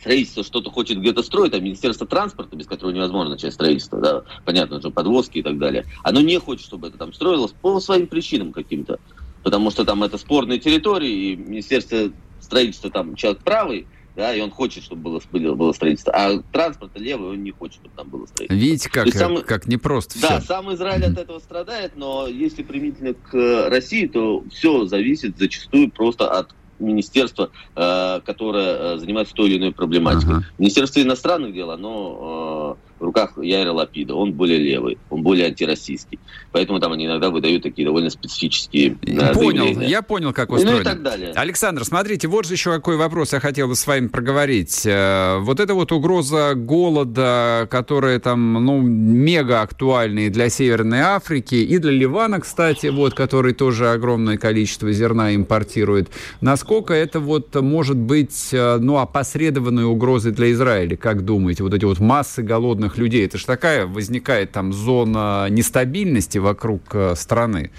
строительства 0.00 0.44
что-то 0.44 0.70
хочет 0.70 0.98
где-то 0.98 1.22
строить, 1.22 1.54
а 1.54 1.60
Министерство 1.60 2.06
транспорта, 2.06 2.56
без 2.56 2.66
которого 2.66 2.92
невозможно 2.92 3.32
начать 3.32 3.52
строительство, 3.52 4.00
да, 4.00 4.22
понятно, 4.44 4.80
что 4.80 4.90
подвозки 4.90 5.38
и 5.38 5.42
так 5.42 5.58
далее, 5.58 5.84
оно 6.02 6.20
не 6.20 6.38
хочет, 6.38 6.66
чтобы 6.66 6.88
это 6.88 6.98
там 6.98 7.12
строилось 7.12 7.52
по 7.60 7.78
своим 7.80 8.06
причинам 8.06 8.52
каким-то 8.52 8.98
потому 9.42 9.70
что 9.70 9.84
там 9.84 10.02
это 10.02 10.18
спорные 10.18 10.58
территории, 10.58 11.32
и 11.32 11.36
Министерство 11.36 12.10
строительства 12.40 12.90
там 12.90 13.14
человек 13.14 13.42
правый, 13.42 13.86
да, 14.18 14.34
и 14.34 14.40
он 14.40 14.50
хочет, 14.50 14.82
чтобы 14.82 15.02
было, 15.02 15.22
было, 15.30 15.54
было 15.54 15.72
строительство, 15.72 16.12
а 16.12 16.42
транспорт 16.52 16.90
левый, 16.96 17.30
он 17.30 17.44
не 17.44 17.52
хочет, 17.52 17.76
чтобы 17.76 17.94
там 17.94 18.08
было 18.08 18.26
строительство. 18.26 18.54
Видите, 18.54 18.90
как, 18.90 19.08
сам, 19.14 19.42
как 19.42 19.68
непросто 19.68 20.20
Да, 20.20 20.38
все. 20.38 20.48
сам 20.48 20.74
Израиль 20.74 21.04
от 21.04 21.18
этого 21.18 21.38
страдает, 21.38 21.92
но 21.94 22.26
если 22.26 22.64
применительно 22.64 23.14
к 23.14 23.68
России, 23.70 24.06
то 24.06 24.42
все 24.50 24.86
зависит 24.86 25.38
зачастую 25.38 25.90
просто 25.92 26.28
от 26.28 26.52
министерства, 26.80 27.50
э, 27.76 28.20
которое 28.24 28.94
э, 28.94 28.98
занимается 28.98 29.34
той 29.34 29.50
или 29.50 29.58
иной 29.58 29.72
проблематикой. 29.72 30.36
Ага. 30.36 30.46
Министерство 30.58 31.00
иностранных 31.00 31.52
дел, 31.52 31.70
оно 31.70 32.76
э, 32.76 32.87
в 32.98 33.04
руках 33.04 33.32
Яйра 33.40 33.72
Лапида. 33.72 34.14
Он 34.14 34.32
более 34.32 34.58
левый, 34.58 34.98
он 35.10 35.22
более 35.22 35.46
антироссийский. 35.46 36.18
Поэтому 36.52 36.80
там 36.80 36.92
они 36.92 37.06
иногда 37.06 37.30
выдают 37.30 37.62
такие 37.62 37.86
довольно 37.86 38.10
специфические 38.10 38.96
да, 39.02 39.32
Понял, 39.32 39.64
заявления. 39.64 39.88
я 39.88 40.02
понял, 40.02 40.32
как 40.32 40.50
устроено. 40.50 40.76
Ну 40.76 40.80
и 40.80 40.84
так 40.84 41.02
далее. 41.02 41.32
Александр, 41.34 41.84
смотрите, 41.84 42.28
вот 42.28 42.46
же 42.46 42.54
еще 42.54 42.72
какой 42.72 42.96
вопрос 42.96 43.32
я 43.32 43.40
хотел 43.40 43.68
бы 43.68 43.74
с 43.74 43.86
вами 43.86 44.08
проговорить. 44.08 44.82
Э, 44.86 45.38
вот 45.40 45.60
эта 45.60 45.74
вот 45.74 45.92
угроза 45.92 46.54
голода, 46.54 47.68
которая 47.70 48.18
там, 48.18 48.54
ну, 48.64 48.80
мега 48.80 49.62
актуальна 49.62 50.30
для 50.30 50.48
Северной 50.48 51.00
Африки, 51.00 51.54
и 51.54 51.78
для 51.78 51.92
Ливана, 51.92 52.40
кстати, 52.40 52.86
вот, 52.86 53.14
который 53.14 53.52
тоже 53.52 53.90
огромное 53.90 54.36
количество 54.38 54.90
зерна 54.92 55.34
импортирует. 55.34 56.10
Насколько 56.40 56.94
это 56.94 57.20
вот 57.20 57.54
может 57.54 57.96
быть, 57.96 58.48
э, 58.52 58.78
ну, 58.78 58.98
опосредованной 58.98 59.84
угрозой 59.84 60.32
для 60.32 60.50
Израиля, 60.52 60.96
как 60.96 61.24
думаете? 61.24 61.62
Вот 61.62 61.74
эти 61.74 61.84
вот 61.84 62.00
массы 62.00 62.42
голодных 62.42 62.87
умных 62.88 62.98
людей. 62.98 63.26
Это 63.26 63.38
же 63.38 63.46
такая 63.46 63.86
возникает 63.86 64.52
там 64.52 64.72
зона 64.72 65.48
нестабильности 65.50 66.38
вокруг 66.38 66.82
э, 66.92 67.14
страны. 67.16 67.70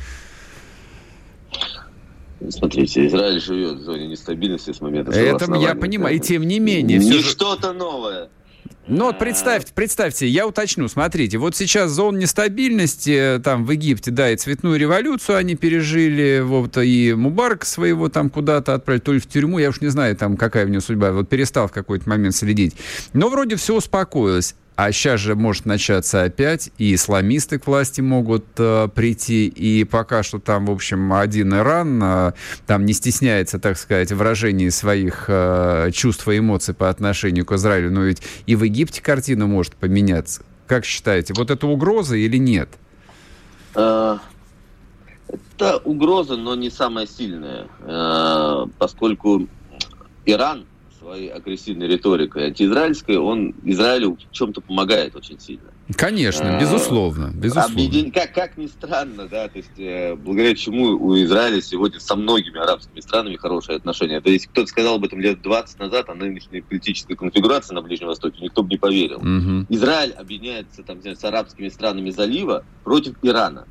Смотрите, 2.50 3.06
Израиль 3.08 3.42
живет 3.42 3.80
в 3.80 3.82
зоне 3.82 4.08
нестабильности 4.08 4.72
с 4.72 4.80
момента 4.80 5.12
Это 5.12 5.54
я 5.56 5.76
понимаю, 5.76 6.16
и 6.16 6.20
тем 6.20 6.44
не 6.44 6.60
менее. 6.60 7.00
Не 7.00 7.12
же... 7.12 7.24
что-то 7.24 7.74
новое. 7.74 8.30
Ну 8.88 9.06
вот 9.06 9.20
представьте, 9.20 9.72
представьте, 9.76 10.28
я 10.28 10.48
уточню, 10.48 10.88
смотрите, 10.88 11.38
вот 11.38 11.56
сейчас 11.56 11.92
зона 11.92 12.18
нестабильности, 12.18 13.36
э, 13.36 13.40
там 13.40 13.64
в 13.64 13.70
Египте, 13.70 14.10
да, 14.10 14.32
и 14.32 14.36
цветную 14.36 14.80
революцию 14.80 15.38
они 15.38 15.56
пережили, 15.56 16.42
вот, 16.44 16.76
и 16.78 17.14
Мубарк 17.14 17.66
своего 17.66 18.10
там 18.10 18.32
куда-то 18.32 18.74
отправили, 18.74 19.02
то 19.02 19.14
ли 19.14 19.20
в 19.20 19.28
тюрьму, 19.28 19.60
я 19.60 19.70
уж 19.70 19.82
не 19.82 19.90
знаю, 19.90 20.16
там 20.16 20.38
какая 20.38 20.66
у 20.66 20.70
него 20.70 20.82
судьба, 20.82 21.12
вот 21.12 21.30
перестал 21.30 21.68
в 21.68 21.72
какой-то 21.72 22.10
момент 22.10 22.36
следить. 22.36 22.76
Но 23.14 23.30
вроде 23.30 23.58
все 23.58 23.76
успокоилось. 23.76 24.56
А 24.82 24.94
сейчас 24.94 25.20
же 25.20 25.36
может 25.36 25.66
начаться 25.66 26.24
опять, 26.24 26.72
и 26.78 26.96
исламисты 26.96 27.60
к 27.60 27.68
власти 27.68 28.00
могут 28.00 28.46
э, 28.56 28.88
прийти, 28.88 29.46
и 29.46 29.84
пока 29.84 30.24
что 30.24 30.40
там, 30.40 30.68
в 30.68 30.72
общем, 30.72 31.12
один 31.12 31.54
Иран 31.54 32.02
э, 32.02 32.32
там 32.66 32.86
не 32.86 32.94
стесняется, 32.94 33.60
так 33.60 33.78
сказать, 33.78 34.14
выражении 34.14 34.70
своих 34.70 35.26
э, 35.28 35.92
чувств 35.92 36.26
и 36.30 36.38
эмоций 36.38 36.74
по 36.74 36.88
отношению 36.88 37.46
к 37.46 37.52
Израилю, 37.52 37.92
но 37.92 38.04
ведь 38.04 38.22
и 38.46 38.56
в 38.56 38.64
Египте 38.64 39.02
картина 39.02 39.48
может 39.48 39.76
поменяться. 39.76 40.44
Как 40.66 40.86
считаете, 40.86 41.34
вот 41.36 41.52
это 41.52 41.68
угроза 41.68 42.16
или 42.16 42.38
нет? 42.38 42.70
Это 43.74 44.22
угроза, 45.84 46.38
но 46.38 46.56
не 46.56 46.70
самая 46.70 47.06
сильная, 47.06 47.68
э, 47.82 48.66
поскольку 48.78 49.46
Иран 50.26 50.68
своей 51.00 51.30
агрессивной 51.30 51.88
риторикой 51.88 52.48
антиизраильской, 52.48 53.18
он 53.18 53.56
Израилю 53.64 54.18
в 54.18 54.32
чем-то 54.32 54.62
помогает 54.62 55.16
очень 55.16 55.40
сильно. 55.40 55.72
Конечно, 55.96 56.58
а, 56.58 56.60
безусловно, 56.60 57.32
безусловно. 57.34 57.74
Объедин... 57.74 58.12
Как, 58.12 58.34
как 58.34 58.58
ни 58.58 58.68
странно, 58.68 59.28
да, 59.28 59.48
то 59.48 59.58
есть 59.58 59.78
э, 59.78 60.16
благодаря 60.16 60.56
чему 60.56 60.90
у 60.90 61.16
Израиля 61.24 61.62
сегодня 61.62 62.00
со 62.00 62.16
многими 62.16 62.60
арабскими 62.60 63.00
странами 63.00 63.38
хорошие 63.38 63.78
отношения. 63.78 64.22
То 64.22 64.30
есть 64.30 64.48
кто-то 64.48 64.68
сказал 64.68 64.96
об 64.96 65.06
этом 65.06 65.20
лет 65.20 65.42
20 65.42 65.80
назад, 65.80 66.10
о 66.10 66.16
нынешней 66.16 66.62
политической 66.62 67.16
конфигурации 67.16 67.74
на 67.74 67.82
Ближнем 67.82 68.08
Востоке, 68.08 68.42
никто 68.42 68.62
бы 68.62 68.70
не 68.70 68.78
поверил. 68.78 69.18
Угу. 69.18 69.66
Израиль 69.70 70.12
объединяется 70.12 70.84
там, 70.84 71.00
с 71.04 71.24
арабскими 71.24 71.70
странами 71.70 72.12
залива 72.12 72.64
против 72.84 73.16
Ирана. 73.24 73.66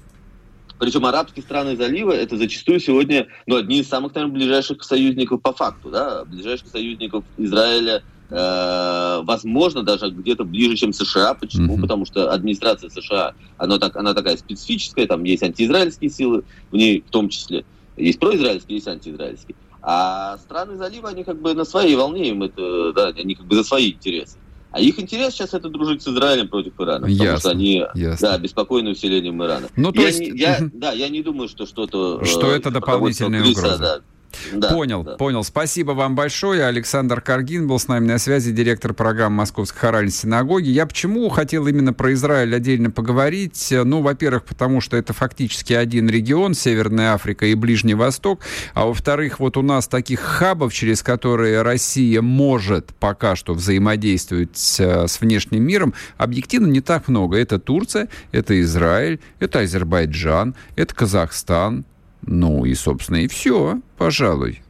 Причем 0.78 1.04
арабские 1.06 1.42
страны 1.42 1.76
залива 1.76 2.12
это 2.12 2.36
зачастую 2.36 2.80
сегодня 2.80 3.26
ну, 3.46 3.56
одни 3.56 3.80
из 3.80 3.88
самых, 3.88 4.14
наверное, 4.14 4.34
ближайших 4.34 4.82
союзников 4.82 5.42
по 5.42 5.52
факту, 5.52 5.90
да, 5.90 6.24
ближайших 6.24 6.68
союзников 6.68 7.24
Израиля, 7.36 8.02
э, 8.30 9.20
возможно, 9.24 9.82
даже 9.82 10.10
где-то 10.10 10.44
ближе, 10.44 10.76
чем 10.76 10.92
США. 10.92 11.34
Почему? 11.34 11.76
Mm-hmm. 11.76 11.80
Потому 11.80 12.06
что 12.06 12.32
администрация 12.32 12.90
США, 12.90 13.34
она, 13.56 13.78
так, 13.78 13.96
она 13.96 14.14
такая 14.14 14.36
специфическая, 14.36 15.06
там 15.06 15.24
есть 15.24 15.42
антиизраильские 15.42 16.10
силы 16.10 16.44
в 16.70 16.76
ней 16.76 17.04
в 17.06 17.10
том 17.10 17.28
числе. 17.28 17.64
Есть 17.96 18.20
произраильские, 18.20 18.76
есть 18.76 18.88
антиизраильские. 18.88 19.56
А 19.82 20.38
страны 20.38 20.76
залива, 20.76 21.08
они 21.08 21.24
как 21.24 21.40
бы 21.40 21.54
на 21.54 21.64
своей 21.64 21.96
волне, 21.96 22.30
им 22.30 22.42
это, 22.42 22.92
да, 22.92 23.06
они 23.08 23.34
как 23.34 23.46
бы 23.46 23.56
за 23.56 23.64
свои 23.64 23.92
интересы. 23.92 24.38
А 24.70 24.80
их 24.80 24.98
интерес 24.98 25.32
сейчас 25.34 25.54
это 25.54 25.68
дружить 25.68 26.02
с 26.02 26.08
Израилем 26.08 26.48
против 26.48 26.74
Ирана, 26.78 27.06
потому 27.06 27.24
ясно, 27.24 27.38
что 27.38 27.50
они 27.50 27.84
ясно. 27.94 28.28
да, 28.28 28.34
обеспокоены 28.34 28.90
усилением 28.90 29.42
Ирана. 29.42 29.68
Ну, 29.76 29.92
то 29.92 30.00
я 30.00 30.08
есть... 30.08 30.20
не, 30.20 30.38
я, 30.38 30.58
да, 30.74 30.92
я 30.92 31.08
не 31.08 31.22
думаю, 31.22 31.48
что 31.48 31.64
что-то... 31.64 32.24
Что 32.24 32.52
э, 32.52 32.56
это 32.56 32.70
дополнительная 32.70 33.40
угроза. 33.40 33.78
Да, 33.78 34.00
да, 34.52 34.70
понял, 34.70 35.02
да. 35.02 35.16
понял. 35.16 35.44
Спасибо 35.44 35.92
вам 35.92 36.14
большое. 36.14 36.64
Александр 36.64 37.20
Каргин 37.20 37.66
был 37.66 37.78
с 37.78 37.88
нами 37.88 38.06
на 38.06 38.18
связи, 38.18 38.52
директор 38.52 38.94
программы 38.94 39.36
Московской 39.36 39.80
хоральной 39.80 40.12
синагоги. 40.12 40.68
Я 40.68 40.86
почему 40.86 41.28
хотел 41.28 41.66
именно 41.66 41.92
про 41.92 42.12
Израиль 42.12 42.54
отдельно 42.54 42.90
поговорить? 42.90 43.68
Ну, 43.70 44.02
во-первых, 44.02 44.44
потому 44.44 44.80
что 44.80 44.96
это 44.96 45.12
фактически 45.12 45.72
один 45.72 46.08
регион, 46.08 46.54
Северная 46.54 47.14
Африка 47.14 47.46
и 47.46 47.54
Ближний 47.54 47.94
Восток. 47.94 48.40
А 48.74 48.86
во-вторых, 48.86 49.40
вот 49.40 49.56
у 49.56 49.62
нас 49.62 49.88
таких 49.88 50.20
хабов, 50.20 50.72
через 50.72 51.02
которые 51.02 51.62
Россия 51.62 52.22
может 52.22 52.94
пока 52.98 53.36
что 53.36 53.54
взаимодействовать 53.54 54.56
с 54.56 55.20
внешним 55.20 55.62
миром, 55.64 55.94
объективно 56.16 56.66
не 56.66 56.80
так 56.80 57.08
много. 57.08 57.36
Это 57.38 57.58
Турция, 57.58 58.08
это 58.32 58.60
Израиль, 58.60 59.20
это 59.40 59.60
Азербайджан, 59.60 60.54
это 60.76 60.94
Казахстан, 60.94 61.84
ну 62.28 62.64
и, 62.64 62.74
собственно, 62.74 63.16
и 63.16 63.28
все, 63.28 63.80
пожалуй. 63.96 64.60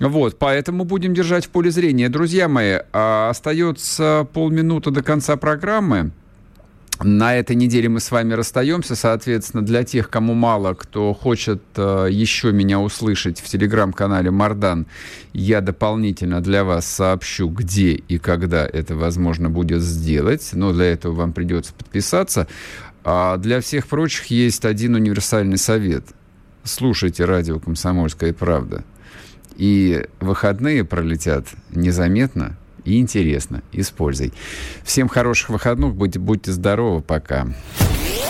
Вот, 0.00 0.38
поэтому 0.38 0.84
будем 0.84 1.14
держать 1.14 1.46
в 1.46 1.50
поле 1.50 1.70
зрения. 1.70 2.08
Друзья 2.08 2.48
мои, 2.48 2.78
а 2.92 3.30
остается 3.30 4.26
полминуты 4.32 4.90
до 4.90 5.02
конца 5.02 5.36
программы. 5.36 6.10
На 7.02 7.36
этой 7.36 7.54
неделе 7.54 7.88
мы 7.88 8.00
с 8.00 8.10
вами 8.10 8.34
расстаемся. 8.34 8.96
Соответственно, 8.96 9.64
для 9.64 9.84
тех, 9.84 10.10
кому 10.10 10.34
мало, 10.34 10.74
кто 10.74 11.12
хочет 11.14 11.62
э, 11.76 12.08
еще 12.10 12.52
меня 12.52 12.80
услышать 12.80 13.40
в 13.40 13.48
телеграм-канале 13.48 14.30
Мардан, 14.30 14.86
я 15.32 15.60
дополнительно 15.60 16.40
для 16.40 16.64
вас 16.64 16.86
сообщу, 16.86 17.48
где 17.48 17.92
и 17.94 18.18
когда 18.18 18.66
это 18.66 18.96
возможно 18.96 19.50
будет 19.50 19.82
сделать. 19.82 20.50
Но 20.52 20.72
для 20.72 20.86
этого 20.86 21.14
вам 21.14 21.32
придется 21.32 21.72
подписаться. 21.74 22.48
А 23.04 23.36
для 23.36 23.60
всех 23.60 23.86
прочих 23.86 24.26
есть 24.26 24.64
один 24.64 24.94
универсальный 24.94 25.58
совет. 25.58 26.04
Слушайте 26.64 27.24
радио 27.26 27.60
«Комсомольская 27.60 28.32
правда». 28.32 28.84
И 29.56 30.04
выходные 30.18 30.84
пролетят 30.84 31.46
незаметно 31.70 32.56
и 32.84 32.98
интересно. 32.98 33.62
Используй. 33.72 34.32
Всем 34.82 35.08
хороших 35.08 35.50
выходных. 35.50 35.94
Будьте, 35.94 36.18
будьте 36.18 36.50
здоровы. 36.52 37.02
Пока. 37.02 37.46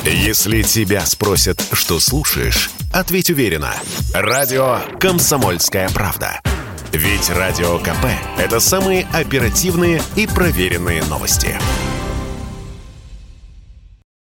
Если 0.05 0.63
тебя 0.63 1.07
спросят, 1.07 1.65
что 1.73 1.99
слушаешь, 1.99 2.71
ответь 2.93 3.31
уверенно. 3.31 3.73
Радио 4.13 4.81
«Комсомольская 5.01 5.89
правда». 5.89 6.41
Ведь 6.93 7.31
Радио 7.31 7.79
КП– 7.79 8.07
это 8.39 8.61
самые 8.61 9.07
оперативные 9.13 10.01
и 10.15 10.27
проверенные 10.29 11.03
новости. 11.05 11.57